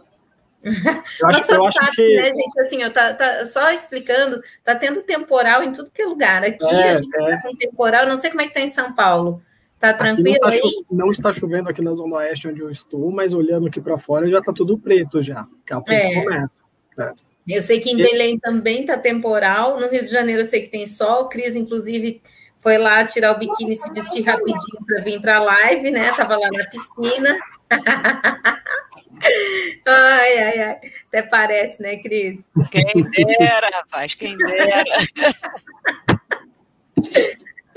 Eu 0.63 1.29
acho, 1.29 1.53
eu 1.53 1.67
acho 1.67 1.79
que... 1.93 2.17
né, 2.17 2.33
gente? 2.35 2.61
Assim, 2.61 2.83
eu 2.83 2.93
tá, 2.93 3.15
tá, 3.15 3.47
só 3.47 3.71
explicando, 3.71 4.41
tá 4.65 4.75
tendo 4.75 5.03
temporal 5.03 5.63
em 5.63 5.73
tudo 5.73 5.91
que 5.91 6.03
é 6.03 6.07
lugar. 6.07 6.43
Aqui 6.43 6.65
é, 6.65 6.91
a 6.91 6.97
gente 6.97 7.09
é. 7.15 7.37
tá 7.37 7.43
com 7.43 7.57
temporal, 7.57 8.07
não 8.07 8.17
sei 8.17 8.31
como 8.31 8.43
é 8.43 8.49
que 8.49 8.55
tá 8.55 8.61
em 8.61 8.69
São 8.69 8.93
Paulo. 8.93 9.43
Tá 9.79 9.95
tranquilo 9.95 10.33
não, 10.33 10.41
tá 10.41 10.49
aí? 10.49 10.61
não, 10.91 11.11
está 11.11 11.33
chovendo 11.33 11.69
aqui 11.69 11.81
na 11.81 11.95
Zona 11.95 12.17
Oeste 12.17 12.49
onde 12.49 12.61
eu 12.61 12.69
estou, 12.69 13.13
mas 13.13 13.33
olhando 13.33 13.69
aqui 13.69 13.81
para 13.81 13.97
fora 13.97 14.29
já 14.29 14.41
tá 14.41 14.53
tudo 14.53 14.77
preto 14.77 15.23
já. 15.23 15.47
Que 15.65 15.73
é. 15.95 16.15
começa. 16.15 16.63
É. 16.99 17.13
Eu 17.49 17.63
sei 17.63 17.79
que 17.81 17.91
em 17.91 17.97
Belém 17.97 18.39
também 18.39 18.85
tá 18.85 18.99
temporal. 18.99 19.79
No 19.79 19.89
Rio 19.89 20.05
de 20.05 20.11
Janeiro 20.11 20.41
eu 20.43 20.45
sei 20.45 20.63
que 20.63 20.69
tem 20.69 20.85
sol. 20.85 21.29
Cris, 21.29 21.55
inclusive, 21.55 22.21
foi 22.61 22.77
lá 22.77 23.05
tirar 23.05 23.33
o 23.33 23.39
biquíni 23.39 23.73
e 23.73 23.77
se 23.77 23.91
vestir 23.91 24.23
rapidinho 24.23 24.85
para 24.85 25.03
vir 25.03 25.21
para 25.21 25.37
a 25.37 25.43
live, 25.43 25.91
né? 25.91 26.13
Tava 26.13 26.37
lá 26.37 26.51
na 26.53 26.65
piscina. 26.67 27.39
Ai, 29.87 30.39
ai, 30.39 30.59
ai. 30.61 30.79
Até 31.09 31.23
parece, 31.23 31.83
né, 31.83 31.97
Cris? 31.97 32.49
Quem 32.71 32.85
dera, 33.13 33.69
rapaz, 33.73 34.15
quem 34.15 34.37
dera. 34.37 34.85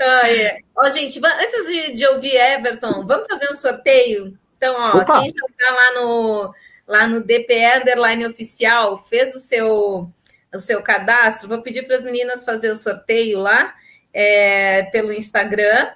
Ai, 0.00 0.40
é. 0.42 0.56
Ó, 0.76 0.88
gente, 0.88 1.20
antes 1.24 1.66
de, 1.66 1.92
de, 1.92 2.06
ouvir 2.06 2.34
Everton, 2.34 3.06
vamos 3.06 3.26
fazer 3.28 3.50
um 3.50 3.54
sorteio? 3.54 4.36
Então, 4.56 4.74
ó, 4.76 4.98
Opa. 4.98 5.20
quem 5.20 5.30
já 5.30 5.46
está 5.48 5.70
lá 5.70 5.94
no, 5.94 6.54
lá 6.86 7.06
no 7.06 7.20
DPE 7.20 7.78
Underline 7.80 8.26
Oficial, 8.26 8.98
fez 8.98 9.34
o 9.34 9.38
seu, 9.38 10.10
o 10.52 10.58
seu 10.58 10.82
cadastro, 10.82 11.48
vou 11.48 11.62
pedir 11.62 11.86
para 11.86 11.96
as 11.96 12.02
meninas 12.02 12.44
fazer 12.44 12.70
o 12.70 12.76
sorteio 12.76 13.38
lá 13.38 13.74
é, 14.12 14.84
pelo 14.84 15.12
Instagram 15.12 15.90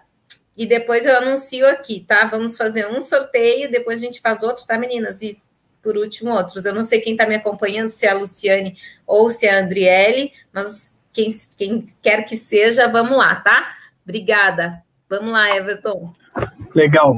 e 0.57 0.65
depois 0.67 1.05
eu 1.05 1.17
anuncio 1.17 1.69
aqui, 1.69 2.05
tá? 2.07 2.25
Vamos 2.27 2.57
fazer 2.57 2.87
um 2.89 3.01
sorteio, 3.01 3.71
depois 3.71 4.01
a 4.01 4.05
gente 4.07 4.21
faz 4.21 4.43
outro, 4.43 4.67
tá, 4.67 4.79
meninas? 4.79 5.21
E 5.23 5.41
por 5.83 5.97
último, 5.97 6.33
outros. 6.33 6.65
Eu 6.65 6.75
não 6.75 6.83
sei 6.83 7.01
quem 7.01 7.13
está 7.13 7.27
me 7.27 7.35
acompanhando, 7.35 7.91
se 7.91 8.07
é 8.07 8.11
a 8.11 8.15
Luciane 8.15 8.77
ou 9.07 9.31
se 9.31 9.47
é 9.47 9.55
a 9.55 9.61
Andriele, 9.61 10.33
mas 10.53 10.97
quem, 11.13 11.29
quem 11.57 11.85
quer 12.03 12.25
que 12.25 12.37
seja, 12.37 12.89
vamos 12.89 13.17
lá, 13.17 13.37
tá? 13.37 13.77
Obrigada. 14.03 14.83
Vamos 15.09 15.33
lá, 15.33 15.55
Everton. 15.57 16.13
Legal. 16.75 17.17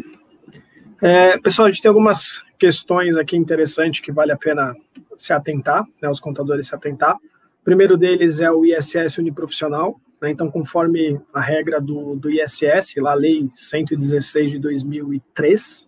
É, 1.00 1.38
pessoal, 1.38 1.66
a 1.66 1.70
gente 1.70 1.80
tem 1.80 1.88
algumas 1.88 2.42
questões 2.58 3.16
aqui 3.16 3.36
interessantes 3.36 4.00
que 4.00 4.12
vale 4.12 4.32
a 4.32 4.36
pena 4.36 4.76
se 5.16 5.32
atentar, 5.32 5.84
né, 6.02 6.10
os 6.10 6.20
contadores 6.20 6.68
se 6.68 6.74
atentar. 6.74 7.16
O 7.16 7.64
primeiro 7.64 7.96
deles 7.96 8.40
é 8.40 8.50
o 8.50 8.64
ISS 8.64 9.18
uniprofissional? 9.18 10.00
Então, 10.24 10.50
conforme 10.50 11.20
a 11.32 11.40
regra 11.40 11.80
do, 11.80 12.16
do 12.16 12.30
ISS, 12.30 12.96
lá 12.96 13.12
a 13.12 13.14
Lei 13.14 13.48
116 13.54 14.50
de 14.50 14.58
2003, 14.58 15.86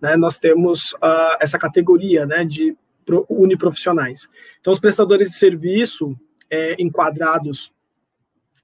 né, 0.00 0.16
nós 0.16 0.36
temos 0.36 0.94
uh, 0.94 1.36
essa 1.40 1.58
categoria 1.58 2.26
né, 2.26 2.44
de 2.44 2.76
uniprofissionais. 3.28 4.28
Então, 4.60 4.72
os 4.72 4.78
prestadores 4.78 5.30
de 5.30 5.34
serviço 5.36 6.14
é, 6.50 6.76
enquadrados 6.78 7.72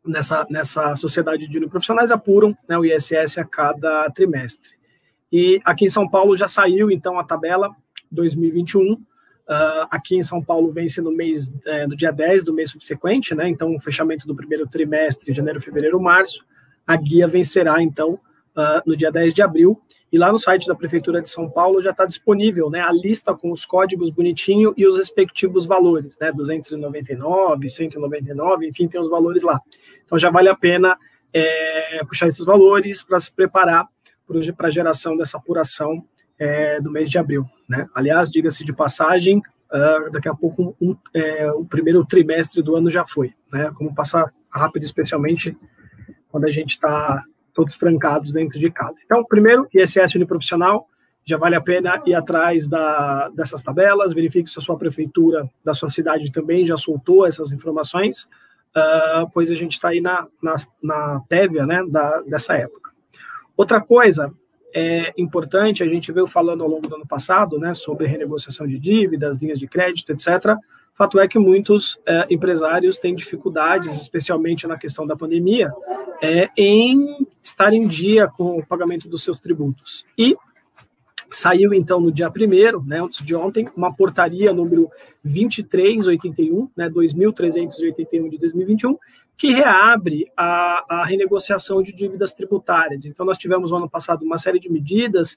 nessa, 0.05 0.47
nessa 0.51 0.95
sociedade 0.97 1.49
de 1.49 1.57
uniprofissionais 1.57 2.11
apuram 2.11 2.57
né, 2.69 2.77
o 2.77 2.85
ISS 2.85 3.39
a 3.39 3.45
cada 3.45 4.11
trimestre. 4.11 4.73
E 5.33 5.61
aqui 5.65 5.87
em 5.87 5.91
São 5.91 6.09
Paulo 6.09 6.37
já 6.37 6.47
saiu, 6.47 6.91
então, 6.91 7.19
a 7.19 7.25
tabela 7.25 7.75
2021, 8.11 9.01
Uh, 9.49 9.85
aqui 9.91 10.17
em 10.17 10.23
São 10.23 10.43
Paulo 10.43 10.73
vence 10.73 11.03
no 11.03 11.13
mês 11.13 11.53
é, 11.67 11.87
no 11.87 11.95
dia 11.95 12.11
10 12.11 12.45
do 12.45 12.55
mês 12.55 12.71
subsequente, 12.71 13.35
né? 13.35 13.47
Então, 13.49 13.75
o 13.75 13.81
fechamento 13.81 14.27
do 14.27 14.35
primeiro 14.35 14.67
trimestre, 14.67 15.35
janeiro, 15.35 15.61
fevereiro, 15.61 16.01
março. 16.01 16.45
A 16.87 16.97
guia 16.97 17.27
vencerá, 17.27 17.83
então, 17.83 18.15
uh, 18.15 18.83
no 18.87 18.97
dia 18.97 19.13
10 19.13 19.35
de 19.35 19.43
abril. 19.43 19.81
E 20.11 20.17
lá 20.17 20.31
no 20.31 20.39
site 20.39 20.67
da 20.67 20.75
Prefeitura 20.75 21.21
de 21.21 21.29
São 21.29 21.51
Paulo 21.51 21.83
já 21.83 21.91
está 21.91 22.07
disponível 22.07 22.71
né, 22.71 22.81
a 22.81 22.93
lista 22.93 23.35
com 23.35 23.51
os 23.51 23.67
códigos 23.67 24.11
bonitinho 24.11 24.73
e 24.77 24.87
os 24.87 24.97
respectivos 24.97 25.67
valores, 25.67 26.17
né? 26.21 26.31
299, 26.33 27.69
199, 27.69 28.69
enfim, 28.69 28.87
tem 28.87 29.01
os 29.01 29.11
valores 29.11 29.43
lá. 29.43 29.61
Então 30.05 30.17
já 30.17 30.31
vale 30.31 30.49
a 30.49 30.55
pena 30.55 30.97
é, 31.33 32.03
puxar 32.05 32.29
esses 32.29 32.45
valores 32.45 33.03
para 33.03 33.19
se 33.19 33.35
preparar 33.35 33.89
para 34.57 34.69
a 34.69 34.71
geração 34.71 35.17
dessa 35.17 35.37
apuração 35.37 36.03
é, 36.39 36.81
do 36.81 36.91
mês 36.91 37.11
de 37.11 37.19
abril. 37.19 37.45
Né? 37.69 37.87
Aliás, 37.95 38.31
diga-se 38.31 38.65
de 38.65 38.73
passagem, 38.73 39.39
uh, 39.39 40.11
daqui 40.11 40.29
a 40.29 40.35
pouco 40.35 40.77
um, 40.81 40.97
é, 41.13 41.51
o 41.53 41.65
primeiro 41.65 42.05
trimestre 42.05 42.63
do 42.63 42.77
ano 42.77 42.91
já 42.91 43.07
foi. 43.07 43.33
Né? 43.53 43.71
Como 43.77 43.95
passar 43.95 44.33
rápido, 44.51 44.85
especialmente 44.85 45.57
quando 46.29 46.47
a 46.47 46.51
gente 46.51 46.71
está 46.71 47.23
todos 47.53 47.79
trancados 47.79 48.33
dentro 48.33 48.59
de 48.59 48.71
casa. 48.71 48.97
Então, 49.05 49.25
primeiro, 49.25 49.69
ISS 49.73 50.17
uniprofissional, 50.17 50.89
já 51.25 51.39
vale 51.39 51.55
a 51.55 51.61
pena 51.61 52.03
ir 52.05 52.15
atrás 52.15 52.69
da, 52.69 53.29
dessas 53.31 53.63
tabelas, 53.63 54.13
verifique 54.13 54.51
se 54.51 54.59
a 54.59 54.63
sua 54.63 54.77
prefeitura 54.77 55.49
da 55.65 55.73
sua 55.73 55.89
cidade 55.89 56.31
também 56.31 56.67
já 56.67 56.77
soltou 56.77 57.25
essas 57.25 57.51
informações, 57.51 58.25
uh, 58.77 59.31
pois 59.33 59.51
a 59.51 59.55
gente 59.55 59.73
está 59.73 59.89
aí 59.89 60.01
na, 60.01 60.27
na, 60.43 60.57
na 60.83 61.21
prévia 61.29 61.65
né, 61.65 61.83
da, 61.89 62.21
dessa 62.23 62.55
época. 62.55 62.91
Outra 63.57 63.81
coisa 63.81 64.35
é 64.75 65.15
importante, 65.17 65.85
a 65.85 65.89
gente 65.89 66.11
veio 66.11 66.27
falando 66.27 66.65
ao 66.65 66.69
longo 66.69 66.89
do 66.89 66.97
ano 66.97 67.07
passado, 67.07 67.59
né, 67.59 67.73
sobre 67.73 68.09
renegociação 68.09 68.67
de 68.67 68.79
dívidas, 68.79 69.39
linhas 69.39 69.61
de 69.61 69.69
crédito, 69.69 70.11
etc. 70.11 70.57
Fato 70.95 71.21
é 71.21 71.29
que 71.29 71.39
muitos 71.39 71.99
é, 72.05 72.27
empresários 72.29 72.99
têm 72.99 73.15
dificuldades, 73.15 74.01
especialmente 74.01 74.67
na 74.67 74.77
questão 74.77 75.07
da 75.07 75.17
pandemia, 75.17 75.73
é, 76.21 76.49
em 76.57 77.27
estar 77.43 77.73
em 77.73 77.87
dia 77.87 78.27
com 78.27 78.59
o 78.59 78.67
pagamento 78.67 79.09
dos 79.09 79.23
seus 79.23 79.39
tributos. 79.39 80.05
E 80.19 80.37
saiu, 81.31 81.73
então, 81.73 82.01
no 82.01 82.13
dia 82.13 82.29
1 82.29 82.85
né, 82.85 83.01
antes 83.03 83.25
de 83.25 83.35
ontem, 83.35 83.69
uma 83.77 83.93
portaria 83.93 84.53
número 84.53 84.91
2381, 85.25 86.69
né, 86.77 86.89
2381 86.89 88.29
de 88.29 88.39
2021, 88.39 88.97
que 89.37 89.53
reabre 89.53 90.31
a, 90.37 90.85
a, 90.89 91.05
renegociação 91.05 91.83
de 91.83 91.93
dívidas 91.93 92.33
tributárias. 92.33 93.05
Então, 93.05 93.27
nós 93.27 93.37
tivemos 93.37 93.71
no 93.71 93.79
ano 93.79 93.91
passado 93.91 94.25
uma 94.25 94.39
série 94.39 94.61
de 94.61 94.71
medidas, 94.71 95.37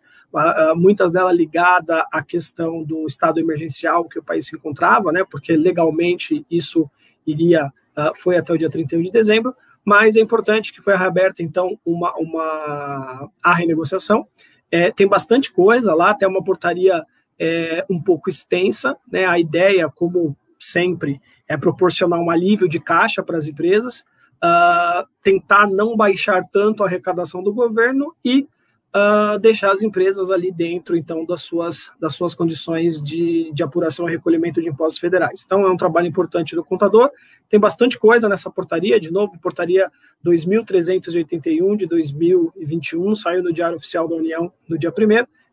muitas 0.75 1.11
delas 1.11 1.35
ligadas 1.35 2.03
à 2.11 2.21
questão 2.21 2.83
do 2.83 3.07
estado 3.07 3.39
emergencial 3.39 4.05
que 4.05 4.19
o 4.19 4.23
país 4.23 4.45
se 4.45 4.55
encontrava, 4.55 5.11
né, 5.11 5.23
porque 5.29 5.55
legalmente 5.55 6.45
isso 6.49 6.89
iria, 7.25 7.71
foi 8.15 8.37
até 8.37 8.53
o 8.53 8.57
dia 8.57 8.69
31 8.69 9.01
de 9.01 9.11
dezembro, 9.11 9.55
mas 9.83 10.15
é 10.15 10.21
importante 10.21 10.73
que 10.73 10.81
foi 10.81 10.95
reaberta, 10.95 11.41
então, 11.41 11.79
uma, 11.85 12.13
uma, 12.17 13.31
a 13.41 13.53
renegociação. 13.53 14.27
É, 14.69 14.91
tem 14.91 15.07
bastante 15.07 15.51
coisa 15.51 15.95
lá, 15.95 16.11
até 16.11 16.27
uma 16.27 16.43
portaria 16.43 17.03
é, 17.39 17.85
um 17.89 18.01
pouco 18.01 18.29
extensa, 18.29 18.97
né, 19.11 19.25
a 19.25 19.39
ideia, 19.39 19.89
como 19.89 20.35
sempre, 20.59 21.21
é 21.47 21.55
proporcionar 21.57 22.19
um 22.19 22.29
alívio 22.29 22.67
de 22.67 22.79
caixa 22.79 23.23
para 23.23 23.37
as 23.37 23.47
empresas, 23.47 24.05
uh, 24.43 25.07
tentar 25.23 25.67
não 25.67 25.95
baixar 25.95 26.43
tanto 26.51 26.83
a 26.83 26.87
arrecadação 26.87 27.41
do 27.41 27.53
governo 27.53 28.13
e 28.23 28.47
uh, 28.95 29.39
deixar 29.39 29.71
as 29.71 29.81
empresas 29.81 30.31
ali 30.31 30.51
dentro, 30.51 30.95
então, 30.95 31.25
das 31.25 31.41
suas, 31.41 31.91
das 31.99 32.15
suas 32.15 32.33
condições 32.33 33.01
de, 33.01 33.51
de 33.53 33.63
apuração 33.63 34.07
e 34.07 34.11
recolhimento 34.11 34.61
de 34.61 34.67
impostos 34.67 34.99
federais. 34.99 35.43
Então, 35.45 35.65
é 35.65 35.71
um 35.71 35.77
trabalho 35.77 36.07
importante 36.07 36.55
do 36.55 36.63
contador. 36.63 37.09
Tem 37.49 37.59
bastante 37.59 37.97
coisa 37.97 38.27
nessa 38.27 38.49
portaria, 38.49 38.99
de 38.99 39.11
novo, 39.11 39.37
portaria 39.39 39.91
2.381 40.25 41.77
de 41.77 41.85
2021, 41.85 43.15
saiu 43.15 43.43
no 43.43 43.53
Diário 43.53 43.77
Oficial 43.77 44.07
da 44.07 44.15
União 44.15 44.51
no 44.67 44.77
dia 44.77 44.89
1 44.89 44.93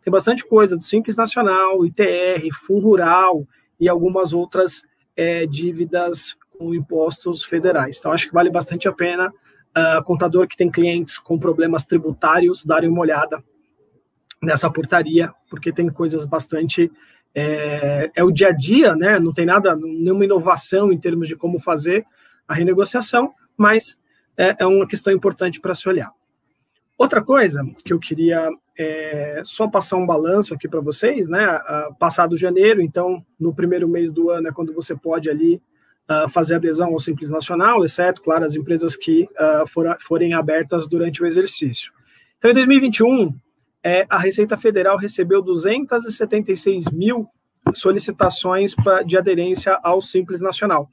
Tem 0.02 0.10
bastante 0.10 0.44
coisa 0.44 0.76
do 0.76 0.82
Simples 0.82 1.16
Nacional, 1.16 1.84
ITR, 1.84 2.48
Fundo 2.52 2.88
Rural 2.88 3.46
e 3.78 3.88
algumas 3.88 4.32
outras 4.32 4.82
é, 5.16 5.46
dívidas 5.46 6.36
com 6.58 6.74
impostos 6.74 7.44
federais. 7.44 7.98
Então, 7.98 8.12
acho 8.12 8.28
que 8.28 8.34
vale 8.34 8.50
bastante 8.50 8.88
a 8.88 8.92
pena 8.92 9.28
uh, 9.28 10.02
contador 10.04 10.46
que 10.46 10.56
tem 10.56 10.70
clientes 10.70 11.18
com 11.18 11.38
problemas 11.38 11.84
tributários 11.84 12.64
darem 12.64 12.88
uma 12.88 13.00
olhada 13.00 13.42
nessa 14.40 14.70
portaria, 14.70 15.32
porque 15.48 15.72
tem 15.72 15.88
coisas 15.88 16.24
bastante 16.24 16.90
é, 17.34 18.10
é, 18.14 18.22
o 18.22 18.30
dia 18.30 18.48
a 18.48 18.52
dia, 18.52 18.94
né? 18.94 19.18
Não 19.18 19.32
tem 19.32 19.44
nada, 19.44 19.74
nenhuma 19.74 20.24
inovação 20.24 20.92
em 20.92 20.98
termos 20.98 21.26
de 21.26 21.34
como 21.34 21.58
fazer 21.58 22.06
a 22.46 22.54
renegociação, 22.54 23.32
mas 23.56 23.98
é, 24.36 24.56
é 24.60 24.66
uma 24.66 24.86
questão 24.86 25.12
importante 25.12 25.60
para 25.60 25.74
se 25.74 25.88
olhar. 25.88 26.12
Outra 26.96 27.22
coisa 27.22 27.64
que 27.84 27.92
eu 27.92 27.98
queria 27.98 28.48
é, 28.78 29.40
só 29.44 29.68
passar 29.68 29.96
um 29.96 30.06
balanço 30.06 30.54
aqui 30.54 30.68
para 30.68 30.80
vocês, 30.80 31.28
né? 31.28 31.60
Passado 31.98 32.36
janeiro, 32.36 32.80
então 32.82 33.24
no 33.38 33.54
primeiro 33.54 33.88
mês 33.88 34.10
do 34.10 34.30
ano 34.30 34.48
é 34.48 34.52
quando 34.52 34.72
você 34.72 34.94
pode 34.96 35.30
ali 35.30 35.60
uh, 36.08 36.28
fazer 36.28 36.56
adesão 36.56 36.88
ao 36.88 36.98
Simples 36.98 37.30
Nacional, 37.30 37.84
exceto, 37.84 38.22
claro, 38.22 38.44
as 38.44 38.54
empresas 38.54 38.96
que 38.96 39.24
uh, 39.24 39.66
for, 39.66 39.96
forem 40.00 40.34
abertas 40.34 40.86
durante 40.86 41.22
o 41.22 41.26
exercício. 41.26 41.92
Então, 42.38 42.50
em 42.50 42.54
2021, 42.54 43.34
é, 43.82 44.06
a 44.08 44.18
Receita 44.18 44.56
Federal 44.56 44.96
recebeu 44.96 45.42
276 45.42 46.90
mil 46.90 47.28
solicitações 47.74 48.74
pra, 48.74 49.02
de 49.02 49.16
aderência 49.16 49.78
ao 49.82 50.00
Simples 50.00 50.40
Nacional, 50.40 50.88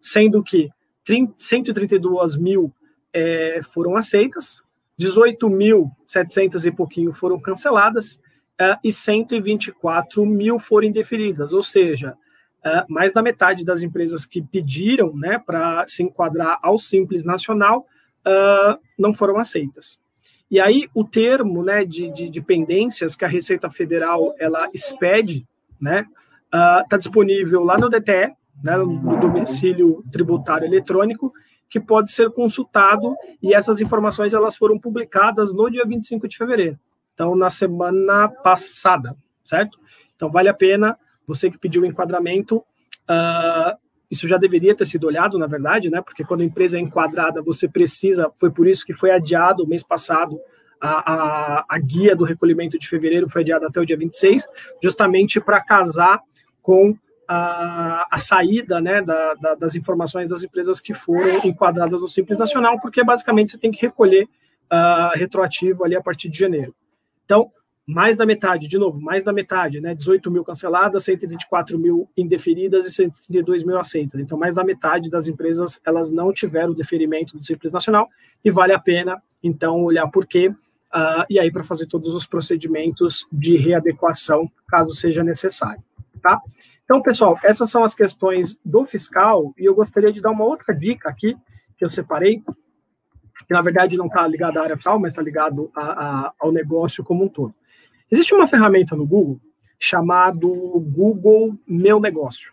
sendo 0.00 0.42
que 0.42 0.68
30, 1.04 1.34
132 1.38 2.36
mil 2.36 2.72
é, 3.12 3.60
foram 3.72 3.96
aceitas, 3.96 4.62
18.700 5.00 6.66
e 6.66 6.70
pouquinho 6.70 7.12
foram 7.12 7.40
canceladas 7.40 8.16
uh, 8.60 8.76
e 8.84 8.92
124 8.92 10.26
mil 10.26 10.58
foram 10.58 10.88
indeferidas, 10.88 11.54
ou 11.54 11.62
seja, 11.62 12.12
uh, 12.64 12.84
mais 12.86 13.10
da 13.10 13.22
metade 13.22 13.64
das 13.64 13.80
empresas 13.80 14.26
que 14.26 14.42
pediram 14.42 15.16
né, 15.16 15.38
para 15.38 15.86
se 15.88 16.02
enquadrar 16.02 16.58
ao 16.62 16.76
Simples 16.76 17.24
Nacional 17.24 17.86
uh, 18.26 18.78
não 18.98 19.14
foram 19.14 19.38
aceitas. 19.38 19.98
E 20.50 20.60
aí 20.60 20.88
o 20.94 21.04
termo 21.04 21.64
né, 21.64 21.84
de, 21.84 22.10
de, 22.10 22.42
pendências 22.42 23.16
que 23.16 23.24
a 23.24 23.28
Receita 23.28 23.70
Federal 23.70 24.34
ela 24.38 24.68
expede 24.74 25.46
né, 25.80 26.04
está 26.82 26.96
disponível 26.96 27.62
lá 27.62 27.78
no 27.78 27.88
DTE, 27.88 28.34
né, 28.62 28.76
no 28.76 29.20
domicílio 29.20 30.04
tributário 30.10 30.66
eletrônico, 30.66 31.32
que 31.70 31.78
pode 31.78 32.10
ser 32.10 32.30
consultado 32.30 33.16
e 33.40 33.54
essas 33.54 33.80
informações 33.80 34.34
elas 34.34 34.56
foram 34.56 34.78
publicadas 34.78 35.54
no 35.54 35.70
dia 35.70 35.86
25 35.86 36.26
de 36.26 36.36
fevereiro. 36.36 36.78
Então, 37.14 37.36
na 37.36 37.48
semana 37.48 38.28
passada, 38.28 39.16
certo? 39.44 39.78
Então, 40.16 40.30
vale 40.30 40.48
a 40.48 40.54
pena, 40.54 40.98
você 41.26 41.48
que 41.50 41.58
pediu 41.58 41.82
o 41.82 41.86
enquadramento, 41.86 42.56
uh, 42.56 43.78
isso 44.10 44.26
já 44.26 44.36
deveria 44.36 44.74
ter 44.74 44.84
sido 44.84 45.06
olhado, 45.06 45.38
na 45.38 45.46
verdade, 45.46 45.88
né? 45.88 46.02
Porque 46.02 46.24
quando 46.24 46.40
a 46.40 46.44
empresa 46.44 46.76
é 46.76 46.80
enquadrada, 46.80 47.40
você 47.40 47.68
precisa, 47.68 48.30
foi 48.38 48.50
por 48.50 48.66
isso 48.66 48.84
que 48.84 48.92
foi 48.92 49.12
adiado 49.12 49.66
mês 49.66 49.84
passado, 49.84 50.40
a, 50.80 51.12
a, 51.12 51.64
a 51.68 51.78
guia 51.78 52.16
do 52.16 52.24
recolhimento 52.24 52.78
de 52.78 52.88
fevereiro 52.88 53.28
foi 53.28 53.42
adiada 53.42 53.68
até 53.68 53.80
o 53.80 53.86
dia 53.86 53.96
26, 53.96 54.46
justamente 54.82 55.40
para 55.40 55.62
casar 55.62 56.20
com 56.62 56.96
a, 57.32 58.08
a 58.10 58.18
saída 58.18 58.80
né, 58.80 59.00
da, 59.00 59.34
da, 59.34 59.54
das 59.54 59.76
informações 59.76 60.28
das 60.28 60.42
empresas 60.42 60.80
que 60.80 60.92
foram 60.92 61.38
enquadradas 61.44 62.00
no 62.00 62.08
Simples 62.08 62.36
Nacional, 62.36 62.80
porque 62.80 63.04
basicamente 63.04 63.52
você 63.52 63.58
tem 63.58 63.70
que 63.70 63.80
recolher 63.80 64.24
uh, 64.24 65.16
retroativo 65.16 65.84
ali 65.84 65.94
a 65.94 66.02
partir 66.02 66.28
de 66.28 66.36
janeiro. 66.36 66.74
Então, 67.24 67.52
mais 67.86 68.16
da 68.16 68.26
metade, 68.26 68.66
de 68.66 68.76
novo, 68.76 69.00
mais 69.00 69.22
da 69.22 69.32
metade, 69.32 69.80
né? 69.80 69.94
18 69.94 70.28
mil 70.28 70.44
canceladas, 70.44 71.04
124 71.04 71.78
mil 71.78 72.08
indeferidas 72.16 72.84
e 72.84 72.90
132 72.90 73.62
mil 73.62 73.78
aceitas. 73.78 74.20
Então, 74.20 74.36
mais 74.36 74.52
da 74.52 74.64
metade 74.64 75.08
das 75.08 75.28
empresas, 75.28 75.80
elas 75.86 76.10
não 76.10 76.32
tiveram 76.32 76.74
deferimento 76.74 77.36
do 77.36 77.44
Simples 77.44 77.70
Nacional 77.70 78.08
e 78.44 78.50
vale 78.50 78.72
a 78.72 78.78
pena, 78.78 79.22
então, 79.40 79.84
olhar 79.84 80.08
por 80.08 80.26
quê 80.26 80.48
uh, 80.48 81.24
e 81.30 81.38
aí 81.38 81.52
para 81.52 81.62
fazer 81.62 81.86
todos 81.86 82.12
os 82.12 82.26
procedimentos 82.26 83.24
de 83.32 83.56
readequação, 83.56 84.50
caso 84.66 84.90
seja 84.90 85.22
necessário, 85.22 85.82
tá? 86.20 86.40
Então, 86.90 87.00
pessoal, 87.00 87.38
essas 87.44 87.70
são 87.70 87.84
as 87.84 87.94
questões 87.94 88.58
do 88.64 88.84
fiscal 88.84 89.54
e 89.56 89.64
eu 89.64 89.76
gostaria 89.76 90.12
de 90.12 90.20
dar 90.20 90.32
uma 90.32 90.44
outra 90.44 90.74
dica 90.74 91.08
aqui 91.08 91.36
que 91.78 91.84
eu 91.84 91.88
separei, 91.88 92.42
que 93.46 93.54
na 93.54 93.62
verdade 93.62 93.96
não 93.96 94.06
está 94.06 94.26
ligado 94.26 94.58
à 94.58 94.64
área 94.64 94.76
fiscal, 94.76 94.98
mas 94.98 95.10
está 95.12 95.22
ligado 95.22 95.70
a, 95.72 95.82
a, 95.82 96.32
ao 96.40 96.50
negócio 96.50 97.04
como 97.04 97.22
um 97.22 97.28
todo. 97.28 97.54
Existe 98.10 98.34
uma 98.34 98.48
ferramenta 98.48 98.96
no 98.96 99.06
Google 99.06 99.40
chamado 99.78 100.48
Google 100.80 101.56
Meu 101.64 102.00
Negócio. 102.00 102.52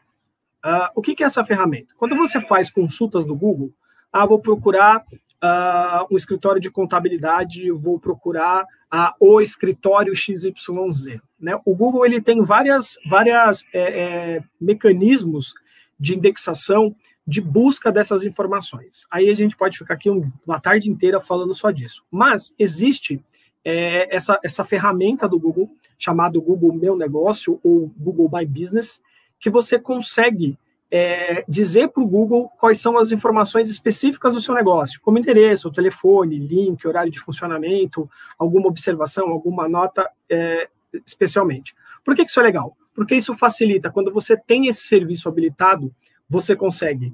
Uh, 0.64 0.88
o 0.94 1.02
que, 1.02 1.16
que, 1.16 1.24
é 1.24 1.26
essa 1.26 1.44
ferramenta? 1.44 1.96
Quando 1.98 2.16
você 2.16 2.40
faz 2.40 2.70
consultas 2.70 3.26
no 3.26 3.36
Google, 3.36 3.74
ah, 4.14 4.28
vou 4.28 4.40
procurar 4.40 5.04
uh, 5.44 6.08
um 6.12 6.18
escritório 6.18 6.62
de 6.62 6.70
contabilidade, 6.70 7.72
vou 7.72 8.00
procurar 8.00 8.64
uh, 8.64 9.14
o 9.20 9.42
escritório 9.42 10.16
XYZ. 10.16 11.20
Né? 11.40 11.58
O 11.66 11.76
Google 11.76 12.06
ele 12.06 12.22
tem 12.22 12.44
várias, 12.44 12.98
várias 13.10 13.64
é, 13.74 13.80
é, 13.82 14.44
mecanismos 14.60 15.54
de 16.00 16.16
indexação 16.16 16.96
de 17.26 17.42
busca 17.42 17.92
dessas 17.92 18.24
informações. 18.24 19.06
Aí 19.12 19.30
a 19.30 19.34
gente 19.34 19.58
pode 19.58 19.78
ficar 19.78 19.96
aqui 19.96 20.10
uma 20.10 20.60
tarde 20.60 20.90
inteira 20.90 21.20
falando 21.20 21.54
só 21.54 21.72
disso. 21.72 22.04
Mas 22.10 22.56
existe 22.58 23.22
é, 23.66 24.16
essa, 24.16 24.40
essa 24.42 24.64
ferramenta 24.64 25.28
do 25.28 25.38
Google, 25.38 25.70
chamado 26.00 26.42
Google 26.42 26.72
Meu 26.72 26.96
Negócio 26.96 27.60
ou 27.64 27.92
Google 27.98 28.30
My 28.32 28.46
Business, 28.46 29.02
que 29.40 29.50
você 29.50 29.78
consegue 29.78 30.58
é, 30.90 31.44
dizer 31.48 31.90
para 31.90 32.02
o 32.02 32.08
Google 32.08 32.50
quais 32.60 32.82
são 32.82 32.98
as 32.98 33.12
informações 33.12 33.70
específicas 33.70 34.34
do 34.34 34.42
seu 34.42 34.56
negócio, 34.56 35.00
como 35.02 35.18
endereço, 35.18 35.72
telefone, 35.72 36.40
link, 36.40 36.88
horário 36.88 37.12
de 37.12 37.20
funcionamento, 37.20 38.10
alguma 38.38 38.68
observação, 38.68 39.30
alguma 39.30 39.68
nota 39.68 40.10
é, 40.30 40.70
especialmente. 41.06 41.76
Por 42.04 42.16
que, 42.16 42.24
que 42.24 42.30
isso 42.30 42.40
é 42.40 42.44
legal? 42.44 42.76
Porque 42.94 43.16
isso 43.16 43.36
facilita, 43.36 43.92
quando 43.92 44.12
você 44.12 44.38
tem 44.38 44.68
esse 44.68 44.82
serviço 44.88 45.28
habilitado, 45.28 45.94
você 46.30 46.56
consegue 46.56 47.14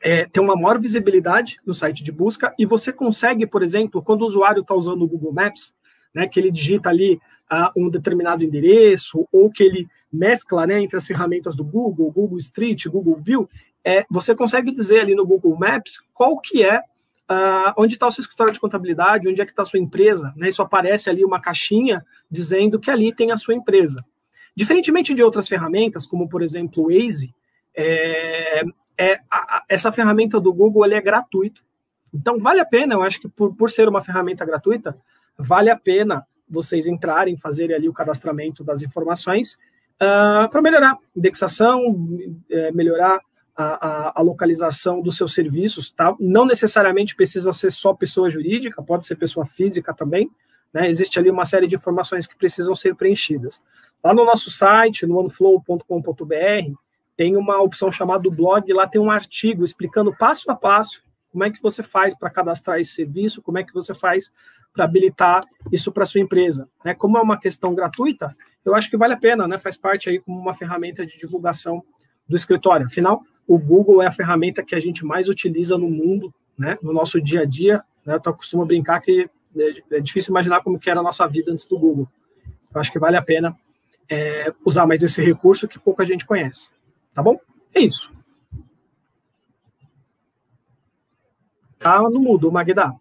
é, 0.00 0.26
ter 0.26 0.40
uma 0.40 0.56
maior 0.56 0.80
visibilidade 0.80 1.58
no 1.64 1.72
site 1.72 2.02
de 2.02 2.10
busca 2.10 2.52
e 2.58 2.66
você 2.66 2.92
consegue, 2.92 3.46
por 3.46 3.62
exemplo, 3.62 4.02
quando 4.02 4.22
o 4.22 4.26
usuário 4.26 4.62
está 4.62 4.74
usando 4.74 5.02
o 5.02 5.08
Google 5.08 5.32
Maps, 5.32 5.72
né, 6.14 6.26
que 6.26 6.40
ele 6.40 6.50
digita 6.50 6.90
ali 6.90 7.20
uh, 7.50 7.70
um 7.76 7.88
determinado 7.88 8.44
endereço 8.44 9.26
ou 9.32 9.50
que 9.50 9.62
ele 9.62 9.88
mescla 10.12 10.66
né, 10.66 10.80
entre 10.80 10.96
as 10.96 11.06
ferramentas 11.06 11.56
do 11.56 11.64
Google, 11.64 12.10
Google 12.10 12.38
Street, 12.38 12.86
Google 12.86 13.16
View, 13.16 13.48
é, 13.84 14.04
você 14.10 14.34
consegue 14.34 14.70
dizer 14.72 15.00
ali 15.00 15.14
no 15.14 15.26
Google 15.26 15.56
Maps 15.56 15.98
qual 16.12 16.38
que 16.38 16.62
é, 16.62 16.78
uh, 16.78 17.72
onde 17.76 17.94
está 17.94 18.06
o 18.06 18.10
seu 18.10 18.22
escritório 18.22 18.52
de 18.52 18.60
contabilidade, 18.60 19.28
onde 19.28 19.40
é 19.40 19.44
que 19.44 19.50
está 19.52 19.62
a 19.62 19.66
sua 19.66 19.78
empresa, 19.78 20.32
né, 20.36 20.48
isso 20.48 20.62
aparece 20.62 21.08
ali 21.08 21.24
uma 21.24 21.40
caixinha 21.40 22.04
dizendo 22.30 22.78
que 22.78 22.90
ali 22.90 23.14
tem 23.14 23.32
a 23.32 23.36
sua 23.36 23.54
empresa. 23.54 24.04
Diferentemente 24.54 25.14
de 25.14 25.22
outras 25.22 25.48
ferramentas, 25.48 26.06
como 26.06 26.28
por 26.28 26.42
exemplo 26.42 26.84
o 26.84 26.88
Waze, 26.88 27.34
é, 27.74 28.62
é, 28.98 29.18
a, 29.30 29.64
essa 29.68 29.90
ferramenta 29.90 30.38
do 30.38 30.52
Google 30.52 30.84
é 30.84 31.00
gratuita. 31.00 31.60
Então 32.12 32.38
vale 32.38 32.60
a 32.60 32.66
pena, 32.66 32.94
eu 32.94 33.02
acho 33.02 33.18
que 33.18 33.28
por, 33.28 33.54
por 33.56 33.70
ser 33.70 33.88
uma 33.88 34.02
ferramenta 34.02 34.44
gratuita, 34.44 34.96
vale 35.38 35.70
a 35.70 35.76
pena 35.76 36.26
vocês 36.52 36.86
entrarem, 36.86 37.36
fazerem 37.36 37.74
ali 37.74 37.88
o 37.88 37.92
cadastramento 37.92 38.62
das 38.62 38.82
informações 38.82 39.54
uh, 40.00 40.44
ah, 40.44 40.48
para 40.50 40.62
melhorar 40.62 40.98
indexação, 41.16 42.18
é, 42.50 42.70
melhorar 42.72 43.20
a, 43.56 43.64
a, 43.64 44.12
a, 44.16 44.22
localização 44.22 45.00
dos 45.00 45.16
seus 45.16 45.34
serviços, 45.34 45.92
tá? 45.92 46.14
Não 46.18 46.44
necessariamente 46.46 47.14
precisa 47.14 47.52
ser 47.52 47.70
só 47.70 47.92
pessoa 47.92 48.30
jurídica, 48.30 48.82
pode 48.82 49.06
ser 49.06 49.16
pessoa 49.16 49.44
física 49.44 49.92
também, 49.92 50.30
né? 50.72 50.88
Existe 50.88 51.18
ali 51.18 51.30
uma 51.30 51.44
série 51.44 51.66
de 51.66 51.76
informações 51.76 52.26
que 52.26 52.36
precisam 52.36 52.74
ser 52.74 52.94
preenchidas. 52.94 53.60
Lá 54.02 54.14
no 54.14 54.24
nosso 54.24 54.50
site, 54.50 55.06
no 55.06 55.18
oneflow.com.br, 55.18 56.74
tem 57.16 57.36
uma 57.36 57.60
opção 57.60 57.92
chamada 57.92 58.28
blog, 58.30 58.72
lá 58.72 58.86
tem 58.86 59.00
um 59.00 59.10
artigo 59.10 59.64
explicando 59.64 60.16
passo 60.16 60.50
a 60.50 60.56
passo 60.56 61.02
como 61.32 61.44
é 61.44 61.50
que 61.50 61.62
você 61.62 61.82
faz 61.82 62.14
para 62.14 62.30
cadastrar 62.30 62.78
esse 62.78 62.92
serviço, 62.92 63.42
como 63.42 63.58
é 63.58 63.64
que 63.64 63.72
você 63.72 63.94
faz 63.94 64.30
para 64.72 64.84
habilitar 64.84 65.44
isso 65.70 65.92
para 65.92 66.04
sua 66.04 66.20
empresa. 66.20 66.68
Né? 66.84 66.94
Como 66.94 67.18
é 67.18 67.20
uma 67.20 67.38
questão 67.38 67.74
gratuita, 67.74 68.34
eu 68.64 68.74
acho 68.74 68.88
que 68.88 68.96
vale 68.96 69.14
a 69.14 69.18
pena, 69.18 69.46
né? 69.46 69.58
Faz 69.58 69.76
parte 69.76 70.08
aí 70.08 70.20
como 70.20 70.38
uma 70.38 70.54
ferramenta 70.54 71.04
de 71.04 71.18
divulgação 71.18 71.82
do 72.28 72.36
escritório. 72.36 72.86
Afinal, 72.86 73.22
o 73.46 73.58
Google 73.58 74.02
é 74.02 74.06
a 74.06 74.12
ferramenta 74.12 74.62
que 74.62 74.74
a 74.74 74.80
gente 74.80 75.04
mais 75.04 75.28
utiliza 75.28 75.76
no 75.76 75.90
mundo, 75.90 76.32
né? 76.56 76.78
No 76.80 76.92
nosso 76.92 77.20
dia 77.20 77.40
a 77.40 77.44
dia. 77.44 77.82
Né? 78.06 78.18
Eu 78.24 78.34
costumo 78.34 78.64
brincar 78.64 79.00
que 79.00 79.28
é, 79.56 79.96
é 79.96 80.00
difícil 80.00 80.30
imaginar 80.30 80.62
como 80.62 80.78
que 80.78 80.88
era 80.88 81.00
a 81.00 81.02
nossa 81.02 81.26
vida 81.26 81.52
antes 81.52 81.66
do 81.66 81.78
Google. 81.78 82.08
Eu 82.72 82.80
acho 82.80 82.92
que 82.92 82.98
vale 82.98 83.16
a 83.16 83.22
pena 83.22 83.56
é, 84.08 84.52
usar 84.64 84.86
mais 84.86 85.02
esse 85.02 85.22
recurso 85.22 85.68
que 85.68 85.78
pouca 85.78 86.04
gente 86.04 86.24
conhece. 86.24 86.68
Tá 87.12 87.22
bom? 87.22 87.38
É 87.74 87.80
isso. 87.80 88.10
Tá 91.78 92.00
no 92.00 92.20
mudo, 92.20 92.50
Magda. 92.50 92.92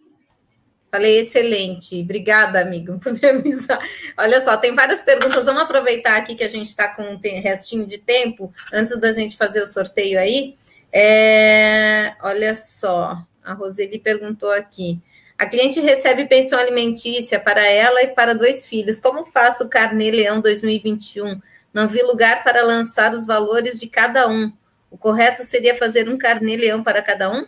Falei 0.92 1.20
excelente. 1.20 2.02
Obrigada, 2.02 2.60
amigo, 2.60 3.00
por 3.02 3.14
me 3.14 3.26
avisar. 3.26 3.80
Olha 4.18 4.42
só, 4.42 4.58
tem 4.58 4.76
várias 4.76 5.02
perguntas. 5.02 5.46
Vamos 5.46 5.64
aproveitar 5.64 6.18
aqui 6.18 6.36
que 6.36 6.44
a 6.44 6.50
gente 6.50 6.68
está 6.68 6.90
com 6.90 7.04
um 7.04 7.20
restinho 7.42 7.88
de 7.88 7.98
tempo, 7.98 8.54
antes 8.74 9.00
da 9.00 9.12
gente 9.14 9.38
fazer 9.38 9.62
o 9.62 9.68
sorteio 9.68 10.20
aí. 10.20 10.56
É, 10.92 12.14
olha 12.22 12.54
só, 12.54 13.18
a 13.42 13.54
Roseli 13.54 13.98
perguntou 13.98 14.52
aqui. 14.52 15.00
A 15.38 15.46
cliente 15.46 15.80
recebe 15.80 16.26
pensão 16.26 16.60
alimentícia 16.60 17.40
para 17.40 17.66
ela 17.66 18.04
e 18.04 18.10
para 18.10 18.36
dois 18.36 18.68
filhos. 18.68 19.00
Como 19.00 19.26
faço 19.26 19.64
o 19.64 19.70
Carnê 19.70 20.12
Leão 20.12 20.42
2021? 20.42 21.40
Não 21.74 21.88
vi 21.88 22.04
lugar 22.04 22.44
para 22.44 22.62
lançar 22.62 23.12
os 23.12 23.26
valores 23.26 23.80
de 23.80 23.88
cada 23.88 24.28
um. 24.28 24.52
O 24.92 24.98
correto 24.98 25.42
seria 25.44 25.74
fazer 25.74 26.10
um 26.10 26.18
Carnê 26.18 26.58
Leão 26.58 26.84
para 26.84 27.02
cada 27.02 27.32
um? 27.32 27.48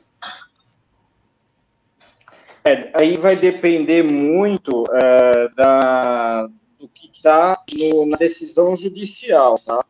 É, 2.65 2.91
aí 2.93 3.17
vai 3.17 3.35
depender 3.35 4.03
muito 4.03 4.85
é, 4.93 5.49
da, 5.49 6.47
do 6.79 6.87
que 6.87 7.11
está 7.13 7.61
na 8.07 8.17
decisão 8.17 8.75
judicial, 8.75 9.59
tá? 9.59 9.83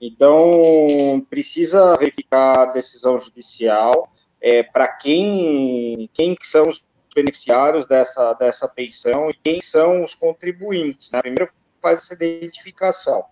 Então, 0.00 1.26
precisa 1.28 1.94
verificar 1.96 2.58
a 2.58 2.64
decisão 2.66 3.18
judicial 3.18 4.10
é, 4.40 4.62
para 4.62 4.88
quem, 4.88 6.08
quem 6.14 6.34
são 6.42 6.68
os 6.68 6.82
beneficiários 7.14 7.86
dessa, 7.86 8.32
dessa 8.32 8.66
pensão 8.66 9.28
e 9.28 9.34
quem 9.34 9.60
são 9.60 10.02
os 10.02 10.14
contribuintes. 10.14 11.10
Né? 11.10 11.20
Primeiro 11.20 11.52
faz 11.82 11.98
essa 11.98 12.14
identificação. 12.14 13.24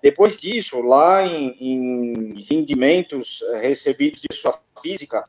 Depois 0.00 0.36
disso, 0.36 0.80
lá 0.82 1.26
em, 1.26 1.56
em 1.58 2.44
rendimentos 2.48 3.42
recebidos 3.60 4.20
de 4.20 4.36
sua 4.36 4.56
física, 4.80 5.24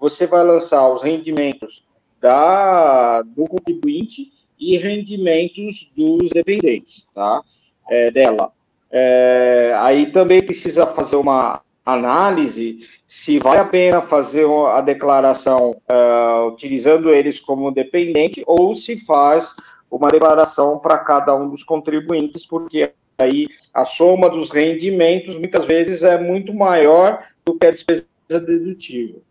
você 0.00 0.26
vai 0.26 0.42
lançar 0.42 0.88
os 0.88 1.02
rendimentos 1.02 1.86
da, 2.26 3.22
do 3.22 3.44
contribuinte 3.44 4.32
e 4.58 4.76
rendimentos 4.76 5.92
dos 5.96 6.28
dependentes, 6.30 7.08
tá? 7.14 7.40
É, 7.88 8.10
dela. 8.10 8.50
É, 8.90 9.76
aí 9.78 10.06
também 10.10 10.42
precisa 10.42 10.86
fazer 10.86 11.14
uma 11.14 11.60
análise 11.84 12.80
se 13.06 13.38
vale 13.38 13.60
a 13.60 13.64
pena 13.64 14.02
fazer 14.02 14.44
a 14.44 14.80
declaração 14.80 15.76
uh, 15.88 16.48
utilizando 16.48 17.14
eles 17.14 17.38
como 17.38 17.70
dependente 17.70 18.42
ou 18.44 18.74
se 18.74 18.98
faz 18.98 19.54
uma 19.88 20.08
declaração 20.08 20.80
para 20.80 20.98
cada 20.98 21.32
um 21.36 21.48
dos 21.48 21.62
contribuintes, 21.62 22.44
porque 22.44 22.92
aí 23.18 23.46
a 23.72 23.84
soma 23.84 24.28
dos 24.28 24.50
rendimentos 24.50 25.36
muitas 25.36 25.64
vezes 25.64 26.02
é 26.02 26.18
muito 26.18 26.52
maior 26.52 27.24
do 27.44 27.54
que 27.56 27.66
a 27.66 27.70
despesa 27.70 28.04
dedutível. 28.28 29.22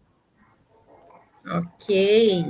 Ok. 1.47 2.43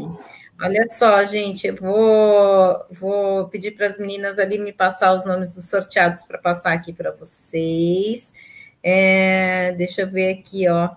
Olha 0.62 0.88
só, 0.90 1.24
gente, 1.26 1.68
eu 1.68 1.76
vou, 1.76 2.86
vou 2.90 3.48
pedir 3.50 3.72
para 3.72 3.88
as 3.88 3.98
meninas 3.98 4.40
ali 4.40 4.58
me 4.58 4.72
passar 4.72 5.12
os 5.12 5.26
nomes 5.26 5.56
dos 5.56 5.70
sorteados 5.70 6.24
para 6.24 6.38
passar 6.38 6.74
aqui 6.74 6.94
para 6.94 7.12
vocês. 7.12 8.34
É, 8.82 9.74
deixa 9.74 10.04
eu 10.04 10.10
ver 10.10 10.32
aqui, 10.32 10.68
ó. 10.70 10.96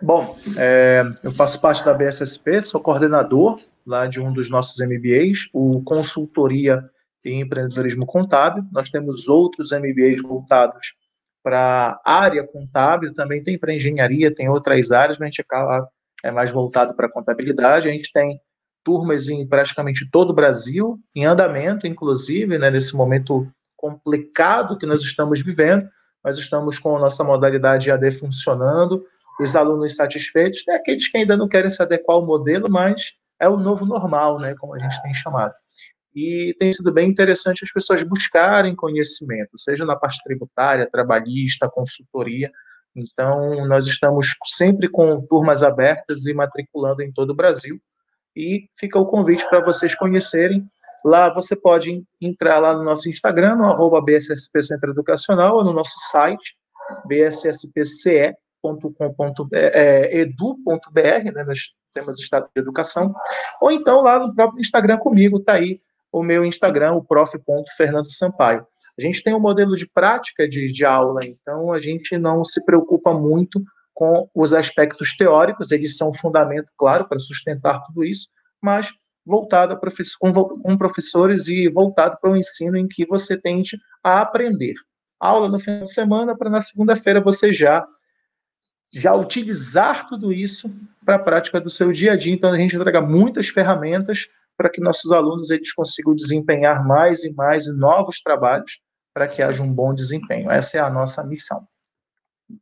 Bom, 0.02 0.38
é, 0.58 1.04
eu 1.24 1.32
faço 1.32 1.60
parte 1.60 1.84
da 1.84 1.94
BSSP, 1.94 2.62
sou 2.62 2.82
coordenador 2.82 3.60
lá 3.86 4.08
de 4.08 4.20
um 4.20 4.32
dos 4.32 4.50
nossos 4.50 4.76
MBAs, 4.80 5.50
o 5.54 5.82
Consultoria 5.84 6.90
em 7.24 7.42
Empreendedorismo 7.42 8.06
Contábil. 8.06 8.64
Nós 8.72 8.90
temos 8.90 9.28
outros 9.28 9.72
MBAs 9.72 10.22
voltados 10.22 10.94
para 11.44 12.00
a 12.06 12.20
área 12.22 12.46
contábil, 12.46 13.14
também 13.14 13.42
tem 13.42 13.58
para 13.58 13.74
engenharia, 13.74 14.34
tem 14.34 14.50
outras 14.50 14.92
áreas, 14.92 15.18
mas 15.18 15.28
a 15.28 15.30
gente 15.30 15.46
é 16.24 16.32
mais 16.32 16.52
voltado 16.52 16.96
para 16.96 17.10
contabilidade. 17.10 17.88
A 17.88 17.92
gente 17.92 18.12
tem 18.12 18.40
turmas 18.84 19.30
em 19.30 19.48
praticamente 19.48 20.10
todo 20.10 20.32
o 20.32 20.36
Brasil, 20.36 21.00
em 21.16 21.26
andamento, 21.26 21.88
inclusive, 21.88 22.58
né, 22.58 22.70
nesse 22.70 22.96
momento 22.96 23.48
complicado 23.76 24.78
que 24.78 24.86
nós 24.86 25.02
estamos 25.02 25.42
vivendo. 25.42 25.88
Nós 26.24 26.38
estamos 26.38 26.78
com 26.78 26.98
a 26.98 27.00
nossa 27.00 27.24
modalidade 27.24 27.90
AD 27.90 28.12
funcionando, 28.12 29.06
os 29.40 29.56
alunos 29.56 29.96
satisfeitos, 29.96 30.66
tem 30.66 30.76
aqueles 30.76 31.08
que 31.08 31.18
ainda 31.18 31.38
não 31.38 31.48
querem 31.48 31.70
se 31.70 31.82
adequar 31.82 32.18
ao 32.18 32.26
modelo, 32.26 32.70
mas 32.70 33.14
é 33.40 33.48
o 33.48 33.58
novo 33.58 33.86
normal, 33.86 34.40
né, 34.40 34.56
como 34.56 34.76
a 34.76 34.80
gente 34.80 35.02
tem 35.02 35.14
chamado. 35.14 35.54
E 36.16 36.56
tem 36.60 36.74
sido 36.74 36.92
bem 36.92 37.10
interessante 37.10 37.64
as 37.64 37.72
pessoas 37.72 38.04
buscarem 38.04 38.76
conhecimento, 38.76 39.58
seja 39.58 39.86
na 39.86 39.96
parte 39.96 40.22
tributária, 40.24 40.90
trabalhista, 40.90 41.70
consultoria. 41.70 42.52
Então, 42.96 43.66
nós 43.68 43.86
estamos 43.86 44.36
sempre 44.46 44.90
com 44.90 45.22
turmas 45.22 45.62
abertas 45.64 46.26
e 46.26 46.34
matriculando 46.34 47.02
em 47.02 47.12
todo 47.12 47.32
o 47.32 47.36
Brasil. 47.36 47.80
E 48.36 48.68
fica 48.78 49.00
o 49.00 49.06
convite 49.06 49.48
para 49.48 49.64
vocês 49.64 49.96
conhecerem. 49.96 50.66
Lá 51.06 51.32
você 51.32 51.56
pode 51.56 52.04
entrar 52.20 52.60
lá 52.60 52.74
no 52.74 52.84
nosso 52.84 53.10
Instagram, 53.10 53.56
no 53.56 53.66
arroba 53.66 54.02
BSSP 54.02 54.62
Centro 54.64 54.92
Educacional, 54.92 55.58
ou 55.58 55.64
no 55.64 55.72
nosso 55.72 55.98
site, 56.10 56.56
bsspce 57.08 58.34
edu.br, 60.12 61.00
é, 61.00 61.18
é, 61.20 61.32
né, 61.32 61.44
nós 61.44 61.74
Estado 62.20 62.48
de 62.56 62.62
Educação, 62.62 63.14
ou 63.62 63.72
então 63.72 64.00
lá 64.02 64.20
no 64.20 64.34
próprio 64.34 64.60
Instagram 64.60 64.98
comigo, 64.98 65.38
está 65.38 65.54
aí 65.54 65.76
o 66.12 66.24
meu 66.24 66.44
Instagram, 66.44 66.94
o 66.94 67.04
prof.fernando 67.04 68.12
Sampaio. 68.12 68.66
A 68.98 69.02
gente 69.02 69.24
tem 69.24 69.34
um 69.34 69.40
modelo 69.40 69.76
de 69.76 69.88
prática 69.88 70.48
de, 70.48 70.68
de 70.68 70.86
aula, 70.86 71.22
então 71.24 71.72
a 71.72 71.80
gente 71.80 72.18
não 72.18 72.44
se 72.44 72.64
preocupa 72.66 73.14
muito 73.14 73.62
com 73.94 74.30
os 74.34 74.54
aspectos 74.54 75.16
teóricos, 75.16 75.72
eles 75.72 75.98
são 75.98 76.10
um 76.10 76.14
fundamento, 76.14 76.72
claro, 76.78 77.08
para 77.08 77.20
sustentar 77.20 77.82
tudo 77.86 78.04
isso, 78.04 78.28
mas 78.62 78.92
voltado 79.26 79.80
professor, 79.80 80.18
com, 80.20 80.32
com 80.32 80.78
professores 80.78 81.48
e 81.48 81.70
voltado 81.70 82.18
para 82.20 82.32
o 82.32 82.36
ensino 82.36 82.78
em 82.78 82.88
que 82.88 83.06
você 83.06 83.38
tende 83.38 83.78
a 84.04 84.22
aprender. 84.22 84.74
Aula 85.20 85.50
no 85.50 85.60
final 85.60 85.84
de 85.84 85.94
semana, 85.94 86.38
para 86.38 86.50
na 86.50 86.62
segunda-feira 86.62 87.22
você 87.22 87.52
já 87.52 87.86
já 88.94 89.14
utilizar 89.14 90.08
tudo 90.08 90.34
isso 90.34 90.74
para 91.06 91.16
a 91.16 91.20
prática 91.20 91.62
do 91.62 91.70
seu 91.70 91.92
dia 91.92 92.14
a 92.14 92.18
dia. 92.18 92.34
Então, 92.34 92.52
a 92.52 92.58
gente 92.58 92.76
entrega 92.76 93.02
muitas 93.02 93.50
ferramentas 93.50 94.28
para 94.58 94.70
que 94.70 94.82
nossos 94.82 95.12
alunos 95.12 95.50
eles 95.50 95.74
consigam 95.74 96.14
desempenhar 96.14 96.86
mais 96.86 97.24
e 97.24 97.32
mais 97.32 97.68
novos 97.68 98.20
trabalhos 98.20 98.80
para 99.14 99.28
que 99.28 99.42
haja 99.42 99.64
um 99.64 99.72
bom 99.72 99.94
desempenho. 99.94 100.52
Essa 100.52 100.78
é 100.78 100.82
a 100.82 100.90
nossa 100.90 101.24
missão. 101.24 101.66
O 102.50 102.58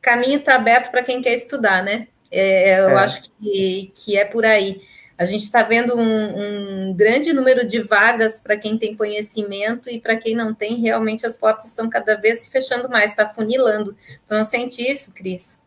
caminho 0.00 0.38
está 0.38 0.54
aberto 0.54 0.90
para 0.90 1.02
quem 1.02 1.20
quer 1.20 1.34
estudar, 1.34 1.82
né? 1.82 2.08
É, 2.30 2.80
eu 2.80 2.90
é. 2.90 2.94
acho 2.94 3.30
que, 3.32 3.92
que 3.94 4.16
é 4.16 4.24
por 4.24 4.46
aí. 4.46 4.80
A 5.20 5.26
gente 5.26 5.42
está 5.42 5.62
vendo 5.62 5.94
um, 5.98 6.88
um, 6.88 6.94
grande 6.94 7.34
número 7.34 7.66
de 7.66 7.82
vagas 7.82 8.38
para 8.38 8.56
quem 8.56 8.78
tem 8.78 8.96
conhecimento 8.96 9.90
e 9.90 10.00
para 10.00 10.16
quem 10.16 10.34
não 10.34 10.54
tem, 10.54 10.80
realmente 10.80 11.26
as 11.26 11.36
portas 11.36 11.66
estão 11.66 11.90
cada 11.90 12.16
vez 12.16 12.40
se 12.40 12.48
fechando 12.48 12.88
mais, 12.88 13.10
está 13.10 13.28
funilando. 13.28 13.94
Então, 14.24 14.38
não 14.38 14.46
sente 14.46 14.80
isso, 14.80 15.12
Cris? 15.12 15.60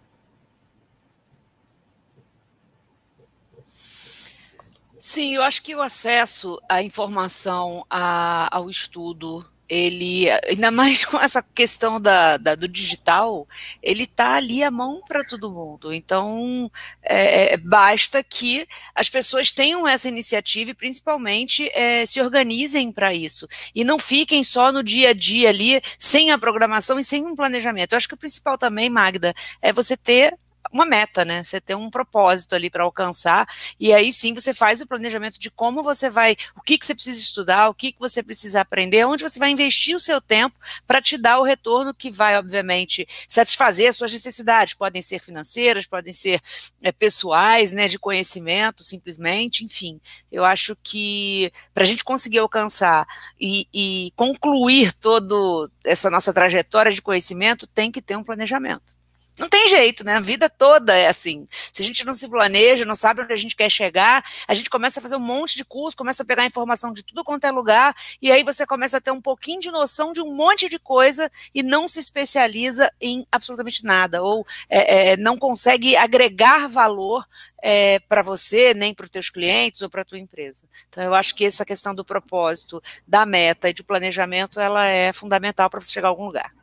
Sim, 5.00 5.36
eu 5.36 5.44
acho 5.44 5.62
que 5.62 5.76
o 5.76 5.84
acesso 5.84 6.60
à 6.68 6.82
informação, 6.82 7.86
a, 7.88 8.50
ao 8.58 8.72
estudo, 8.72 9.46
ele, 9.68 10.30
ainda 10.48 10.72
mais 10.72 11.06
com 11.06 11.20
essa 11.20 11.42
questão 11.42 12.00
da, 12.00 12.38
da 12.38 12.56
do 12.56 12.68
digital, 12.68 13.48
ele 13.82 14.04
está 14.04 14.36
ali 14.36 14.64
à 14.64 14.70
mão 14.70 15.02
para 15.08 15.24
todo 15.24 15.52
mundo. 15.52 15.94
Então, 15.94 16.70
é, 17.02 17.54
é, 17.54 17.58
basta 17.58 18.24
que 18.24 18.68
as 18.94 19.10
pessoas 19.10 19.52
tenham 19.52 19.88
essa 19.88 20.08
iniciativa 20.08 20.72
e, 20.72 20.76
principalmente, 20.76 21.70
é, 21.74 22.06
se 22.06 22.22
organizem 22.22 22.92
para 22.92 23.14
isso. 23.14 23.48
E 23.74 23.84
não 23.84 23.98
fiquem 23.98 24.44
só 24.44 24.72
no 24.72 24.84
dia 24.84 25.10
a 25.10 25.14
dia 25.14 25.50
ali, 25.50 25.82
sem 25.98 26.32
a 26.32 26.38
programação 26.38 27.00
e 27.00 27.04
sem 27.04 27.26
um 27.26 27.36
planejamento. 27.36 27.94
Eu 27.94 27.98
acho 27.98 28.08
que 28.08 28.14
o 28.14 28.18
principal 28.18 28.58
também, 28.58 28.90
Magda, 28.90 29.34
é 29.62 29.72
você 29.72 29.98
ter 29.98 30.38
uma 30.72 30.86
meta, 30.86 31.24
né? 31.24 31.44
Você 31.44 31.62
tem 31.62 31.76
um 31.76 31.90
propósito 31.90 32.56
ali 32.56 32.70
para 32.70 32.84
alcançar, 32.84 33.48
e 33.80 33.94
aí 33.94 34.12
sim 34.12 34.34
você 34.34 34.54
faz 34.54 34.82
o 34.82 34.88
planejamento 34.88 35.40
de 35.40 35.52
como 35.52 35.84
você 35.84 36.10
vai, 36.10 36.36
o 36.56 36.62
que, 36.62 36.78
que 36.78 36.86
você 36.86 36.96
precisa 36.96 37.20
estudar, 37.20 37.70
o 37.70 37.74
que, 37.74 37.92
que 37.92 38.00
você 38.00 38.24
precisa 38.24 38.62
aprender, 38.62 39.06
onde 39.06 39.24
você 39.24 39.40
vai 39.40 39.50
investir 39.50 39.96
o 39.96 40.00
seu 40.00 40.22
tempo 40.22 40.58
para 40.88 41.02
te 41.02 41.18
dar 41.18 41.40
o 41.40 41.44
retorno 41.44 41.94
que 41.94 42.10
vai, 42.10 42.38
obviamente, 42.38 43.08
satisfazer 43.28 43.90
as 43.90 43.96
suas 43.96 44.12
necessidades. 44.12 44.74
Podem 44.74 45.02
ser 45.02 45.20
financeiras, 45.20 45.86
podem 45.86 46.14
ser 46.14 46.42
é, 46.82 46.92
pessoais, 46.92 47.72
né? 47.72 47.88
De 47.88 48.00
conhecimento, 48.00 48.84
simplesmente, 48.84 49.64
enfim. 49.64 50.00
Eu 50.32 50.44
acho 50.46 50.76
que 50.82 51.52
para 51.74 51.84
a 51.84 51.88
gente 51.88 52.04
conseguir 52.04 52.40
alcançar 52.40 53.08
e, 53.40 53.68
e 53.74 54.12
concluir 54.16 54.94
toda 54.94 55.36
essa 55.84 56.10
nossa 56.10 56.34
trajetória 56.34 56.92
de 56.92 57.02
conhecimento, 57.02 57.68
tem 57.68 57.92
que 57.92 58.02
ter 58.02 58.16
um 58.18 58.24
planejamento. 58.24 59.03
Não 59.40 59.50
tem 59.50 59.68
jeito, 59.68 60.06
né? 60.06 60.16
A 60.16 60.20
vida 60.20 60.48
toda 60.48 60.96
é 60.96 61.08
assim. 61.08 61.48
Se 61.72 61.82
a 61.82 61.86
gente 61.86 62.06
não 62.06 62.14
se 62.14 62.28
planeja, 62.28 62.86
não 62.86 62.94
sabe 62.94 63.22
onde 63.22 63.34
a 63.34 63.38
gente 63.38 63.56
quer 63.56 63.70
chegar, 63.70 64.24
a 64.48 64.54
gente 64.54 64.70
começa 64.70 65.00
a 65.00 65.02
fazer 65.02 65.16
um 65.16 65.20
monte 65.20 65.58
de 65.58 65.66
curso, 65.66 65.98
começa 65.98 66.22
a 66.22 66.26
pegar 66.26 66.46
informação 66.46 66.94
de 66.94 67.04
tudo 67.04 67.24
quanto 67.24 67.46
é 67.46 67.52
lugar, 67.52 67.96
e 68.22 68.32
aí 68.32 68.44
você 68.44 68.66
começa 68.66 68.98
a 68.98 69.02
ter 69.02 69.12
um 69.12 69.22
pouquinho 69.22 69.60
de 69.60 69.72
noção 69.72 70.14
de 70.14 70.22
um 70.22 70.36
monte 70.36 70.70
de 70.70 70.78
coisa 70.78 71.32
e 71.54 71.64
não 71.64 71.88
se 71.88 72.00
especializa 72.00 72.92
em 73.02 73.26
absolutamente 73.32 73.84
nada, 73.84 74.22
ou 74.22 74.46
é, 74.70 75.14
é, 75.14 75.18
não 75.18 75.38
consegue 75.38 75.96
agregar 75.96 76.68
valor 76.68 77.26
é, 77.62 78.00
para 78.00 78.22
você, 78.22 78.74
nem 78.74 78.94
para 78.94 79.06
os 79.06 79.10
teus 79.10 79.30
clientes 79.30 79.82
ou 79.82 79.90
para 79.90 80.02
a 80.02 80.06
tua 80.06 80.20
empresa. 80.20 80.66
Então, 80.90 81.04
eu 81.04 81.16
acho 81.16 81.34
que 81.34 81.46
essa 81.46 81.66
questão 81.66 81.96
do 81.96 82.06
propósito, 82.06 82.84
da 83.08 83.26
meta 83.26 83.70
e 83.70 83.74
do 83.74 83.84
planejamento, 83.84 84.60
ela 84.60 84.86
é 84.86 85.12
fundamental 85.12 85.70
para 85.70 85.82
você 85.82 85.92
chegar 85.92 86.10
a 86.10 86.12
algum 86.12 86.26
lugar. 86.26 86.63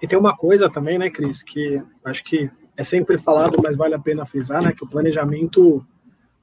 E 0.00 0.06
tem 0.06 0.18
uma 0.18 0.36
coisa 0.36 0.70
também, 0.70 0.98
né, 0.98 1.10
Cris, 1.10 1.42
que 1.42 1.82
acho 2.04 2.24
que 2.24 2.50
é 2.76 2.84
sempre 2.84 3.18
falado, 3.18 3.60
mas 3.62 3.76
vale 3.76 3.94
a 3.94 3.98
pena 3.98 4.26
frisar, 4.26 4.62
né, 4.62 4.72
que 4.72 4.84
o 4.84 4.88
planejamento 4.88 5.84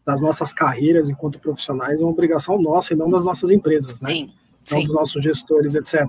das 0.06 0.22
nossas 0.22 0.52
carreiras 0.54 1.10
enquanto 1.10 1.40
profissionais 1.40 2.00
é 2.00 2.04
uma 2.04 2.12
obrigação 2.12 2.62
nossa 2.62 2.94
e 2.94 2.98
não 2.98 3.10
das 3.10 3.26
nossas 3.26 3.52
empresas, 3.52 4.00
né? 4.02 4.10
Sim, 4.10 4.32
não 4.72 4.84
dos 4.84 4.96
nossos 4.96 5.24
gestores, 5.24 5.76
etc. 5.76 6.08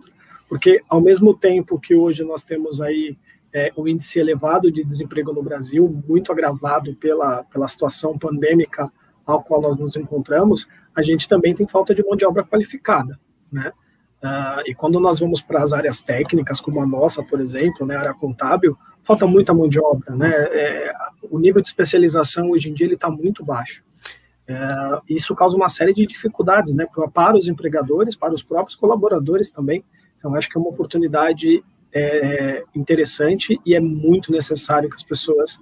Porque 0.48 0.82
ao 0.88 1.00
mesmo 1.00 1.34
tempo 1.34 1.78
que 1.78 1.94
hoje 1.94 2.24
nós 2.24 2.42
temos 2.42 2.80
aí 2.80 3.16
é, 3.52 3.72
um 3.76 3.86
índice 3.86 4.18
elevado 4.18 4.70
de 4.70 4.84
desemprego 4.84 5.32
no 5.32 5.42
Brasil, 5.42 6.02
muito 6.08 6.32
agravado 6.32 6.94
pela, 6.96 7.44
pela 7.44 7.68
situação 7.68 8.18
pandêmica 8.18 8.90
ao 9.26 9.42
qual 9.42 9.60
nós 9.60 9.78
nos 9.78 9.96
encontramos, 9.96 10.66
a 10.94 11.02
gente 11.02 11.28
também 11.28 11.54
tem 11.54 11.66
falta 11.66 11.94
de 11.94 12.02
mão 12.02 12.16
de 12.16 12.24
obra 12.24 12.44
qualificada, 12.44 13.18
né? 13.50 13.72
Uh, 14.22 14.60
e 14.66 14.74
quando 14.74 15.00
nós 15.00 15.18
vamos 15.18 15.40
para 15.40 15.62
as 15.62 15.72
áreas 15.72 16.02
técnicas, 16.02 16.60
como 16.60 16.80
a 16.80 16.86
nossa, 16.86 17.22
por 17.22 17.40
exemplo, 17.40 17.86
né, 17.86 17.96
área 17.96 18.12
contábil, 18.12 18.76
falta 19.02 19.26
muita 19.26 19.54
mão 19.54 19.68
de 19.68 19.80
obra, 19.80 20.14
né? 20.14 20.30
É, 20.30 20.92
o 21.30 21.38
nível 21.38 21.62
de 21.62 21.68
especialização 21.68 22.50
hoje 22.50 22.68
em 22.68 22.74
dia 22.74 22.86
ele 22.86 22.94
está 22.94 23.08
muito 23.10 23.44
baixo. 23.44 23.82
É, 24.46 24.56
isso 25.08 25.34
causa 25.34 25.56
uma 25.56 25.68
série 25.68 25.94
de 25.94 26.06
dificuldades, 26.06 26.74
né, 26.74 26.86
para 27.14 27.36
os 27.36 27.48
empregadores, 27.48 28.14
para 28.14 28.34
os 28.34 28.42
próprios 28.42 28.76
colaboradores 28.76 29.50
também. 29.50 29.84
Então, 30.18 30.34
acho 30.34 30.48
que 30.48 30.58
é 30.58 30.60
uma 30.60 30.70
oportunidade 30.70 31.64
é, 31.92 32.62
interessante 32.74 33.58
e 33.64 33.74
é 33.74 33.80
muito 33.80 34.30
necessário 34.30 34.88
que 34.88 34.96
as 34.96 35.02
pessoas 35.02 35.58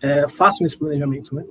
é, 0.00 0.28
façam 0.28 0.66
esse 0.66 0.76
planejamento, 0.76 1.34
né? 1.34 1.44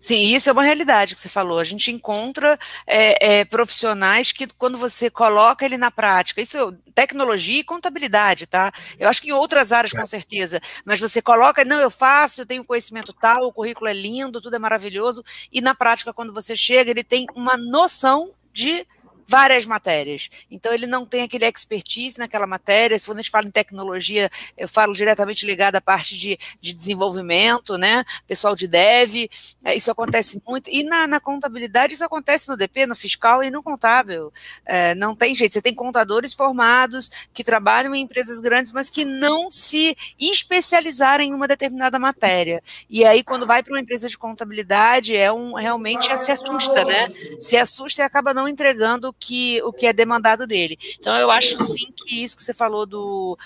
Sim, 0.00 0.34
isso 0.34 0.48
é 0.48 0.52
uma 0.52 0.62
realidade 0.62 1.14
que 1.14 1.20
você 1.20 1.28
falou. 1.28 1.58
A 1.58 1.64
gente 1.64 1.90
encontra 1.90 2.58
é, 2.86 3.40
é, 3.40 3.44
profissionais 3.44 4.32
que, 4.32 4.46
quando 4.58 4.78
você 4.78 5.10
coloca 5.10 5.64
ele 5.64 5.76
na 5.76 5.90
prática, 5.90 6.40
isso 6.40 6.58
é 6.58 6.92
tecnologia 6.94 7.60
e 7.60 7.64
contabilidade, 7.64 8.46
tá? 8.46 8.72
Eu 8.98 9.08
acho 9.08 9.20
que 9.20 9.28
em 9.28 9.32
outras 9.32 9.72
áreas, 9.72 9.92
com 9.92 10.06
certeza, 10.06 10.60
mas 10.86 11.00
você 11.00 11.20
coloca, 11.20 11.64
não, 11.64 11.78
eu 11.80 11.90
faço, 11.90 12.42
eu 12.42 12.46
tenho 12.46 12.64
conhecimento 12.64 13.12
tal, 13.12 13.46
o 13.46 13.52
currículo 13.52 13.88
é 13.88 13.92
lindo, 13.92 14.40
tudo 14.40 14.56
é 14.56 14.58
maravilhoso, 14.58 15.24
e 15.52 15.60
na 15.60 15.74
prática, 15.74 16.12
quando 16.12 16.32
você 16.32 16.54
chega, 16.54 16.90
ele 16.90 17.04
tem 17.04 17.26
uma 17.34 17.56
noção 17.56 18.32
de 18.52 18.86
várias 19.26 19.66
matérias. 19.66 20.28
Então, 20.50 20.72
ele 20.72 20.86
não 20.86 21.06
tem 21.06 21.22
aquele 21.22 21.46
expertise 21.46 22.18
naquela 22.18 22.46
matéria. 22.46 22.98
Se 22.98 23.06
quando 23.06 23.18
a 23.18 23.22
gente 23.22 23.30
fala 23.30 23.46
em 23.46 23.50
tecnologia, 23.50 24.30
eu 24.56 24.68
falo 24.68 24.92
diretamente 24.92 25.46
ligado 25.46 25.76
à 25.76 25.80
parte 25.80 26.16
de, 26.18 26.38
de 26.60 26.72
desenvolvimento, 26.72 27.78
né? 27.78 28.04
Pessoal 28.26 28.54
de 28.54 28.68
dev, 28.68 29.28
é, 29.64 29.74
isso 29.74 29.90
acontece 29.90 30.42
muito. 30.46 30.68
E 30.70 30.82
na, 30.84 31.06
na, 31.06 31.20
contabilidade, 31.20 31.94
isso 31.94 32.04
acontece 32.04 32.48
no 32.48 32.56
DP, 32.56 32.86
no 32.86 32.94
fiscal 32.94 33.42
e 33.42 33.50
no 33.50 33.62
contábil. 33.62 34.32
É, 34.64 34.94
não 34.94 35.14
tem 35.14 35.34
jeito. 35.34 35.54
Você 35.54 35.62
tem 35.62 35.74
contadores 35.74 36.34
formados 36.34 37.10
que 37.32 37.42
trabalham 37.42 37.94
em 37.94 38.02
empresas 38.02 38.40
grandes, 38.40 38.72
mas 38.72 38.90
que 38.90 39.04
não 39.04 39.50
se 39.50 39.96
especializaram 40.18 41.24
em 41.24 41.32
uma 41.32 41.48
determinada 41.48 41.98
matéria. 41.98 42.62
E 42.90 43.04
aí, 43.04 43.22
quando 43.22 43.46
vai 43.46 43.62
para 43.62 43.72
uma 43.72 43.80
empresa 43.80 44.08
de 44.08 44.18
contabilidade, 44.18 45.16
é 45.16 45.32
um 45.32 45.54
realmente 45.54 46.14
se 46.18 46.30
assusta, 46.30 46.84
né? 46.84 47.08
Se 47.40 47.56
assusta 47.56 48.02
e 48.02 48.04
acaba 48.04 48.34
não 48.34 48.48
entregando 48.48 49.13
que, 49.18 49.62
o 49.62 49.72
que 49.72 49.86
é 49.86 49.92
demandado 49.92 50.46
dele. 50.46 50.78
Então, 50.98 51.16
eu 51.16 51.30
acho 51.30 51.62
sim 51.62 51.92
que 51.96 52.22
isso 52.22 52.36
que 52.36 52.42
você 52.42 52.54
falou 52.54 52.86
do, 52.86 53.38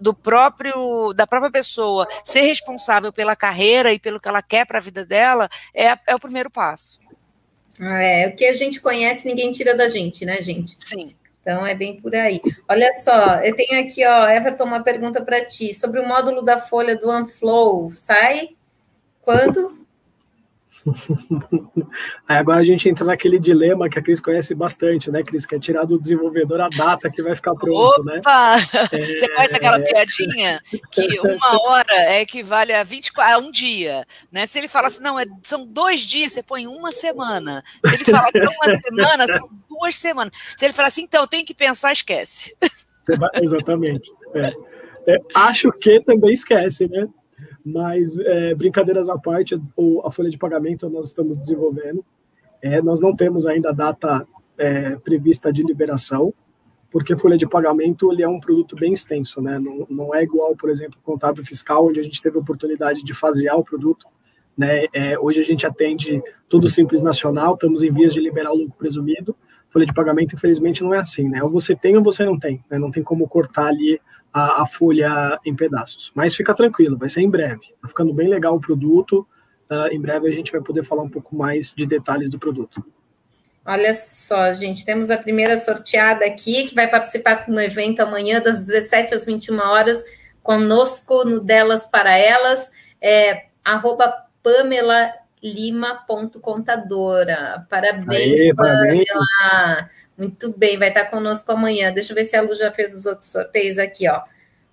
do 0.00 0.14
próprio, 0.14 1.12
da 1.12 1.26
própria 1.26 1.50
pessoa 1.50 2.06
ser 2.24 2.42
responsável 2.42 3.12
pela 3.12 3.36
carreira 3.36 3.92
e 3.92 3.98
pelo 3.98 4.20
que 4.20 4.28
ela 4.28 4.42
quer 4.42 4.66
para 4.66 4.78
a 4.78 4.82
vida 4.82 5.04
dela 5.04 5.48
é, 5.74 5.96
é 6.06 6.14
o 6.14 6.20
primeiro 6.20 6.50
passo. 6.50 6.98
É, 7.80 8.28
o 8.28 8.36
que 8.36 8.44
a 8.44 8.54
gente 8.54 8.80
conhece, 8.80 9.26
ninguém 9.26 9.50
tira 9.50 9.74
da 9.74 9.88
gente, 9.88 10.24
né, 10.24 10.40
gente? 10.40 10.76
Sim. 10.78 11.14
Então 11.40 11.66
é 11.66 11.74
bem 11.74 12.00
por 12.00 12.14
aí. 12.14 12.40
Olha 12.68 12.90
só, 12.92 13.34
eu 13.42 13.54
tenho 13.54 13.78
aqui, 13.80 14.06
ó, 14.06 14.28
Everton, 14.28 14.64
uma 14.64 14.82
pergunta 14.82 15.22
para 15.22 15.44
ti 15.44 15.74
sobre 15.74 16.00
o 16.00 16.08
módulo 16.08 16.40
da 16.40 16.58
folha 16.58 16.96
do 16.96 17.08
OneFlow. 17.08 17.90
Sai 17.90 18.50
quando? 19.20 19.83
Aí 22.28 22.36
agora 22.36 22.60
a 22.60 22.64
gente 22.64 22.88
entra 22.88 23.04
naquele 23.04 23.38
dilema 23.38 23.88
que 23.88 23.98
a 23.98 24.02
Cris 24.02 24.20
conhece 24.20 24.54
bastante, 24.54 25.10
né, 25.10 25.22
Cris? 25.22 25.46
Que 25.46 25.54
é 25.54 25.58
tirar 25.58 25.84
do 25.84 25.98
desenvolvedor 25.98 26.60
a 26.60 26.68
data 26.68 27.10
que 27.10 27.22
vai 27.22 27.34
ficar 27.34 27.54
pronto, 27.54 28.04
né? 28.04 28.18
Opa! 28.18 28.56
né? 28.56 28.62
É, 28.92 29.00
Você 29.16 29.28
conhece 29.28 29.56
aquela 29.56 29.80
piadinha 29.80 30.60
que 30.90 31.20
uma 31.20 31.62
hora 31.62 32.20
equivale 32.20 32.72
a 32.72 32.82
24, 32.82 33.34
a 33.34 33.38
um 33.38 33.50
dia, 33.50 34.06
né? 34.30 34.46
Se 34.46 34.58
ele 34.58 34.68
fala 34.68 34.88
assim, 34.88 35.02
não, 35.02 35.18
é, 35.18 35.24
são 35.42 35.66
dois 35.66 36.00
dias, 36.00 36.32
você 36.32 36.42
põe 36.42 36.66
uma 36.66 36.92
semana. 36.92 37.62
Se 37.86 37.94
ele 37.94 38.04
fala 38.04 38.30
que 38.30 38.38
é 38.38 38.48
uma 38.48 38.76
semana, 38.76 39.26
são 39.26 39.48
duas 39.68 39.96
semanas. 39.96 40.32
Se 40.56 40.64
ele 40.64 40.74
falar 40.74 40.88
assim, 40.88 41.02
então, 41.02 41.22
eu 41.22 41.28
tenho 41.28 41.46
que 41.46 41.54
pensar, 41.54 41.92
esquece. 41.92 42.54
Exatamente. 43.42 44.10
É. 44.34 44.74
É, 45.06 45.18
acho 45.34 45.70
que 45.72 46.00
também 46.00 46.32
esquece, 46.32 46.88
né? 46.88 47.06
Mas, 47.64 48.16
é, 48.18 48.54
brincadeiras 48.54 49.08
à 49.08 49.18
parte, 49.18 49.54
a 50.04 50.10
folha 50.10 50.30
de 50.30 50.38
pagamento 50.38 50.88
nós 50.88 51.06
estamos 51.06 51.36
desenvolvendo. 51.36 52.04
É, 52.62 52.80
nós 52.80 53.00
não 53.00 53.14
temos 53.14 53.46
ainda 53.46 53.70
a 53.70 53.72
data 53.72 54.26
é, 54.56 54.96
prevista 54.96 55.52
de 55.52 55.62
liberação, 55.62 56.32
porque 56.90 57.12
a 57.12 57.16
folha 57.16 57.36
de 57.36 57.46
pagamento 57.46 58.12
ele 58.12 58.22
é 58.22 58.28
um 58.28 58.38
produto 58.38 58.76
bem 58.76 58.92
extenso, 58.92 59.42
né? 59.42 59.58
Não, 59.58 59.86
não 59.90 60.14
é 60.14 60.22
igual, 60.22 60.54
por 60.56 60.70
exemplo, 60.70 60.98
contábil 61.02 61.44
fiscal, 61.44 61.86
onde 61.86 62.00
a 62.00 62.02
gente 62.02 62.22
teve 62.22 62.36
a 62.38 62.40
oportunidade 62.40 63.02
de 63.02 63.12
fasear 63.12 63.58
o 63.58 63.64
produto. 63.64 64.06
Né? 64.56 64.84
É, 64.92 65.18
hoje 65.18 65.40
a 65.40 65.44
gente 65.44 65.66
atende 65.66 66.22
tudo 66.48 66.68
simples 66.68 67.02
nacional, 67.02 67.54
estamos 67.54 67.82
em 67.82 67.92
vias 67.92 68.14
de 68.14 68.20
liberar 68.20 68.52
o 68.52 68.56
lucro 68.56 68.76
presumido. 68.78 69.34
Folha 69.68 69.84
de 69.84 69.92
pagamento, 69.92 70.36
infelizmente, 70.36 70.84
não 70.84 70.94
é 70.94 71.00
assim, 71.00 71.28
né? 71.28 71.42
Ou 71.42 71.50
você 71.50 71.74
tem 71.74 71.96
ou 71.96 72.02
você 72.02 72.24
não 72.24 72.38
tem, 72.38 72.64
né? 72.70 72.78
Não 72.78 72.92
tem 72.92 73.02
como 73.02 73.26
cortar 73.26 73.66
ali 73.66 74.00
a, 74.34 74.62
a, 74.62 74.66
folha 74.66 75.38
em 75.46 75.54
pedaços. 75.54 76.10
Mas 76.12 76.34
fica 76.34 76.52
tranquilo, 76.52 76.98
vai 76.98 77.08
ser 77.08 77.20
em 77.20 77.30
breve. 77.30 77.60
Está 77.76 77.86
ficando 77.86 78.12
bem 78.12 78.28
legal 78.28 78.56
o 78.56 78.60
produto. 78.60 79.24
Uh, 79.70 79.86
em 79.92 80.00
breve 80.00 80.28
a 80.28 80.32
gente 80.32 80.50
vai 80.50 80.60
poder 80.60 80.84
falar 80.84 81.04
um 81.04 81.08
pouco 81.08 81.36
mais 81.36 81.72
de 81.72 81.86
detalhes 81.86 82.28
do 82.28 82.38
produto. 82.38 82.84
Olha 83.64 83.94
só, 83.94 84.52
gente, 84.52 84.84
temos 84.84 85.08
a 85.08 85.16
primeira 85.16 85.56
sorteada 85.56 86.26
aqui, 86.26 86.66
que 86.66 86.74
vai 86.74 86.86
participar 86.86 87.48
no 87.48 87.60
evento 87.60 88.00
amanhã, 88.00 88.40
das 88.40 88.62
17 88.62 89.14
às 89.14 89.24
21 89.24 89.58
horas, 89.58 90.04
conosco 90.42 91.24
no 91.24 91.40
Delas 91.40 91.86
para 91.86 92.18
Elas, 92.18 92.70
é, 93.00 93.46
arroba 93.64 94.12
Pamela 94.42 95.10
lima.contadora. 95.44 97.66
Parabéns, 97.68 98.40
Aê. 98.40 98.54
Parabéns. 98.54 99.04
Muito 100.16 100.56
bem, 100.56 100.78
vai 100.78 100.88
estar 100.88 101.04
conosco 101.04 101.52
amanhã. 101.52 101.92
Deixa 101.92 102.12
eu 102.12 102.16
ver 102.16 102.24
se 102.24 102.34
a 102.34 102.40
Lu 102.40 102.54
já 102.54 102.72
fez 102.72 102.94
os 102.94 103.04
outros 103.04 103.28
sorteios 103.28 103.78
aqui, 103.78 104.08
ó. 104.08 104.22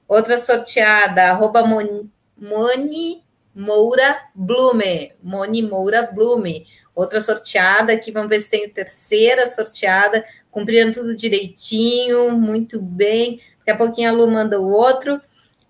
Outra 0.08 0.38
sorteada, 0.38 1.24
arroba 1.24 1.64
Moni, 1.64 3.22
Moura 3.54 4.22
Blume. 4.34 5.12
Moni 5.22 5.62
Moura 5.62 6.04
Blume. 6.04 6.66
Outra 6.96 7.20
sorteada 7.20 7.92
aqui, 7.92 8.12
vamos 8.12 8.30
ver 8.30 8.40
se 8.40 8.50
tem 8.50 8.70
terceira 8.70 9.48
sorteada, 9.48 10.24
cumprindo 10.50 10.94
tudo 10.94 11.16
direitinho, 11.16 12.32
muito 12.32 12.82
bem. 12.82 13.42
Daqui 13.60 13.72
a 13.72 13.76
pouquinho 13.76 14.10
a 14.10 14.14
Lu 14.14 14.30
manda 14.30 14.60
o 14.60 14.70
outro. 14.70 15.22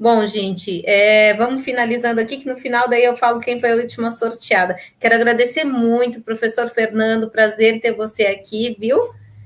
Bom, 0.02 0.26
gente, 0.26 0.82
é, 0.84 1.32
vamos 1.36 1.64
finalizando 1.64 2.20
aqui, 2.20 2.38
que 2.38 2.48
no 2.48 2.58
final 2.58 2.90
daí 2.90 3.04
eu 3.04 3.16
falo 3.16 3.40
quem 3.40 3.60
foi 3.60 3.72
a 3.72 3.76
última 3.76 4.10
sorteada. 4.10 4.76
Quero 5.00 5.14
agradecer 5.14 5.64
muito, 5.64 6.24
professor 6.24 6.68
Fernando, 6.68 7.30
prazer 7.30 7.80
ter 7.80 7.92
você 7.92 8.24
aqui, 8.26 8.76
viu? 8.80 8.98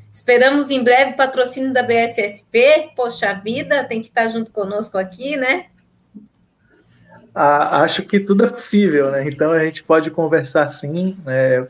Esperamos 0.09 0.71
em 0.71 0.81
breve 0.81 1.11
patrocínio 1.11 1.73
da 1.73 1.83
BSSP. 1.83 2.91
Poxa 2.95 3.33
vida, 3.33 3.83
tem 3.83 4.01
que 4.01 4.07
estar 4.07 4.29
junto 4.29 4.49
conosco 4.49 4.97
aqui, 4.97 5.35
né? 5.35 5.65
Ah, 7.35 7.81
acho 7.81 8.03
que 8.03 8.17
tudo 8.17 8.45
é 8.45 8.49
possível, 8.49 9.11
né? 9.11 9.27
Então 9.27 9.51
a 9.51 9.59
gente 9.61 9.83
pode 9.83 10.09
conversar 10.09 10.69
sim, 10.69 11.17
é, 11.27 11.67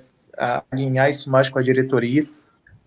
alinhar 0.71 1.09
isso 1.09 1.27
mais 1.27 1.49
com 1.49 1.57
a 1.57 1.63
diretoria. 1.63 2.23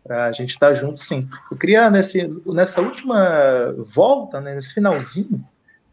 A 0.08 0.30
gente 0.30 0.50
estar 0.50 0.72
junto, 0.74 1.00
sim. 1.00 1.28
Eu 1.50 1.56
queria, 1.56 1.90
nesse, 1.90 2.24
nessa 2.46 2.80
última 2.80 3.74
volta, 3.78 4.40
né, 4.40 4.54
nesse 4.54 4.74
finalzinho, 4.74 5.44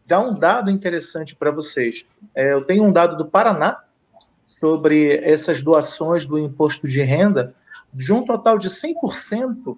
dar 0.06 0.20
um 0.20 0.38
dado 0.38 0.70
interessante 0.70 1.34
para 1.34 1.50
vocês. 1.50 2.06
É, 2.34 2.52
eu 2.52 2.64
tenho 2.64 2.84
um 2.84 2.92
dado 2.92 3.16
do 3.16 3.26
Paraná 3.26 3.82
sobre 4.44 5.18
essas 5.22 5.62
doações 5.62 6.24
do 6.24 6.38
imposto 6.38 6.86
de 6.86 7.02
renda, 7.02 7.52
de 7.92 8.12
um 8.12 8.24
total 8.24 8.58
de 8.58 8.68
100% 8.68 9.76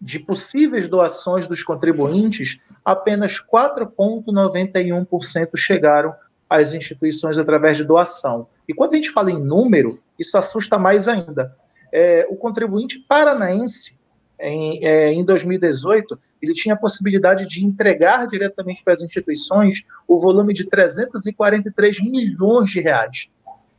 de 0.00 0.20
possíveis 0.20 0.88
doações 0.88 1.46
dos 1.46 1.62
contribuintes, 1.62 2.58
apenas 2.84 3.42
4,91% 3.42 5.56
chegaram 5.56 6.14
às 6.48 6.72
instituições 6.72 7.36
através 7.36 7.76
de 7.76 7.84
doação. 7.84 8.46
E 8.66 8.74
quando 8.74 8.92
a 8.92 8.96
gente 8.96 9.10
fala 9.10 9.30
em 9.30 9.38
número, 9.40 10.00
isso 10.18 10.38
assusta 10.38 10.78
mais 10.78 11.06
ainda. 11.08 11.54
É, 11.92 12.26
o 12.30 12.36
contribuinte 12.36 13.04
paranaense, 13.08 13.97
em, 14.40 14.84
é, 14.84 15.12
em 15.12 15.24
2018, 15.24 16.18
ele 16.40 16.52
tinha 16.52 16.74
a 16.74 16.78
possibilidade 16.78 17.46
de 17.46 17.64
entregar 17.64 18.26
diretamente 18.26 18.82
para 18.84 18.94
as 18.94 19.02
instituições 19.02 19.84
o 20.06 20.16
volume 20.16 20.54
de 20.54 20.64
343 20.64 22.00
milhões 22.02 22.70
de 22.70 22.80
reais. 22.80 23.28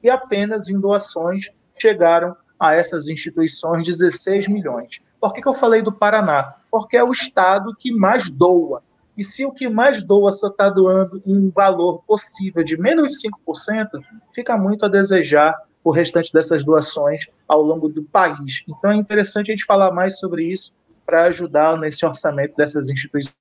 E 0.03 0.09
apenas 0.09 0.69
em 0.69 0.79
doações 0.79 1.49
chegaram 1.77 2.35
a 2.59 2.73
essas 2.73 3.07
instituições 3.07 3.87
16 3.87 4.47
milhões. 4.47 5.01
Por 5.19 5.33
que, 5.33 5.41
que 5.41 5.47
eu 5.47 5.53
falei 5.53 5.81
do 5.81 5.93
Paraná? 5.93 6.55
Porque 6.69 6.97
é 6.97 7.03
o 7.03 7.11
estado 7.11 7.75
que 7.77 7.91
mais 7.91 8.29
doa. 8.29 8.83
E 9.17 9.23
se 9.23 9.45
o 9.45 9.51
que 9.51 9.67
mais 9.67 10.03
doa 10.03 10.31
só 10.31 10.47
está 10.47 10.69
doando 10.69 11.21
um 11.25 11.49
valor 11.49 12.01
possível 12.07 12.63
de 12.63 12.77
menos 12.77 13.09
de 13.09 13.29
5%, 13.29 13.87
fica 14.33 14.57
muito 14.57 14.85
a 14.85 14.89
desejar 14.89 15.55
o 15.83 15.91
restante 15.91 16.31
dessas 16.33 16.63
doações 16.63 17.27
ao 17.47 17.61
longo 17.61 17.87
do 17.87 18.03
país. 18.03 18.63
Então 18.67 18.91
é 18.91 18.95
interessante 18.95 19.51
a 19.51 19.55
gente 19.55 19.65
falar 19.65 19.91
mais 19.91 20.17
sobre 20.19 20.43
isso 20.43 20.73
para 21.05 21.25
ajudar 21.25 21.77
nesse 21.77 22.05
orçamento 22.05 22.55
dessas 22.55 22.89
instituições 22.89 23.39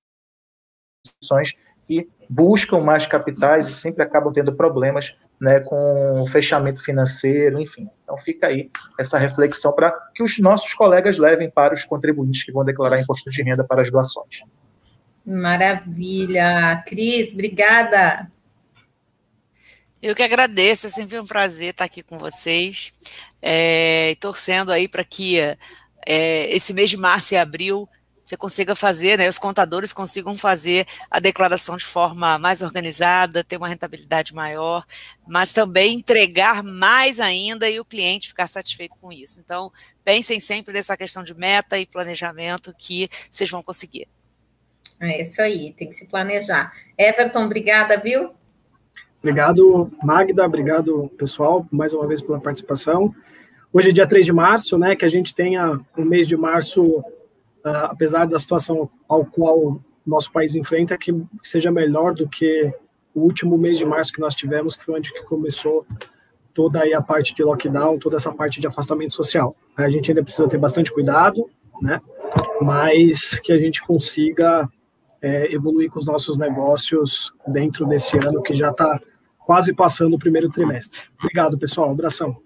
que 1.87 2.09
buscam 2.29 2.81
mais 2.81 3.07
capitais 3.07 3.69
e 3.69 3.73
sempre 3.73 4.03
acabam 4.03 4.33
tendo 4.33 4.55
problemas 4.55 5.17
né, 5.41 5.61
com 5.61 6.25
fechamento 6.27 6.83
financeiro, 6.83 7.61
enfim. 7.61 7.89
Então 8.03 8.17
fica 8.19 8.49
aí 8.49 8.71
essa 8.99 9.19
reflexão 9.19 9.73
para 9.73 9.91
que 10.15 10.23
os 10.23 10.39
nossos 10.39 10.75
colegas 10.75 11.19
levem 11.19 11.51
para 11.51 11.75
os 11.75 11.85
contribuintes 11.85 12.45
que 12.45 12.53
vão 12.53 12.65
declarar 12.65 13.01
imposto 13.01 13.31
de 13.31 13.43
renda 13.43 13.65
para 13.65 13.83
as 13.83 13.91
doações. 13.91 14.43
Maravilha. 15.25 16.83
Cris, 16.87 17.33
obrigada. 17.33 18.31
Eu 20.01 20.15
que 20.15 20.23
agradeço, 20.23 20.87
é 20.87 20.91
sempre 20.91 21.19
um 21.19 21.27
prazer 21.27 21.71
estar 21.71 21.85
aqui 21.85 22.03
com 22.03 22.19
vocês, 22.19 22.93
é, 23.43 24.15
torcendo 24.21 24.71
aí 24.71 24.87
para 24.87 25.03
que 25.03 25.39
é, 25.39 25.57
esse 26.55 26.73
mês 26.73 26.89
de 26.89 26.97
março 26.97 27.35
e 27.35 27.37
abril 27.37 27.89
você 28.29 28.37
consiga 28.37 28.77
fazer, 28.77 29.17
né, 29.17 29.27
os 29.27 29.39
contadores 29.39 29.91
consigam 29.91 30.35
fazer 30.35 30.87
a 31.11 31.19
declaração 31.19 31.79
de 31.79 31.87
forma 31.87 32.39
mais 32.39 32.61
organizada, 32.61 33.43
ter 33.43 33.57
uma 33.57 33.69
rentabilidade 33.69 34.35
maior, 34.35 34.85
mas 35.27 35.55
também 35.55 35.95
entregar 35.95 36.63
mais 36.63 37.21
ainda 37.21 37.71
e 37.71 37.81
o 37.81 37.87
cliente 37.87 38.29
ficar 38.29 38.47
satisfeito 38.47 38.97
com 39.01 39.11
isso. 39.11 39.41
Então, 39.41 39.73
pensem 40.05 40.39
sempre 40.41 40.75
nessa 40.75 40.95
questão 40.95 41.25
de 41.25 41.33
meta 41.33 41.79
e 41.79 41.87
planejamento 41.87 42.75
que 42.77 43.09
vocês 43.31 43.51
vão 43.51 43.63
conseguir. 43.63 44.07
É 45.01 45.23
isso 45.23 45.41
aí, 45.41 45.73
tem 45.73 45.89
que 45.89 45.95
se 45.95 46.07
planejar. 46.07 46.71
Everton, 46.99 47.47
obrigada, 47.47 47.97
viu? 47.99 48.35
Obrigado, 49.21 49.91
Magda, 50.03 50.47
obrigado, 50.47 51.11
pessoal, 51.19 51.67
mais 51.73 51.93
uma 51.93 52.07
vez 52.07 52.23
pela 52.23 52.41
participação. 52.41 53.13
Hoje 53.73 53.91
é 53.91 53.93
dia 53.93 54.07
3 54.07 54.25
de 54.25 54.33
março, 54.33 54.79
né, 54.79 54.95
que 54.95 55.05
a 55.05 55.09
gente 55.09 55.35
tenha 55.35 55.81
o 55.97 56.05
mês 56.05 56.29
de 56.29 56.37
março 56.37 56.85
uh, 56.85 57.87
apesar 57.91 58.27
da 58.27 58.39
situação 58.39 58.89
ao 59.09 59.25
qual 59.25 59.81
nosso 60.07 60.31
país 60.33 60.55
enfrenta, 60.55 60.97
que 60.97 61.13
seja 61.43 61.71
melhor 61.71 62.15
do 62.15 62.29
que 62.29 62.73
o 63.13 63.21
último 63.21 63.59
mês 63.59 63.77
de 63.77 63.85
março 63.85 64.13
que 64.13 64.21
nós 64.21 64.35
tivemos, 64.35 64.77
que 64.77 64.85
foi 64.85 64.95
onde 64.95 65.13
que 65.13 65.25
começou 65.25 65.85
toda 66.55 66.81
aí 66.83 66.95
a 66.95 67.03
parte 67.03 67.35
de 67.35 67.43
lockdown, 67.43 67.99
toda 67.99 68.17
essa 68.17 68.33
parte 68.33 68.61
de 68.61 68.67
afastamento 68.67 69.15
social. 69.15 69.55
A 69.77 69.91
gente 69.91 70.11
ainda 70.11 70.23
precisa 70.23 70.49
ter 70.49 70.59
bastante 70.59 70.93
cuidado, 70.93 71.49
né? 71.83 72.01
Mas 72.61 73.39
que 73.41 73.53
a 73.53 73.59
gente 73.59 73.85
consiga 73.85 74.69
é, 75.21 75.53
evoluir 75.53 75.91
com 75.91 75.99
os 75.99 76.07
nossos 76.07 76.37
negócios 76.39 77.33
dentro 77.47 77.87
desse 77.87 78.17
ano 78.17 78.43
que 78.43 78.55
já 78.55 78.71
está 78.71 79.01
quase 79.39 79.75
passando 79.75 80.15
o 80.15 80.19
primeiro 80.19 80.51
trimestre. 80.51 81.03
Obrigado, 81.19 81.59
pessoal. 81.59 81.89
Um 81.89 81.93
abração. 81.93 82.37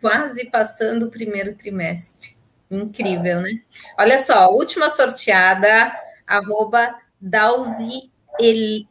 Quase 0.00 0.48
passando 0.48 1.06
o 1.06 1.10
primeiro 1.10 1.54
trimestre. 1.54 2.36
Incrível, 2.70 3.40
né? 3.40 3.50
Olha 3.98 4.18
só, 4.18 4.48
última 4.50 4.88
sorteada, 4.88 5.92
arroba 6.26 6.94
Dauzieli. 7.20 8.86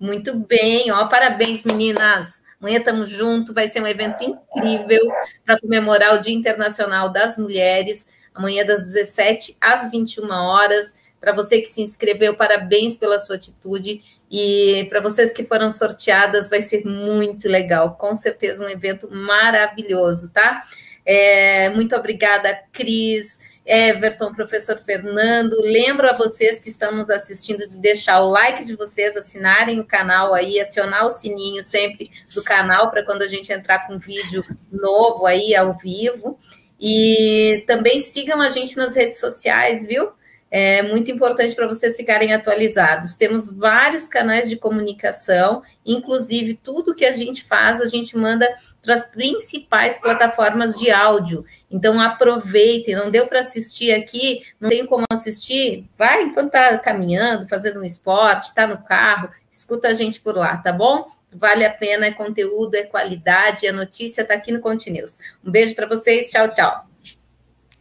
Muito 0.00 0.34
bem, 0.34 0.90
ó, 0.90 1.06
parabéns, 1.06 1.62
meninas. 1.62 2.42
Amanhã 2.58 2.78
estamos 2.78 3.10
juntos, 3.10 3.54
vai 3.54 3.68
ser 3.68 3.82
um 3.82 3.86
evento 3.86 4.24
incrível 4.24 5.00
para 5.44 5.60
comemorar 5.60 6.14
o 6.14 6.20
Dia 6.20 6.34
Internacional 6.34 7.08
das 7.08 7.36
Mulheres, 7.36 8.08
amanhã 8.34 8.64
das 8.64 8.84
17 8.84 9.56
às 9.60 9.90
21 9.90 10.30
horas. 10.30 10.96
Para 11.22 11.32
você 11.32 11.60
que 11.60 11.68
se 11.68 11.80
inscreveu, 11.80 12.34
parabéns 12.34 12.96
pela 12.96 13.16
sua 13.16 13.36
atitude. 13.36 14.02
E 14.28 14.86
para 14.90 14.98
vocês 15.00 15.32
que 15.32 15.44
foram 15.44 15.70
sorteadas, 15.70 16.50
vai 16.50 16.60
ser 16.60 16.84
muito 16.84 17.48
legal. 17.48 17.94
Com 17.94 18.12
certeza, 18.12 18.64
um 18.64 18.68
evento 18.68 19.08
maravilhoso, 19.08 20.30
tá? 20.30 20.62
É, 21.06 21.68
muito 21.68 21.94
obrigada, 21.94 22.52
Cris, 22.72 23.38
Everton, 23.64 24.32
professor 24.32 24.76
Fernando. 24.78 25.60
Lembro 25.60 26.10
a 26.10 26.12
vocês 26.12 26.58
que 26.58 26.68
estão 26.68 26.90
nos 26.90 27.08
assistindo 27.08 27.60
de 27.68 27.78
deixar 27.78 28.20
o 28.20 28.28
like 28.28 28.64
de 28.64 28.74
vocês, 28.74 29.16
assinarem 29.16 29.78
o 29.78 29.84
canal 29.84 30.34
aí, 30.34 30.60
acionar 30.60 31.06
o 31.06 31.10
sininho 31.10 31.62
sempre 31.62 32.10
do 32.34 32.42
canal 32.42 32.90
para 32.90 33.04
quando 33.04 33.22
a 33.22 33.28
gente 33.28 33.52
entrar 33.52 33.86
com 33.86 33.96
vídeo 33.96 34.44
novo 34.72 35.24
aí 35.24 35.54
ao 35.54 35.78
vivo. 35.78 36.36
E 36.80 37.62
também 37.68 38.00
sigam 38.00 38.40
a 38.40 38.50
gente 38.50 38.76
nas 38.76 38.96
redes 38.96 39.20
sociais, 39.20 39.86
viu? 39.86 40.10
É 40.54 40.82
muito 40.82 41.10
importante 41.10 41.56
para 41.56 41.66
vocês 41.66 41.96
ficarem 41.96 42.34
atualizados. 42.34 43.14
Temos 43.14 43.50
vários 43.50 44.06
canais 44.06 44.50
de 44.50 44.56
comunicação, 44.56 45.62
inclusive 45.84 46.60
tudo 46.62 46.94
que 46.94 47.06
a 47.06 47.12
gente 47.12 47.42
faz, 47.42 47.80
a 47.80 47.86
gente 47.86 48.14
manda 48.18 48.46
para 48.82 48.92
as 48.92 49.06
principais 49.06 49.98
plataformas 49.98 50.78
de 50.78 50.90
áudio. 50.90 51.42
Então 51.70 51.98
aproveitem, 51.98 52.94
não 52.94 53.10
deu 53.10 53.26
para 53.26 53.40
assistir 53.40 53.92
aqui, 53.94 54.42
não 54.60 54.68
tem 54.68 54.84
como 54.84 55.06
assistir, 55.10 55.88
vai 55.96 56.24
enquanto 56.24 56.48
está 56.48 56.76
caminhando, 56.76 57.48
fazendo 57.48 57.80
um 57.80 57.84
esporte, 57.84 58.48
está 58.48 58.66
no 58.66 58.76
carro, 58.84 59.30
escuta 59.50 59.88
a 59.88 59.94
gente 59.94 60.20
por 60.20 60.36
lá, 60.36 60.58
tá 60.58 60.70
bom? 60.70 61.10
Vale 61.32 61.64
a 61.64 61.72
pena, 61.72 62.04
é 62.04 62.10
conteúdo, 62.10 62.74
é 62.74 62.82
qualidade, 62.82 63.66
a 63.66 63.72
notícia 63.72 64.20
está 64.20 64.34
aqui 64.34 64.52
no 64.52 64.60
Continuous. 64.60 65.18
Um 65.42 65.50
beijo 65.50 65.74
para 65.74 65.86
vocês, 65.86 66.30
tchau, 66.30 66.52
tchau. 66.52 66.86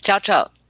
Tchau, 0.02 0.22
tchau. 0.22 0.61